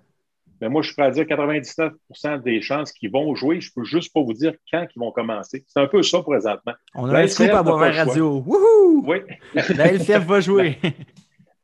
mais 0.61 0.69
moi, 0.69 0.81
je 0.81 0.87
suis 0.87 0.95
prêt 0.95 1.05
à 1.05 1.11
dire 1.11 1.25
99% 1.25 2.41
des 2.41 2.61
chances 2.61 2.91
qu'ils 2.91 3.11
vont 3.11 3.35
jouer. 3.35 3.59
Je 3.59 3.69
ne 3.69 3.81
peux 3.81 3.85
juste 3.85 4.13
pas 4.13 4.21
vous 4.21 4.33
dire 4.33 4.53
quand 4.71 4.85
ils 4.95 4.99
vont 4.99 5.11
commencer. 5.11 5.63
C'est 5.67 5.79
un 5.79 5.87
peu 5.87 6.03
ça 6.03 6.21
présentement. 6.21 6.73
On 6.95 7.09
a 7.09 7.21
un 7.21 7.27
scoop 7.27 7.49
à 7.49 7.63
boire 7.63 7.93
radio. 7.93 8.43
Wouhou! 8.45 9.03
Oui. 9.05 9.17
La 9.75 9.91
LCF 9.91 10.25
va 10.25 10.39
jouer. 10.39 10.77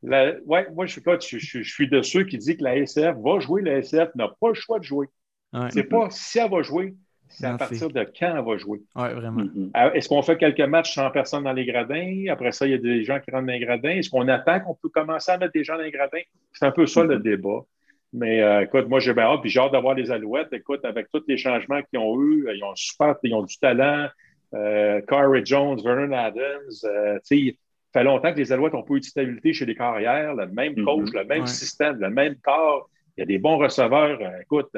Oui, 0.02 0.58
moi, 0.74 0.86
je, 0.86 1.00
je, 1.00 1.38
je, 1.38 1.62
suis 1.62 1.88
de 1.88 2.02
ceux 2.02 2.24
qui 2.24 2.38
disent 2.38 2.56
que 2.56 2.64
la 2.64 2.76
SF 2.78 3.16
va 3.22 3.38
jouer. 3.38 3.62
La 3.62 3.78
SF 3.78 4.14
n'a 4.14 4.28
pas 4.28 4.48
le 4.48 4.54
choix 4.54 4.78
de 4.78 4.84
jouer. 4.84 5.06
Ce 5.52 5.76
n'est 5.76 5.84
pas 5.84 6.08
si 6.10 6.38
elle 6.38 6.50
va 6.50 6.62
jouer, 6.62 6.94
c'est 7.28 7.46
à 7.46 7.56
partir 7.56 7.88
de 7.88 8.04
quand 8.18 8.36
elle 8.36 8.44
va 8.44 8.56
jouer. 8.56 8.82
Oui, 8.96 9.12
vraiment. 9.12 9.42
Mm-hmm. 9.42 9.70
Ah, 9.74 9.94
est-ce 9.94 10.08
qu'on 10.08 10.22
fait 10.22 10.36
quelques 10.36 10.60
matchs 10.60 10.94
sans 10.94 11.10
personne 11.10 11.44
dans 11.44 11.52
les 11.52 11.64
gradins? 11.64 12.24
Après 12.28 12.52
ça, 12.52 12.66
il 12.66 12.72
y 12.72 12.74
a 12.74 12.78
des 12.78 13.04
gens 13.04 13.20
qui 13.20 13.30
rentrent 13.30 13.46
dans 13.46 13.52
les 13.52 13.60
gradins. 13.60 13.90
Est-ce 13.90 14.10
qu'on 14.10 14.26
attend 14.28 14.60
qu'on 14.60 14.74
peut 14.74 14.88
commencer 14.88 15.30
à 15.30 15.38
mettre 15.38 15.52
des 15.52 15.64
gens 15.64 15.76
dans 15.76 15.82
les 15.82 15.90
gradins? 15.90 16.22
C'est 16.52 16.66
un 16.66 16.72
peu 16.72 16.86
ça 16.86 17.04
le 17.04 17.18
mm-hmm. 17.18 17.22
débat. 17.22 17.64
Mais 18.12 18.42
euh, 18.42 18.62
écoute, 18.62 18.88
moi, 18.88 18.98
j'ai 18.98 19.14
bien 19.14 19.24
hâte, 19.24 19.40
puis 19.40 19.50
j'ai 19.50 19.60
hâte 19.60 19.72
d'avoir 19.72 19.94
les 19.94 20.10
alouettes. 20.10 20.52
Écoute, 20.52 20.84
avec 20.84 21.08
tous 21.12 21.22
les 21.28 21.36
changements 21.36 21.80
qu'ils 21.82 22.00
ont 22.00 22.20
eu, 22.20 22.48
ils 22.52 22.64
ont 22.64 22.74
super, 22.74 23.16
ils 23.22 23.34
ont 23.34 23.42
du 23.42 23.56
talent. 23.58 24.08
Euh, 24.52 25.00
Corey 25.02 25.42
Jones, 25.44 25.80
Vernon 25.82 26.12
Adams, 26.12 26.70
euh, 26.84 27.18
tu 27.24 27.50
sais, 27.50 27.56
fait 27.92 28.02
longtemps 28.02 28.32
que 28.32 28.38
les 28.38 28.50
Alouettes 28.50 28.74
ont 28.74 28.82
pas 28.82 28.94
eu 28.94 29.00
de 29.00 29.04
stabilité 29.04 29.52
chez 29.52 29.64
les 29.64 29.76
carrières, 29.76 30.34
le 30.34 30.48
même 30.48 30.74
mhm. 30.76 30.84
coach, 30.84 31.12
le 31.12 31.24
même 31.24 31.46
système, 31.46 32.00
le 32.00 32.10
même 32.10 32.34
corps. 32.36 32.90
Il 33.16 33.20
y 33.20 33.22
a 33.22 33.26
des 33.26 33.38
bons 33.38 33.58
receveurs. 33.58 34.20
Euh, 34.20 34.40
écoute, 34.42 34.70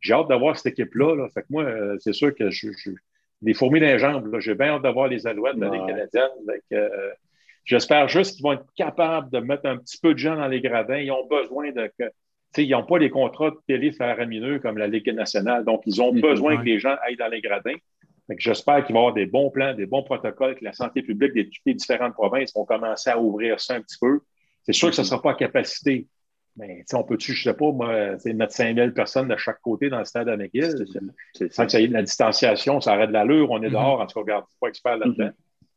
j'ai 0.00 0.14
hâte 0.14 0.28
d'avoir 0.28 0.56
cette 0.56 0.78
équipe-là. 0.78 1.28
Fait 1.34 1.42
que 1.42 1.46
moi, 1.50 1.66
c'est 1.98 2.12
sûr 2.12 2.32
que 2.34 2.50
je, 2.50 2.68
je, 2.76 2.90
les 3.42 3.54
fourmis 3.54 3.80
dans 3.80 3.86
les 3.86 3.98
jambes. 3.98 4.38
J'ai 4.38 4.54
bien 4.54 4.74
hâte 4.74 4.82
d'avoir 4.82 5.08
les 5.08 5.26
Alouettes 5.26 5.56
de 5.56 5.64
la 5.64 5.78
Canadienne. 5.78 6.30
J'espère 7.64 8.08
juste 8.08 8.36
qu'ils 8.36 8.44
vont 8.44 8.52
être 8.52 8.66
capables 8.76 9.30
de 9.30 9.38
mettre 9.38 9.66
un 9.66 9.76
petit 9.76 9.98
peu 9.98 10.14
de 10.14 10.18
gens 10.18 10.36
dans 10.36 10.48
les 10.48 10.60
gradins. 10.60 10.98
Ils 10.98 11.10
ont 11.10 11.26
besoin 11.26 11.70
de. 11.72 11.90
Que, 11.98 12.04
ils 12.56 12.70
n'ont 12.70 12.84
pas 12.84 12.98
les 12.98 13.10
contrats 13.10 13.50
de 13.50 13.58
télé 13.66 13.92
faramineux 13.92 14.58
comme 14.58 14.78
la 14.78 14.86
Ligue 14.86 15.12
nationale. 15.14 15.64
Donc, 15.64 15.82
ils 15.86 16.00
ont 16.02 16.12
mhm. 16.12 16.20
besoin 16.20 16.56
que 16.56 16.64
les 16.64 16.78
gens 16.78 16.96
aillent 17.02 17.16
dans 17.16 17.28
les 17.28 17.40
gradins. 17.40 17.76
J'espère 18.38 18.84
qu'il 18.84 18.94
va 18.94 19.00
y 19.00 19.02
avoir 19.02 19.14
des 19.14 19.26
bons 19.26 19.50
plans, 19.50 19.74
des 19.74 19.86
bons 19.86 20.04
protocoles, 20.04 20.54
que 20.54 20.64
la 20.64 20.72
santé 20.72 21.02
publique 21.02 21.32
des, 21.32 21.74
différentes 21.74 22.14
provinces 22.14 22.54
vont 22.54 22.64
commencer 22.64 23.10
à 23.10 23.18
ouvrir 23.18 23.60
ça 23.60 23.74
un 23.74 23.80
petit 23.80 23.98
peu. 24.00 24.20
C'est 24.62 24.72
sûr 24.72 24.90
que 24.90 24.94
ce 24.94 25.00
ne 25.00 25.06
sera 25.06 25.20
pas 25.20 25.32
à 25.32 25.34
capacité. 25.34 26.06
Mais 26.56 26.84
on 26.92 27.02
peut-tu, 27.02 27.32
je 27.32 27.48
ne 27.48 27.52
sais 27.52 27.56
pas, 27.56 27.72
moi, 27.72 28.16
mettre 28.24 28.52
5000 28.52 28.92
personnes 28.92 29.28
de 29.28 29.36
chaque 29.36 29.60
côté 29.62 29.88
dans 29.88 29.98
le 29.98 30.04
stade 30.04 30.28
à 30.28 30.36
McGill? 30.36 30.84
Sans 31.50 31.64
que 31.64 31.72
ça 31.72 31.80
y 31.80 31.84
ait 31.84 31.88
de 31.88 31.92
la 31.92 32.02
distanciation, 32.02 32.80
ça 32.80 32.92
arrête 32.92 33.08
de 33.08 33.14
l'allure, 33.14 33.50
on 33.50 33.62
est 33.62 33.68
mm-hmm. 33.68 33.72
dehors, 33.72 34.00
en 34.00 34.06
tout 34.06 34.14
cas, 34.14 34.20
regarde, 34.20 34.44
pas 34.60 34.68
expert 34.68 34.96
là-dedans. 34.96 35.26
Mm-hmm. 35.26 35.32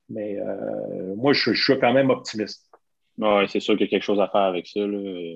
Mais 0.09 0.39
euh, 0.39 1.15
moi, 1.15 1.33
je, 1.33 1.53
suis 1.53 1.79
quand 1.79 1.93
même 1.93 2.09
optimiste. 2.09 2.69
Oui, 3.17 3.47
c'est 3.47 3.59
sûr 3.59 3.75
qu'il 3.75 3.85
y 3.85 3.89
a 3.89 3.89
quelque 3.89 4.03
chose 4.03 4.19
à 4.19 4.27
faire 4.27 4.41
avec 4.41 4.67
ça. 4.67 4.79
Là, 4.79 5.35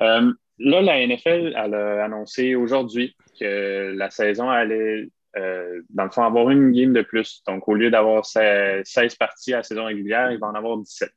euh, 0.00 0.32
là 0.58 0.82
la 0.82 1.06
NFL 1.06 1.54
elle 1.56 1.74
a 1.74 2.04
annoncé 2.04 2.54
aujourd'hui 2.54 3.16
que 3.38 3.92
la 3.96 4.10
saison 4.10 4.50
allait 4.50 5.08
euh, 5.36 5.80
dans 5.90 6.04
le 6.04 6.10
fond, 6.10 6.22
avoir 6.22 6.48
une 6.50 6.70
game 6.70 6.92
de 6.92 7.02
plus. 7.02 7.42
Donc, 7.48 7.66
au 7.66 7.74
lieu 7.74 7.90
d'avoir 7.90 8.24
16 8.24 8.84
parties 9.18 9.52
à 9.52 9.58
la 9.58 9.62
saison 9.64 9.86
régulière, 9.86 10.30
il 10.30 10.38
va 10.38 10.46
en 10.46 10.54
avoir 10.54 10.76
17. 10.78 11.10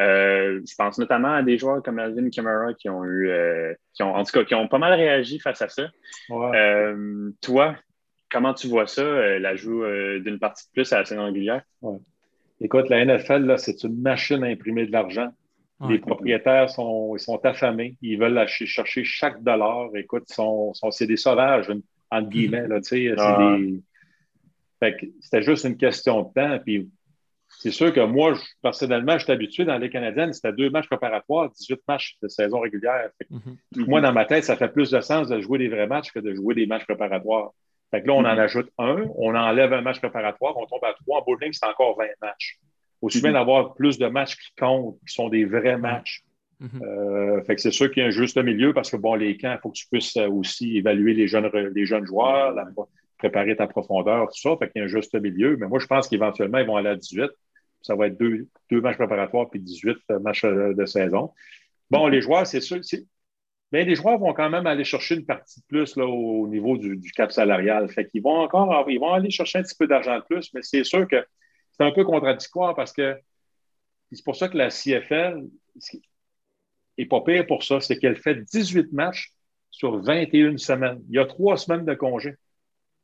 Euh, 0.00 0.60
je 0.68 0.74
pense 0.76 0.98
notamment 0.98 1.32
à 1.32 1.42
des 1.42 1.56
joueurs 1.56 1.82
comme 1.82 1.98
Alvin 1.98 2.28
Kamara 2.28 2.74
qui 2.74 2.90
ont 2.90 3.06
eu, 3.06 3.30
qui 3.94 4.02
ont, 4.02 4.14
en 4.14 4.22
tout 4.22 4.32
cas, 4.32 4.44
qui 4.44 4.54
ont 4.54 4.68
pas 4.68 4.76
mal 4.76 4.92
réagi 4.92 5.38
face 5.38 5.62
à 5.62 5.70
ça. 5.70 5.84
toi, 7.40 7.74
comment 8.30 8.52
tu 8.52 8.66
vois 8.66 8.86
ça, 8.86 9.38
l'ajout 9.38 9.82
d'une 10.20 10.38
partie 10.38 10.66
de 10.66 10.72
plus 10.72 10.92
à 10.92 10.98
la 10.98 11.04
saison 11.06 11.24
régulière? 11.24 11.62
Écoute, 12.60 12.88
la 12.88 13.04
NFL, 13.04 13.54
c'est 13.58 13.82
une 13.82 14.00
machine 14.00 14.44
à 14.44 14.48
imprimer 14.48 14.86
de 14.86 14.92
l'argent. 14.92 15.32
Les 15.88 15.98
propriétaires 15.98 16.70
sont, 16.70 17.16
ils 17.16 17.20
sont 17.20 17.44
affamés. 17.44 17.96
Ils 18.00 18.18
veulent 18.18 18.46
chercher 18.46 19.04
chaque 19.04 19.42
dollar. 19.42 19.88
Écoute, 19.96 20.28
sont, 20.28 20.72
sont 20.72 20.90
c'est 20.90 21.06
des 21.06 21.16
sauvages 21.16 21.68
entre 22.10 22.28
guillemets. 22.28 22.66
Là, 22.68 22.80
ah. 23.18 23.56
C'était 25.20 25.42
juste 25.42 25.64
une 25.64 25.76
question 25.76 26.22
de 26.22 26.32
temps. 26.32 26.58
Puis 26.64 26.88
c'est 27.48 27.70
sûr 27.70 27.92
que 27.92 28.00
moi, 28.00 28.34
personnellement, 28.62 29.18
je 29.18 29.24
suis 29.24 29.32
habitué 29.32 29.64
dans 29.64 29.78
les 29.78 29.90
Canadiennes, 29.90 30.32
c'était 30.32 30.52
deux 30.52 30.70
matchs 30.70 30.88
préparatoires, 30.88 31.50
18 31.50 31.80
matchs 31.88 32.16
de 32.22 32.28
saison 32.28 32.60
régulière. 32.60 33.10
Mm-hmm. 33.30 33.86
Moi, 33.88 34.00
dans 34.00 34.12
ma 34.12 34.24
tête, 34.24 34.44
ça 34.44 34.56
fait 34.56 34.68
plus 34.68 34.90
de 34.90 35.00
sens 35.00 35.28
de 35.28 35.40
jouer 35.40 35.58
des 35.58 35.68
vrais 35.68 35.86
matchs 35.86 36.12
que 36.12 36.20
de 36.20 36.34
jouer 36.34 36.54
des 36.54 36.66
matchs 36.66 36.84
préparatoires. 36.84 37.50
Fait 37.90 38.02
que 38.02 38.08
là, 38.08 38.14
on 38.14 38.18
en 38.18 38.22
mm-hmm. 38.24 38.40
ajoute 38.40 38.70
un, 38.78 39.04
on 39.16 39.34
enlève 39.34 39.72
un 39.72 39.82
match 39.82 39.98
préparatoire, 39.98 40.56
on 40.56 40.66
tombe 40.66 40.84
à 40.84 40.94
trois. 40.94 41.20
En 41.20 41.24
bowling, 41.24 41.52
c'est 41.52 41.66
encore 41.66 41.96
20 41.96 42.06
matchs. 42.20 42.58
Aussi 43.04 43.20
bien 43.20 43.30
mm-hmm. 43.30 43.34
d'avoir 43.34 43.74
plus 43.74 43.98
de 43.98 44.06
matchs 44.06 44.36
qui 44.36 44.52
comptent, 44.58 44.98
qui 45.06 45.14
sont 45.14 45.28
des 45.28 45.44
vrais 45.44 45.76
matchs. 45.76 46.24
Mhm. 46.60 46.82
Euh, 46.82 47.42
fait 47.42 47.56
que 47.56 47.60
c'est 47.60 47.70
sûr 47.70 47.90
qu'il 47.90 48.02
y 48.02 48.04
a 48.04 48.08
un 48.08 48.12
juste 48.12 48.38
milieu 48.38 48.72
parce 48.72 48.90
que 48.90 48.96
bon, 48.96 49.14
les 49.14 49.36
camps, 49.36 49.52
il 49.52 49.58
faut 49.60 49.70
que 49.70 49.76
tu 49.76 49.86
puisses 49.90 50.16
euh, 50.16 50.28
aussi 50.28 50.76
évaluer 50.78 51.14
les 51.14 51.26
jeunes, 51.26 51.50
les 51.74 51.84
jeunes 51.84 52.06
joueurs, 52.06 52.54
préparer 53.18 53.56
ta 53.56 53.66
profondeur, 53.66 54.28
tout 54.28 54.40
ça. 54.40 54.56
Fait 54.58 54.70
qu'il 54.70 54.80
y 54.80 54.82
a 54.82 54.84
un 54.84 54.88
juste 54.88 55.14
milieu. 55.14 55.56
Mais 55.56 55.66
moi, 55.66 55.78
je 55.78 55.86
pense 55.86 56.08
qu'éventuellement, 56.08 56.58
ils 56.58 56.66
vont 56.66 56.76
aller 56.76 56.90
à 56.90 56.96
18. 56.96 57.30
Ça 57.82 57.94
va 57.96 58.06
être 58.06 58.18
deux, 58.18 58.48
deux 58.70 58.80
matchs 58.80 58.96
préparatoires 58.96 59.50
puis 59.50 59.60
18 59.60 59.96
euh, 60.10 60.18
matchs 60.20 60.44
de 60.44 60.86
saison. 60.86 61.32
Bon, 61.90 62.06
les 62.06 62.22
joueurs, 62.22 62.46
c'est 62.46 62.60
sûr. 62.60 62.80
Mais 63.72 63.84
les 63.84 63.96
joueurs 63.96 64.18
vont 64.18 64.32
quand 64.32 64.48
même 64.48 64.66
aller 64.66 64.84
chercher 64.84 65.16
une 65.16 65.26
partie 65.26 65.60
de 65.60 65.66
plus 65.66 65.96
là, 65.96 66.06
au 66.06 66.46
niveau 66.46 66.78
du, 66.78 67.10
cap 67.12 67.32
salarial. 67.32 67.88
Fait 67.88 68.06
qu'ils 68.06 68.22
vont 68.22 68.38
encore 68.38 68.88
ils 68.88 69.00
vont 69.00 69.12
aller 69.12 69.30
chercher 69.30 69.58
un 69.58 69.62
petit 69.62 69.74
peu 69.76 69.86
d'argent 69.86 70.16
de 70.16 70.22
plus, 70.22 70.50
mais 70.54 70.60
c'est 70.62 70.84
sûr 70.84 71.08
que 71.08 71.16
c'est 71.76 71.84
un 71.84 71.92
peu 71.92 72.04
contradictoire 72.04 72.74
parce 72.74 72.92
que 72.92 73.18
c'est 74.12 74.24
pour 74.24 74.36
ça 74.36 74.48
que 74.48 74.56
la 74.56 74.70
CFL, 74.70 75.44
et 76.98 77.06
pas 77.06 77.20
pire 77.22 77.46
pour 77.46 77.64
ça, 77.64 77.80
c'est 77.80 77.98
qu'elle 77.98 78.16
fait 78.16 78.36
18 78.36 78.92
matchs 78.92 79.32
sur 79.70 79.98
21 79.98 80.56
semaines. 80.56 81.02
Il 81.08 81.16
y 81.16 81.18
a 81.18 81.26
trois 81.26 81.56
semaines 81.56 81.84
de 81.84 81.94
congé 81.94 82.36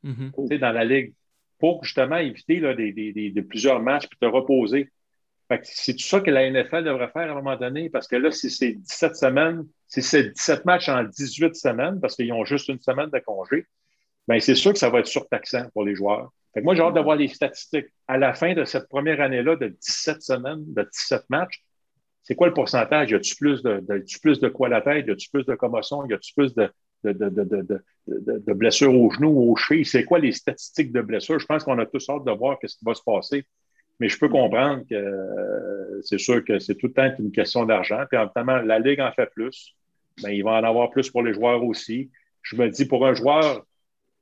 mm-hmm. 0.05 0.59
dans 0.59 0.71
la 0.71 0.85
Ligue 0.85 1.13
pour 1.59 1.83
justement 1.83 2.17
éviter 2.17 2.59
là, 2.59 2.73
des, 2.73 3.45
plusieurs 3.47 3.81
matchs 3.81 4.05
et 4.05 4.15
te 4.19 4.25
reposer. 4.25 4.89
C'est 5.63 5.93
tout 5.93 6.03
ça 6.03 6.21
que 6.21 6.31
la 6.31 6.49
NFL 6.49 6.85
devrait 6.85 7.09
faire 7.09 7.27
à 7.27 7.31
un 7.31 7.35
moment 7.35 7.57
donné, 7.57 7.89
parce 7.89 8.07
que 8.07 8.15
là, 8.15 8.31
si 8.31 8.49
c'est 8.49 8.71
17 8.71 9.17
semaines, 9.17 9.67
si 9.85 10.01
c'est 10.01 10.29
17 10.31 10.63
matchs 10.63 10.87
en 10.87 11.03
18 11.03 11.55
semaines, 11.55 11.99
parce 11.99 12.15
qu'ils 12.15 12.31
ont 12.31 12.45
juste 12.45 12.69
une 12.69 12.79
semaine 12.79 13.09
de 13.09 13.19
congé, 13.19 13.67
bien, 14.29 14.39
c'est 14.39 14.55
sûr 14.55 14.71
que 14.71 14.79
ça 14.79 14.89
va 14.89 14.99
être 14.99 15.07
surtaxant 15.07 15.69
pour 15.73 15.83
les 15.83 15.93
joueurs. 15.93 16.31
Moi, 16.57 16.75
j'ai 16.75 16.81
hâte 16.81 16.95
de 16.95 16.99
voir 16.99 17.15
les 17.15 17.27
statistiques. 17.27 17.87
À 18.07 18.17
la 18.17 18.33
fin 18.33 18.53
de 18.53 18.65
cette 18.65 18.89
première 18.89 19.21
année-là 19.21 19.55
de 19.55 19.67
17 19.67 20.21
semaines, 20.21 20.63
de 20.73 20.83
17 20.83 21.29
matchs, 21.29 21.63
c'est 22.23 22.35
quoi 22.35 22.47
le 22.47 22.53
pourcentage? 22.53 23.11
Y 23.11 23.15
a-tu 23.15 23.35
plus 23.35 23.63
de, 23.63 23.83
plus 24.21 24.39
de 24.39 24.49
quoi 24.49 24.67
à 24.67 24.69
la 24.69 24.81
tête? 24.81 25.07
Y 25.07 25.11
a-tu 25.11 25.29
plus 25.29 25.45
de 25.45 25.55
commotion? 25.55 26.05
Y 26.07 26.13
a-tu 26.13 26.33
plus 26.33 26.53
de, 26.53 26.69
de, 27.03 28.53
blessures 28.53 28.93
au 28.93 29.09
genou 29.09 29.29
ou 29.29 29.51
au 29.53 29.55
cheville? 29.55 29.85
C'est 29.85 30.03
quoi 30.03 30.19
les 30.19 30.31
statistiques 30.31 30.91
de 30.91 31.01
blessures? 31.01 31.39
Je 31.39 31.45
pense 31.45 31.63
qu'on 31.63 31.79
a 31.79 31.85
tous 31.85 32.09
hâte 32.09 32.25
de 32.25 32.31
voir 32.31 32.57
ce 32.63 32.75
qui 32.75 32.85
va 32.85 32.93
se 32.93 33.03
passer. 33.03 33.45
Mais 33.99 34.09
je 34.09 34.17
peux 34.17 34.29
comprendre 34.29 34.83
que 34.89 34.95
euh, 34.95 36.01
c'est 36.03 36.17
sûr 36.17 36.43
que 36.43 36.59
c'est 36.59 36.75
tout 36.75 36.87
le 36.87 36.93
temps 36.93 37.11
une 37.19 37.31
question 37.31 37.65
d'argent. 37.65 38.03
Puis 38.09 38.19
temps, 38.35 38.43
la 38.43 38.79
Ligue 38.79 38.99
en 38.99 39.11
fait 39.11 39.29
plus. 39.31 39.75
Ben, 40.21 40.29
il 40.29 40.43
va 40.43 40.51
en 40.51 40.63
avoir 40.63 40.89
plus 40.89 41.09
pour 41.09 41.23
les 41.23 41.33
joueurs 41.33 41.63
aussi. 41.63 42.11
Je 42.41 42.55
me 42.55 42.69
dis, 42.69 42.85
pour 42.85 43.05
un 43.05 43.13
joueur, 43.13 43.65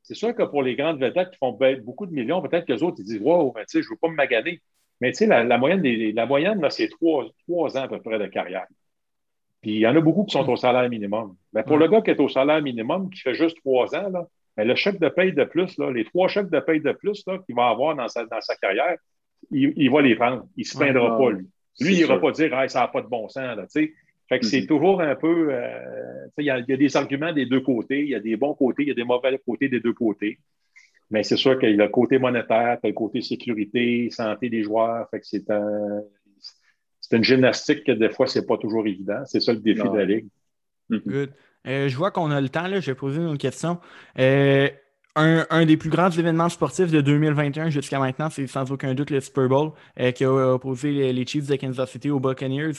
c'est 0.10 0.16
sûr 0.16 0.34
que 0.34 0.42
pour 0.42 0.64
les 0.64 0.76
grandes 0.76 1.00
vedettes 1.00 1.30
qui 1.30 1.38
font 1.38 1.56
beaucoup 1.84 2.08
de 2.08 2.12
millions, 2.12 2.42
peut-être 2.42 2.66
que 2.66 2.74
les 2.74 2.82
autres, 2.82 2.96
ils 2.98 3.06
disent 3.06 3.22
Wow, 3.22 3.52
ben, 3.52 3.64
je 3.72 3.78
ne 3.78 3.84
veux 3.84 3.96
pas 3.96 4.08
me 4.10 4.16
maganer. 4.16 4.60
Mais 5.02 5.12
tu 5.12 5.20
sais, 5.20 5.28
la, 5.28 5.58
moyenne, 5.60 5.84
la 5.84 6.26
moyenne 6.26 6.66
c'est 6.72 6.90
trois, 6.90 7.26
ans 7.78 7.84
à 7.84 7.88
peu 7.88 8.02
près 8.02 8.18
de 8.18 8.26
carrière. 8.26 8.66
Puis 9.62 9.74
il 9.74 9.80
y 9.80 9.86
en 9.86 9.96
a 9.96 10.02
beaucoup 10.02 10.24
qui 10.24 10.34
sont 10.34 10.50
au 10.50 10.56
salaire 10.56 10.90
minimum. 10.90 11.36
Mais 11.54 11.62
pour 11.62 11.78
le 11.78 11.88
gars 11.88 12.02
qui 12.02 12.10
est 12.10 12.20
au 12.20 12.28
salaire 12.28 12.60
minimum, 12.60 13.12
qui 13.12 13.22
fait 13.22 13.36
juste 13.36 13.58
trois 13.58 13.96
ans, 13.96 14.10
là, 14.10 14.26
ben, 14.58 14.68
le 14.68 14.74
chèque 14.74 15.00
de 15.00 15.10
paye 15.10 15.32
de 15.32 15.44
plus, 15.44 15.78
là, 15.78 15.92
les 15.92 16.06
trois 16.06 16.28
chèques 16.28 16.50
de 16.50 16.60
paye 16.60 16.82
de 16.82 16.92
plus 16.92 17.24
qu'il 17.46 17.56
va 17.56 17.68
avoir 17.68 17.96
dans 17.96 18.08
sa, 18.08 18.26
dans 18.26 18.42
sa 18.42 18.56
carrière, 18.56 18.98
il, 19.52 19.92
va 19.92 20.02
les 20.02 20.16
prendre. 20.16 20.48
Il 20.58 20.62
ne 20.62 20.66
se 20.66 20.76
plaindra 20.76 21.20
pas, 21.20 21.30
lui. 21.30 21.48
Lui, 21.82 22.00
il 22.00 22.08
va 22.08 22.18
pas 22.18 22.32
dire 22.32 22.50
ça 22.68 22.80
n'a 22.80 22.88
pas 22.88 23.04
de 23.04 23.08
bon 23.08 23.30
sens. 23.30 23.56
Là, 23.56 23.68
fait 24.30 24.40
que 24.40 24.46
c'est 24.46 24.62
mm-hmm. 24.62 24.68
toujours 24.68 25.02
un 25.02 25.16
peu. 25.16 25.50
Euh, 25.52 26.28
il 26.38 26.46
y, 26.46 26.52
a 26.52 26.62
des 26.62 26.98
arguments 26.98 27.34
des 27.34 27.48
deux 27.48 27.62
côtés. 27.62 28.04
Il 28.04 28.10
y 28.10 28.16
a 28.16 28.20
des 28.20 28.38
bons 28.38 28.54
côtés, 28.54 28.84
il 28.84 28.88
y 28.90 28.92
a 28.92 28.96
des 28.96 29.04
mauvais 29.04 29.40
côtés 29.46 29.68
des 29.68 29.80
deux 29.80 29.94
côtés. 29.94 30.40
Mais 31.10 31.24
c'est 31.24 31.38
sûr 31.38 31.58
qu'il 31.58 31.72
y 31.72 31.74
a 31.74 31.86
le 31.86 31.90
côté 31.90 32.20
monétaire, 32.20 32.78
le 32.84 32.92
côté 32.92 33.22
sécurité, 33.22 34.10
santé 34.12 34.50
des 34.50 34.62
joueurs. 34.62 35.10
Fait 35.10 35.20
que 35.20 35.26
c'est 35.26 35.50
un, 35.50 36.02
c'est 37.02 37.18
une 37.18 37.24
gymnastique 37.24 37.84
que 37.84 37.92
des 37.92 38.10
fois, 38.10 38.28
c'est 38.28 38.46
pas 38.46 38.58
toujours 38.58 38.86
évident. 38.86 39.24
C'est 39.26 39.40
ça 39.40 39.52
le 39.52 39.60
défi 39.60 39.82
de 39.82 39.98
la 39.98 40.06
Ligue. 40.06 40.28
Mm-hmm. 40.92 41.30
Euh, 41.68 41.90
je 41.90 41.98
vois 41.98 42.12
qu'on 42.12 42.30
a 42.32 42.40
le 42.40 42.50
temps. 42.50 42.68
Là. 42.68 42.80
Je 42.80 42.92
vais 42.92 42.96
poser 42.96 43.20
une 43.20 43.38
question. 43.38 43.80
Euh, 44.20 44.70
un, 45.16 45.66
des 45.66 45.76
plus 45.76 45.90
grands 45.90 46.12
événements 46.12 46.50
sportifs 46.50 46.92
de 46.92 47.02
2021 47.02 47.70
jusqu'à 47.70 48.00
maintenant, 48.00 48.30
c'est 48.30 48.48
sans 48.48 48.72
aucun 48.72 48.94
doute 48.94 49.10
le 49.10 49.20
Super 49.20 49.50
Bowl 49.50 49.72
euh, 50.00 50.12
qui 50.12 50.24
a 50.24 50.54
opposé 50.54 51.12
les, 51.12 51.26
Chiefs 51.26 51.48
de 51.48 51.56
Kansas 51.56 51.92
City 51.92 52.10
aux 52.10 52.20
Buccaneers. 52.20 52.72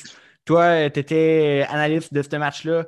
Toi, 0.45 0.91
tu 0.91 1.01
étais 1.01 1.67
analyste 1.69 2.13
de 2.13 2.23
ce 2.23 2.37
match-là 2.37 2.87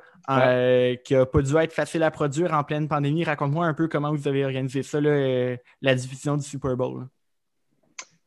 qui 1.04 1.14
n'a 1.14 1.26
pas 1.26 1.42
dû 1.42 1.56
être 1.56 1.72
facile 1.72 2.02
à 2.02 2.10
produire 2.10 2.52
en 2.54 2.64
pleine 2.64 2.88
pandémie. 2.88 3.24
Raconte-moi 3.24 3.66
un 3.66 3.74
peu 3.74 3.88
comment 3.88 4.12
vous 4.12 4.28
avez 4.28 4.44
organisé 4.44 4.82
ça, 4.82 5.00
la 5.00 5.94
division 5.94 6.36
du 6.36 6.44
Super 6.44 6.76
Bowl. 6.76 7.06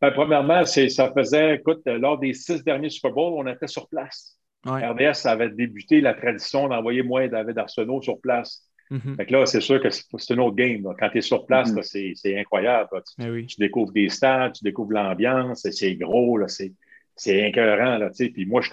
Ben, 0.02 0.12
premièrement, 0.12 0.66
ça 0.66 1.12
faisait, 1.14 1.56
écoute, 1.56 1.82
lors 1.86 2.20
des 2.20 2.34
six 2.34 2.64
derniers 2.64 2.90
Super 2.90 3.12
Bowls, 3.12 3.34
on 3.38 3.48
était 3.52 3.68
sur 3.68 3.88
place. 3.88 4.38
RDS 4.66 5.26
avait 5.26 5.50
débuté 5.50 6.02
la 6.02 6.14
tradition 6.14 6.68
d'envoyer 6.68 7.04
moi 7.04 7.24
et 7.24 7.30
David 7.30 7.58
Arsenault 7.58 8.02
sur 8.02 8.20
place. 8.20 8.64
Mm-hmm. 8.92 9.32
là, 9.32 9.46
c'est 9.46 9.62
sûr 9.62 9.82
que 9.82 9.90
c'est 9.90 10.34
un 10.34 10.38
autre 10.40 10.56
game. 10.56 10.84
Quand 11.00 11.10
tu 11.10 11.18
es 11.20 11.22
sur 11.22 11.46
place, 11.46 11.72
mm-hmm. 11.72 12.16
c'est 12.16 12.40
incroyable. 12.40 12.90
Eh 13.20 13.46
tu, 13.46 13.58
découvres 13.60 13.92
des 13.92 14.10
stades, 14.10 14.54
tu 14.54 14.64
découvres 14.64 14.94
l'ambiance, 14.94 15.68
c'est 15.70 15.96
gros, 15.96 16.40
c'est 16.48 17.48
incohérent. 17.48 18.10
Puis 18.16 18.46
moi, 18.46 18.62
je 18.62 18.72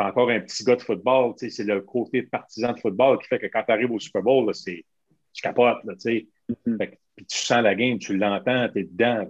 suis 0.00 0.10
encore 0.10 0.30
un 0.30 0.40
petit 0.40 0.64
gars 0.64 0.76
de 0.76 0.82
football. 0.82 1.34
C'est 1.36 1.64
le 1.64 1.80
côté 1.80 2.22
partisan 2.22 2.72
de 2.72 2.80
football 2.80 3.18
qui 3.18 3.28
fait 3.28 3.38
que 3.38 3.46
quand 3.46 3.62
tu 3.64 3.72
arrives 3.72 3.90
au 3.90 3.98
Super 3.98 4.22
Bowl, 4.22 4.52
tu 4.54 4.84
capotes. 5.42 5.84
Mm-hmm. 5.84 6.96
puis 7.16 7.26
tu 7.26 7.38
sens 7.38 7.62
la 7.62 7.74
game, 7.74 7.98
tu 7.98 8.16
l'entends, 8.16 8.68
tu 8.72 8.80
es 8.80 8.84
dedans 8.84 9.26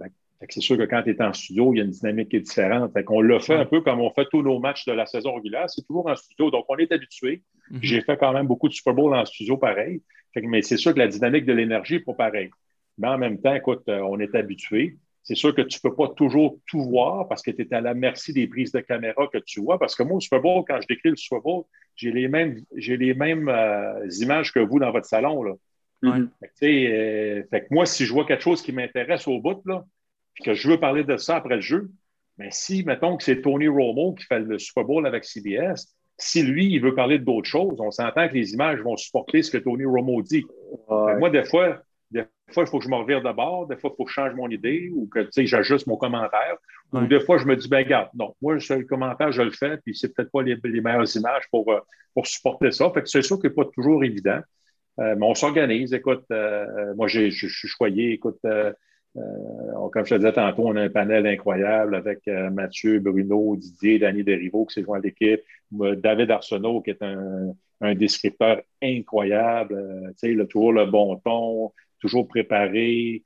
c'est 0.49 0.61
sûr 0.61 0.77
que 0.77 0.83
quand 0.83 1.03
tu 1.03 1.11
es 1.11 1.21
en 1.21 1.33
studio, 1.33 1.73
il 1.73 1.77
y 1.77 1.81
a 1.81 1.83
une 1.83 1.91
dynamique 1.91 2.29
qui 2.29 2.37
est 2.37 2.41
différente. 2.41 2.91
Fait 2.93 3.03
qu'on 3.03 3.21
l'a 3.21 3.39
fait 3.39 3.55
un 3.55 3.65
peu 3.65 3.81
comme 3.81 4.01
on 4.01 4.09
fait 4.11 4.27
tous 4.31 4.41
nos 4.41 4.59
matchs 4.59 4.85
de 4.85 4.91
la 4.91 5.05
saison 5.05 5.35
régulière. 5.35 5.69
C'est 5.69 5.85
toujours 5.85 6.07
en 6.07 6.15
studio. 6.15 6.49
Donc, 6.49 6.65
on 6.69 6.77
est 6.77 6.91
habitué. 6.91 7.43
Mhm. 7.69 7.79
J'ai 7.83 8.01
fait 8.01 8.17
quand 8.17 8.33
même 8.33 8.47
beaucoup 8.47 8.67
de 8.67 8.73
Super 8.73 8.93
Bowl 8.93 9.13
en 9.13 9.25
studio 9.25 9.57
pareil. 9.57 10.01
mais 10.35 10.61
c'est 10.61 10.77
sûr 10.77 10.93
que 10.93 10.99
la 10.99 11.07
dynamique 11.07 11.45
de 11.45 11.53
l'énergie 11.53 11.95
n'est 11.95 11.99
pas 11.99 12.13
pareille. 12.13 12.49
Mais 12.97 13.07
en 13.07 13.17
même 13.17 13.39
temps, 13.39 13.53
écoute, 13.53 13.83
euh, 13.87 13.99
on 13.99 14.19
est 14.19 14.33
habitué. 14.35 14.97
C'est 15.23 15.35
sûr 15.35 15.53
que 15.53 15.61
tu 15.61 15.79
ne 15.83 15.89
peux 15.89 15.95
pas 15.95 16.09
toujours 16.09 16.57
tout 16.67 16.83
voir 16.83 17.27
parce 17.27 17.41
que 17.41 17.51
tu 17.51 17.61
es 17.61 17.73
à 17.73 17.81
la 17.81 17.93
merci 17.93 18.33
des 18.33 18.47
prises 18.47 18.71
de 18.71 18.79
caméra 18.79 19.27
que 19.31 19.37
tu 19.37 19.61
vois. 19.61 19.77
Parce 19.77 19.95
que 19.95 20.03
moi, 20.03 20.17
au 20.17 20.19
Super 20.19 20.41
Bowl, 20.41 20.63
quand 20.67 20.79
je 20.81 20.87
décris 20.87 21.09
le 21.09 21.15
Super 21.15 21.41
Bowl, 21.41 21.63
j'ai 21.95 22.11
les 22.11 22.27
mêmes, 22.27 22.59
j'ai 22.75 22.97
les 22.97 23.13
mêmes 23.13 23.47
euh, 23.47 24.07
images 24.19 24.51
que 24.51 24.59
vous 24.59 24.79
dans 24.79 24.91
votre 24.91 25.05
salon. 25.05 25.43
Là. 25.43 25.53
Euh, 26.03 26.25
fait, 26.59 27.61
que 27.61 27.67
moi, 27.73 27.85
si 27.85 28.05
je 28.05 28.13
vois 28.13 28.25
quelque 28.25 28.41
chose 28.41 28.63
qui 28.63 28.71
m'intéresse 28.71 29.27
au 29.27 29.39
bout, 29.39 29.61
là, 29.65 29.85
puis 30.33 30.43
que 30.43 30.53
je 30.53 30.67
veux 30.67 30.79
parler 30.79 31.03
de 31.03 31.17
ça 31.17 31.35
après 31.35 31.55
le 31.55 31.61
jeu, 31.61 31.91
mais 32.37 32.49
si, 32.49 32.83
mettons 32.83 33.17
que 33.17 33.23
c'est 33.23 33.41
Tony 33.41 33.67
Romo 33.67 34.13
qui 34.13 34.25
fait 34.25 34.39
le 34.39 34.57
Super 34.57 34.85
Bowl 34.85 35.05
avec 35.05 35.25
CBS, 35.25 35.95
si 36.17 36.43
lui, 36.43 36.67
il 36.67 36.81
veut 36.81 36.95
parler 36.95 37.19
d'autres 37.19 37.49
choses, 37.49 37.79
on 37.79 37.91
s'entend 37.91 38.27
que 38.27 38.33
les 38.33 38.53
images 38.53 38.79
vont 38.79 38.97
supporter 38.97 39.43
ce 39.43 39.51
que 39.51 39.57
Tony 39.57 39.85
Romo 39.85 40.21
dit. 40.21 40.45
Moi, 40.89 41.29
des 41.29 41.43
fois, 41.43 41.81
des 42.51 42.53
fois, 42.53 42.63
il 42.63 42.69
faut 42.69 42.79
que 42.79 42.85
je 42.85 42.89
me 42.89 42.95
revire 42.95 43.21
de 43.21 43.31
bord, 43.31 43.67
des 43.67 43.77
fois, 43.77 43.89
il 43.93 43.97
faut 43.97 44.03
que 44.03 44.09
je 44.09 44.15
change 44.15 44.33
mon 44.35 44.49
idée 44.49 44.91
ou 44.93 45.07
que 45.07 45.27
j'ajuste 45.35 45.87
mon 45.87 45.97
commentaire. 45.97 46.57
Ou 46.93 47.01
des 47.07 47.21
fois, 47.21 47.37
je 47.37 47.45
me 47.45 47.55
dis, 47.55 47.69
ben 47.69 47.77
regarde, 47.79 48.09
non, 48.13 48.35
moi, 48.41 48.55
le 48.55 48.83
commentaire, 48.83 49.31
je 49.31 49.41
le 49.41 49.51
fais, 49.51 49.77
puis 49.77 49.95
c'est 49.95 50.13
peut-être 50.13 50.31
pas 50.31 50.43
les, 50.43 50.57
meilleures 50.81 51.15
images 51.15 51.43
pour, 51.49 51.71
euh, 51.71 51.79
pour 52.13 52.27
supporter 52.27 52.71
ça. 52.71 52.91
Fait 52.93 53.01
que 53.01 53.09
c'est 53.09 53.21
sûr 53.21 53.39
qu'il 53.39 53.49
n'est 53.49 53.55
pas 53.55 53.65
toujours 53.65 54.03
évident. 54.03 54.41
Euh, 54.99 55.15
mais 55.17 55.25
on 55.25 55.35
s'organise. 55.35 55.93
Écoute, 55.93 56.25
euh, 56.31 56.93
moi, 56.95 57.07
je 57.07 57.29
suis 57.29 57.67
choyé. 57.67 58.13
Écoute, 58.13 58.39
euh, 58.45 58.73
comme 59.15 60.05
je 60.05 60.15
te 60.15 60.19
disais 60.19 60.33
tantôt, 60.33 60.67
on 60.67 60.75
a 60.75 60.81
un 60.81 60.89
panel 60.89 61.27
incroyable 61.27 61.95
avec 61.95 62.27
Mathieu, 62.27 62.99
Bruno, 62.99 63.55
Didier, 63.57 63.99
Danny 63.99 64.23
Derivo 64.23 64.65
qui 64.65 64.75
s'est 64.75 64.83
joint 64.83 64.99
à 64.99 65.01
l'équipe, 65.01 65.41
David 65.71 66.31
Arsenault 66.31 66.81
qui 66.81 66.91
est 66.91 67.01
un, 67.01 67.53
descripteur 67.95 68.61
incroyable, 68.81 70.13
tu 70.21 70.37
sais, 70.37 70.45
toujours 70.47 70.71
le 70.71 70.85
bon 70.85 71.17
ton, 71.17 71.73
toujours 72.01 72.27
préparé, 72.27 73.23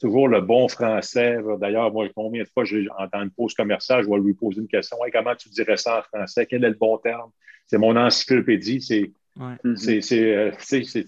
toujours 0.00 0.28
le 0.28 0.40
bon 0.40 0.68
français. 0.68 1.38
D'ailleurs, 1.60 1.92
moi, 1.92 2.08
combien 2.14 2.42
de 2.42 2.48
fois, 2.48 2.64
dans 3.12 3.22
une 3.22 3.30
pause 3.30 3.54
commerciale, 3.54 4.04
je 4.04 4.08
vais 4.08 4.18
lui 4.18 4.34
poser 4.34 4.60
une 4.60 4.68
question. 4.68 4.96
comment 5.12 5.34
tu 5.34 5.48
dirais 5.50 5.76
ça 5.76 5.98
en 5.98 6.02
français? 6.02 6.46
Quel 6.46 6.64
est 6.64 6.70
le 6.70 6.76
bon 6.76 6.98
terme? 6.98 7.30
C'est 7.66 7.78
mon 7.78 7.96
encyclopédie. 7.96 8.80
C'est, 8.80 9.12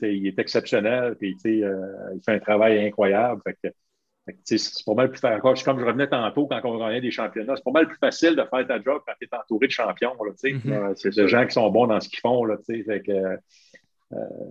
il 0.03 0.27
est 0.27 0.39
exceptionnel. 0.39 1.17
Puis, 1.19 1.37
il 1.45 2.21
fait 2.25 2.33
un 2.33 2.39
travail 2.39 2.87
incroyable. 2.87 3.41
Fait 3.45 3.75
c'est 4.45 4.85
pas 4.85 4.95
mal 4.95 5.11
plus 5.11 5.19
facile. 5.19 5.65
Comme 5.65 5.81
je 5.81 5.85
revenais 5.85 6.09
tantôt, 6.09 6.47
quand 6.47 6.61
on 6.65 6.79
gagnait 6.79 7.01
des 7.01 7.11
championnats, 7.11 7.57
c'est 7.57 7.65
pas 7.65 7.71
mal 7.71 7.89
plus 7.89 7.99
facile 7.99 8.37
de 8.37 8.45
faire 8.45 8.67
ta 8.67 8.81
job 8.81 9.03
quand 9.07 9.13
tu 9.21 9.27
es 9.27 9.37
entouré 9.37 9.67
de 9.67 9.73
champions. 9.73 10.15
Mm-hmm. 10.15 10.95
C'est 10.97 11.15
des 11.15 11.29
gens 11.29 11.47
qui 11.47 11.53
sont 11.53 11.71
bons 11.71 11.87
dans 11.87 12.01
ce 12.01 12.09
qu'ils 12.09 12.21
font. 12.21 12.45
Là, 12.45 12.57
euh, 12.69 13.37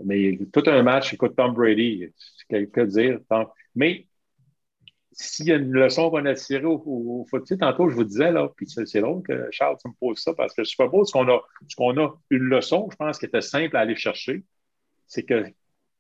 mais 0.06 0.38
tout 0.54 0.64
un 0.68 0.84
match, 0.84 1.14
écoute, 1.14 1.36
Tom 1.36 1.54
Brady, 1.54 2.14
que 2.50 2.82
dire. 2.82 3.20
mais 3.76 4.08
s'il 5.12 5.48
y 5.48 5.52
a 5.52 5.56
une 5.56 5.72
leçon 5.72 6.10
qu'on 6.10 6.26
a 6.26 6.34
tirée 6.34 6.66
au, 6.66 6.82
au, 6.86 7.26
foot, 7.30 7.46
tantôt, 7.60 7.90
je 7.90 7.96
vous 7.96 8.06
disais, 8.06 8.32
là, 8.32 8.50
puis 8.56 8.68
c'est 8.70 9.02
drôle 9.02 9.22
que 9.24 9.48
Charles, 9.52 9.76
tu 9.82 9.90
me 9.90 9.94
poses 10.00 10.20
ça, 10.20 10.34
parce 10.34 10.54
que 10.54 10.64
je 10.64 10.76
pas 10.78 10.88
beau, 10.88 11.04
ce 11.04 11.12
qu'on 11.12 11.28
a, 11.28 11.42
ce 11.68 11.76
qu'on 11.76 11.98
a 11.98 12.16
une 12.30 12.44
leçon, 12.44 12.88
je 12.90 12.96
pense, 12.96 13.20
qui 13.20 13.26
était 13.26 13.42
simple 13.42 13.76
à 13.76 13.82
aller 13.82 13.96
chercher, 13.96 14.44
c'est 15.08 15.24
que 15.24 15.46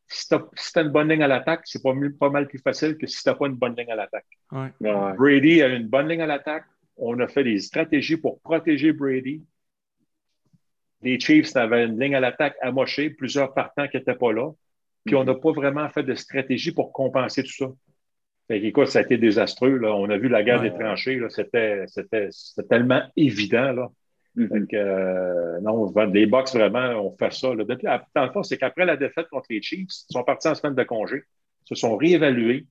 si 0.08 0.28
tu 0.28 0.36
as, 0.36 0.82
une 0.82 0.90
bonne 0.90 1.10
ligne 1.10 1.24
à 1.24 1.28
l'attaque, 1.28 1.62
c'est 1.66 1.84
pas, 1.84 1.94
pas, 2.20 2.30
mal 2.30 2.48
plus 2.48 2.60
facile 2.60 2.98
que 2.98 3.08
si 3.08 3.22
tu 3.22 3.30
n'as 3.30 3.36
pas 3.36 3.48
une 3.48 3.56
bonne 3.56 3.76
ligne 3.76 3.92
à 3.92 3.96
l'attaque. 3.96 4.26
Brady 5.16 5.62
a 5.62 5.68
une 5.68 5.88
bonne 5.88 6.08
ligne 6.08 6.22
à 6.22 6.26
l'attaque. 6.26 6.66
On 6.98 7.20
a 7.20 7.28
fait 7.28 7.44
des 7.44 7.60
stratégies 7.60 8.18
pour 8.18 8.40
protéger 8.42 8.92
Brady. 8.92 9.44
Les 11.02 11.20
Chiefs 11.20 11.56
avaient 11.56 11.86
une 11.86 12.00
ligne 12.00 12.16
à 12.16 12.20
l'attaque 12.20 12.56
amochée, 12.62 13.10
plusieurs 13.10 13.54
partants 13.54 13.88
qui 13.88 13.98
n'étaient 13.98 14.16
pas 14.16 14.34
là. 14.34 14.52
Puis 15.06 15.16
on 15.16 15.24
n'a 15.24 15.36
pas 15.36 15.52
vraiment 15.52 15.88
fait 15.90 16.04
de 16.04 16.14
stratégie 16.14 16.72
pour 16.72 16.92
compenser 16.92 17.44
tout 17.44 17.54
ça. 17.54 17.68
Fait 18.48 18.60
écoute, 18.64 18.88
ça 18.88 19.00
a 19.00 19.02
été 19.04 19.18
désastreux. 19.18 19.78
Là. 19.78 19.96
On 19.96 20.10
a 20.10 20.18
vu 20.18 20.28
la 20.28 20.44
guerre 20.44 20.62
des 20.62 20.74
tranchées. 20.74 21.22
C'était 21.30 21.86
tellement 22.70 23.02
évident. 23.16 23.72
Là. 23.72 23.88
Donc, 24.36 24.74
euh, 24.74 25.60
non, 25.62 25.92
les 26.12 26.26
Bucks, 26.26 26.50
vraiment, 26.54 26.90
on 27.04 27.16
fait 27.18 27.32
ça. 27.32 27.54
Là. 27.54 27.64
Depuis, 27.64 27.88
dans 28.16 28.26
le 28.26 28.32
fond, 28.32 28.44
c'est 28.44 28.58
qu'après 28.58 28.86
la 28.86 28.98
défaite 28.98 29.28
contre 29.30 29.48
les 29.50 29.62
Chiefs, 29.62 29.88
ils 30.10 30.14
sont 30.14 30.24
partis 30.24 30.48
en 30.48 30.56
semaine 30.56 30.76
de 30.76 30.84
congé, 30.84 31.24
se 31.66 31.76
sont 31.76 31.96
réévalués. 31.96 32.66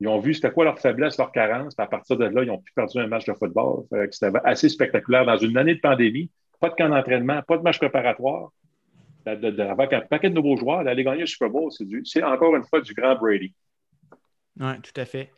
Ils 0.00 0.08
ont 0.08 0.20
vu 0.20 0.34
c'était 0.34 0.52
quoi 0.52 0.64
leur 0.64 0.78
faiblesse, 0.78 1.18
leur 1.18 1.32
carence. 1.32 1.74
à 1.76 1.86
partir 1.86 2.16
de 2.16 2.26
là, 2.26 2.44
ils 2.44 2.50
ont 2.50 2.58
pu 2.58 2.72
perdu 2.72 2.98
un 2.98 3.08
match 3.08 3.24
de 3.24 3.32
football. 3.32 3.84
C'était 4.10 4.30
assez 4.44 4.68
spectaculaire. 4.68 5.26
Dans 5.26 5.38
une 5.38 5.56
année 5.56 5.74
de 5.74 5.80
pandémie, 5.80 6.30
pas 6.60 6.70
de 6.70 6.74
camp 6.74 6.88
d'entraînement, 6.88 7.42
pas 7.42 7.56
de 7.56 7.62
match 7.62 7.78
préparatoire. 7.78 8.50
avec 9.26 9.92
un 9.92 10.00
paquet 10.02 10.30
de 10.30 10.34
nouveaux 10.34 10.56
joueurs, 10.56 10.84
d'aller 10.84 11.04
gagner 11.04 11.20
le 11.20 11.26
Super 11.26 11.50
Bowl, 11.50 11.70
c'est 12.04 12.22
encore 12.22 12.56
une 12.56 12.64
fois 12.64 12.80
du 12.80 12.94
grand 12.94 13.14
Brady. 13.14 13.54
Oui, 14.60 14.80
tout 14.80 15.00
à 15.00 15.04
fait. 15.04 15.32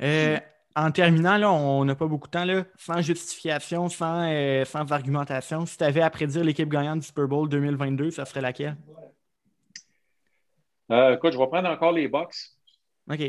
Euh, 0.00 0.38
en 0.76 0.90
terminant, 0.90 1.36
là, 1.36 1.52
on 1.52 1.84
n'a 1.84 1.94
pas 1.94 2.06
beaucoup 2.06 2.26
de 2.26 2.32
temps, 2.32 2.44
là, 2.44 2.64
sans 2.76 3.00
justification, 3.00 3.88
sans, 3.88 4.28
euh, 4.30 4.64
sans 4.64 4.90
argumentation. 4.92 5.66
Si 5.66 5.76
tu 5.76 5.84
avais 5.84 6.02
à 6.02 6.10
prédire 6.10 6.44
l'équipe 6.44 6.68
gagnante 6.68 7.00
du 7.00 7.06
Super 7.06 7.28
Bowl 7.28 7.48
2022, 7.48 8.10
ça 8.10 8.24
serait 8.24 8.40
laquelle? 8.40 8.76
Euh, 10.90 11.14
écoute, 11.14 11.32
je 11.32 11.38
vais 11.38 11.46
prendre 11.46 11.68
encore 11.68 11.92
les 11.92 12.08
Bucks. 12.08 12.34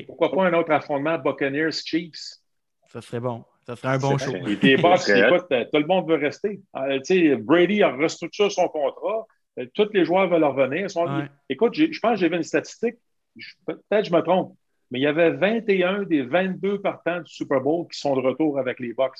Pourquoi 0.07 0.31
pas 0.31 0.45
un 0.45 0.53
autre 0.53 0.71
affrontement 0.71 1.17
Buccaneers-Chiefs? 1.17 2.39
Ça 2.87 3.01
serait 3.01 3.19
bon. 3.19 3.43
Ça 3.65 3.75
serait 3.75 3.87
un 3.87 3.97
bon 3.97 4.17
show. 4.17 4.35
Et 4.47 4.55
puis, 4.57 4.77
boss, 4.77 5.09
écoute, 5.09 5.47
tout 5.49 5.79
le 5.79 5.87
monde 5.87 6.07
veut 6.07 6.17
rester. 6.17 6.61
Euh, 6.75 7.37
Brady 7.39 7.81
a 7.81 7.91
restructuré 7.91 8.49
son 8.49 8.67
contrat. 8.67 9.25
Euh, 9.59 9.65
tous 9.73 9.89
les 9.93 10.05
joueurs 10.05 10.27
veulent 10.29 10.43
revenir. 10.43 10.87
Écoute, 11.49 11.73
je 11.73 11.99
pense 11.99 12.11
que 12.11 12.17
j'ai 12.17 12.29
vu 12.29 12.35
une 12.35 12.43
statistique. 12.43 12.95
Peut-être 13.65 14.05
je 14.05 14.13
me 14.13 14.21
trompe, 14.21 14.55
mais 14.91 14.99
il 14.99 15.01
y 15.01 15.07
avait 15.07 15.31
21 15.31 16.03
des 16.03 16.21
22 16.21 16.79
partants 16.79 17.19
du 17.19 17.31
Super 17.31 17.59
Bowl 17.59 17.87
qui 17.91 17.99
sont 17.99 18.15
de 18.15 18.21
retour 18.21 18.59
avec 18.59 18.79
les 18.79 18.93
Bucks. 18.93 19.17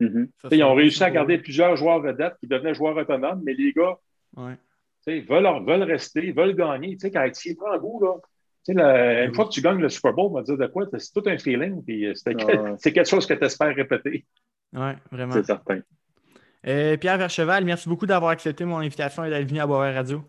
Mm-hmm. 0.00 0.28
Ils 0.52 0.64
ont 0.64 0.74
réussi 0.74 1.02
à 1.04 1.10
garder 1.10 1.38
plusieurs 1.38 1.76
joueurs 1.76 2.00
vedettes 2.00 2.34
qui 2.40 2.46
devenaient 2.46 2.74
joueurs 2.74 2.96
autonomes, 2.96 3.42
mais 3.44 3.52
les 3.52 3.72
gars 3.72 3.98
veulent, 5.06 5.64
veulent 5.66 5.82
rester, 5.82 6.32
veulent 6.32 6.54
gagner. 6.54 6.96
Quand 6.96 7.28
ils 7.44 7.56
prennent 7.56 7.78
goût, 7.78 8.02
là, 8.02 8.14
une 8.68 9.34
fois 9.34 9.46
que 9.46 9.50
tu 9.50 9.60
gagnes 9.60 9.80
le 9.80 9.88
Super 9.88 10.12
Bowl, 10.12 10.30
on 10.30 10.34
va 10.34 10.42
dire 10.42 10.56
de 10.56 10.66
quoi? 10.66 10.86
C'est 10.98 11.12
tout 11.12 11.28
un 11.28 11.38
feeling, 11.38 11.82
puis 11.84 12.06
euh, 12.06 12.12
ah 12.26 12.74
c'est 12.78 12.92
quelque 12.92 13.08
chose 13.08 13.26
que 13.26 13.34
tu 13.34 13.44
espères 13.44 13.74
répéter. 13.74 14.24
Oui, 14.72 14.90
vraiment. 15.10 15.32
C'est 15.32 15.44
certain. 15.44 15.80
Euh, 16.66 16.96
Pierre 16.96 17.18
Vercheval, 17.18 17.64
merci 17.64 17.88
beaucoup 17.88 18.06
d'avoir 18.06 18.30
accepté 18.30 18.64
mon 18.64 18.78
invitation 18.78 19.24
et 19.24 19.30
d'être 19.30 19.48
venu 19.48 19.60
à 19.60 19.66
Boisvert 19.66 19.94
Radio. 19.94 20.22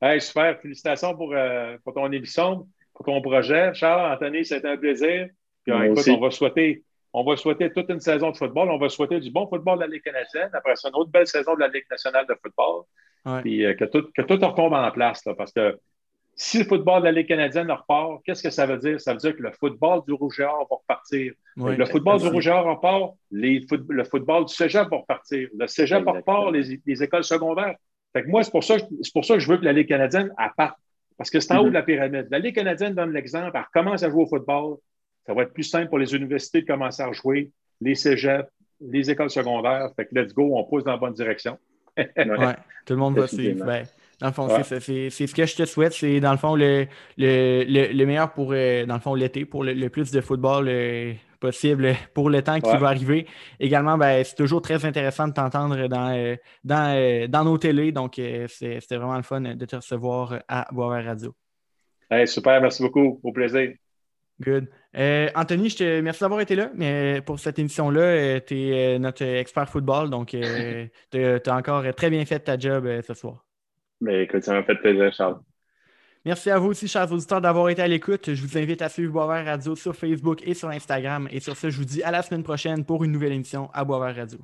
Hey, 0.00 0.20
super. 0.20 0.58
Félicitations 0.60 1.14
pour, 1.14 1.34
euh, 1.34 1.76
pour, 1.84 1.94
ton 1.94 2.10
émission, 2.10 2.66
pour 2.94 3.04
ton 3.04 3.20
projet. 3.20 3.72
Charles, 3.74 4.14
Anthony, 4.14 4.44
c'était 4.44 4.68
un 4.68 4.76
plaisir. 4.76 5.28
Puis, 5.64 5.74
écoute, 5.84 6.08
on 6.08 6.20
va 6.20 6.30
souhaiter. 6.30 6.82
On 7.12 7.24
va 7.24 7.36
souhaiter 7.36 7.70
toute 7.70 7.88
une 7.90 8.00
saison 8.00 8.32
de 8.32 8.36
football. 8.36 8.70
On 8.70 8.78
va 8.78 8.88
souhaiter 8.88 9.20
du 9.20 9.30
bon 9.30 9.46
football 9.46 9.76
de 9.76 9.82
la 9.82 9.86
Ligue 9.86 10.02
canadienne. 10.02 10.50
Après 10.52 10.74
ça, 10.74 10.88
une 10.88 10.96
autre 10.96 11.10
belle 11.10 11.28
saison 11.28 11.54
de 11.54 11.60
la 11.60 11.68
Ligue 11.68 11.84
nationale 11.88 12.26
de 12.26 12.34
football. 12.42 12.84
Puis 13.42 13.60
que, 13.78 13.84
tout, 13.84 14.08
que 14.14 14.22
tout 14.22 14.34
retombe 14.34 14.72
en 14.72 14.90
place. 14.90 15.24
Là, 15.24 15.34
parce 15.34 15.52
que 15.52 15.78
si 16.36 16.58
le 16.58 16.64
football 16.64 17.00
de 17.00 17.06
la 17.06 17.12
Ligue 17.12 17.28
canadienne 17.28 17.70
repart, 17.70 18.22
qu'est-ce 18.24 18.42
que 18.42 18.50
ça 18.50 18.66
veut 18.66 18.78
dire? 18.78 19.00
Ça 19.00 19.12
veut 19.12 19.18
dire 19.18 19.36
que 19.36 19.42
le 19.42 19.52
football 19.52 20.02
du 20.06 20.12
Rouge 20.12 20.40
va 20.40 20.52
repartir. 20.68 21.32
le 21.56 21.84
football 21.86 22.20
du 22.20 22.28
Rouge 22.28 22.48
repart, 22.48 23.14
le 23.30 24.04
football 24.04 24.46
du 24.46 24.54
cégep 24.54 24.88
va 24.90 24.98
repartir. 24.98 25.48
Le 25.56 25.66
cégep 25.66 26.04
repart, 26.06 26.52
les, 26.52 26.80
les, 26.84 27.02
écoles 27.02 27.24
secondaires. 27.24 27.76
Fait 28.12 28.22
que 28.22 28.28
moi, 28.28 28.42
c'est 28.42 28.50
pour, 28.50 28.64
ça, 28.64 28.76
pour 29.12 29.24
ça 29.24 29.34
que 29.34 29.40
je 29.40 29.48
veux 29.48 29.58
que 29.58 29.64
la 29.64 29.72
Ligue 29.72 29.88
canadienne 29.88 30.32
parte. 30.56 30.78
Parce 31.16 31.30
que 31.30 31.38
c'est 31.38 31.52
en 31.54 31.60
haut 31.60 31.68
de 31.68 31.74
la 31.74 31.82
pyramide. 31.82 32.26
La 32.30 32.40
Ligue 32.40 32.56
canadienne 32.56 32.94
donne 32.94 33.12
l'exemple, 33.12 33.52
elle 33.54 33.60
recommence 33.60 34.02
à 34.02 34.10
jouer 34.10 34.22
au 34.22 34.26
football. 34.26 34.76
Ça 35.26 35.34
va 35.34 35.42
être 35.42 35.52
plus 35.52 35.62
simple 35.62 35.88
pour 35.88 35.98
les 35.98 36.14
universités 36.14 36.62
de 36.62 36.66
commencer 36.66 37.02
à 37.02 37.12
jouer, 37.12 37.50
les 37.80 37.94
cégeps, 37.94 38.48
les 38.80 39.10
écoles 39.10 39.30
secondaires. 39.30 39.90
Fait 39.96 40.06
que 40.06 40.14
let's 40.14 40.34
go, 40.34 40.56
on 40.56 40.64
pousse 40.64 40.84
dans 40.84 40.92
la 40.92 40.98
bonne 40.98 41.14
direction. 41.14 41.58
ouais, 41.96 42.56
tout 42.84 42.94
le 42.94 42.96
monde 42.96 43.16
va 43.16 43.28
suivre. 43.28 43.64
Dans 44.20 44.28
le 44.28 44.32
fond, 44.32 44.48
c'est 44.48 44.80
ce 45.10 45.34
que 45.34 45.46
je 45.46 45.56
te 45.56 45.64
souhaite. 45.64 45.92
C'est 45.92 46.20
dans 46.20 46.32
le 46.32 46.38
fond 46.38 46.54
le, 46.54 46.86
le, 47.16 48.04
meilleur 48.04 48.32
pour, 48.32 48.52
euh, 48.52 48.86
dans 48.86 48.94
le 48.94 49.00
fond, 49.00 49.14
l'été, 49.14 49.44
pour 49.44 49.64
le, 49.64 49.88
plus 49.88 50.10
de 50.10 50.20
football 50.20 50.66
euh, 50.68 51.12
possible 51.40 51.94
pour 52.14 52.30
le 52.30 52.42
temps 52.42 52.60
qui 52.60 52.76
va 52.76 52.88
arriver. 52.88 53.26
Également, 53.58 53.98
ben, 53.98 54.22
c'est 54.24 54.36
toujours 54.36 54.62
très 54.62 54.84
intéressant 54.84 55.28
de 55.28 55.32
t'entendre 55.32 55.88
dans, 55.88 56.10
euh, 56.14 56.36
dans, 56.62 57.28
dans, 57.28 57.44
nos 57.44 57.58
télés. 57.58 57.92
Donc, 57.92 58.14
c'était 58.14 58.96
vraiment 58.96 59.16
le 59.16 59.22
fun 59.22 59.40
de 59.40 59.64
te 59.64 59.76
recevoir 59.76 60.40
à 60.48 60.68
Boisvert 60.72 61.04
Radio. 61.04 61.34
super, 62.26 62.60
merci 62.60 62.82
beaucoup. 62.82 63.20
Au 63.22 63.32
plaisir. 63.32 63.72
Good. 64.40 64.68
Anthony, 65.36 65.70
je 65.70 65.76
te 65.76 66.00
merci 66.00 66.20
d'avoir 66.20 66.40
été 66.40 66.56
là. 66.56 66.70
Mais 66.74 67.20
pour 67.24 67.38
cette 67.38 67.58
émission-là, 67.58 68.40
tu 68.40 68.70
es 68.70 68.98
notre 68.98 69.24
expert 69.24 69.68
football. 69.68 70.10
Donc, 70.10 70.28
tu 71.10 71.18
as 71.18 71.56
encore 71.56 71.84
très 71.94 72.10
bien 72.10 72.24
fait 72.24 72.40
ta 72.40 72.58
job 72.58 72.88
ce 73.06 73.14
soir. 73.14 73.43
Mais 74.04 74.24
écoute, 74.24 74.42
ça 74.42 74.52
m'a 74.52 74.62
fait 74.62 74.74
plaisir, 74.74 75.12
Charles. 75.14 75.40
Merci 76.26 76.50
à 76.50 76.58
vous 76.58 76.68
aussi, 76.68 76.88
chers 76.88 77.10
auditeurs, 77.10 77.40
d'avoir 77.40 77.68
été 77.70 77.82
à 77.82 77.88
l'écoute. 77.88 78.32
Je 78.34 78.42
vous 78.42 78.58
invite 78.58 78.82
à 78.82 78.88
suivre 78.88 79.12
Boisvert 79.12 79.44
Radio 79.46 79.74
sur 79.74 79.96
Facebook 79.96 80.46
et 80.46 80.54
sur 80.54 80.68
Instagram. 80.68 81.26
Et 81.30 81.40
sur 81.40 81.56
ce, 81.56 81.70
je 81.70 81.78
vous 81.78 81.84
dis 81.84 82.02
à 82.02 82.10
la 82.10 82.22
semaine 82.22 82.42
prochaine 82.42 82.84
pour 82.84 83.02
une 83.04 83.12
nouvelle 83.12 83.32
émission 83.32 83.70
à 83.72 83.84
Boisvert 83.84 84.16
Radio. 84.16 84.38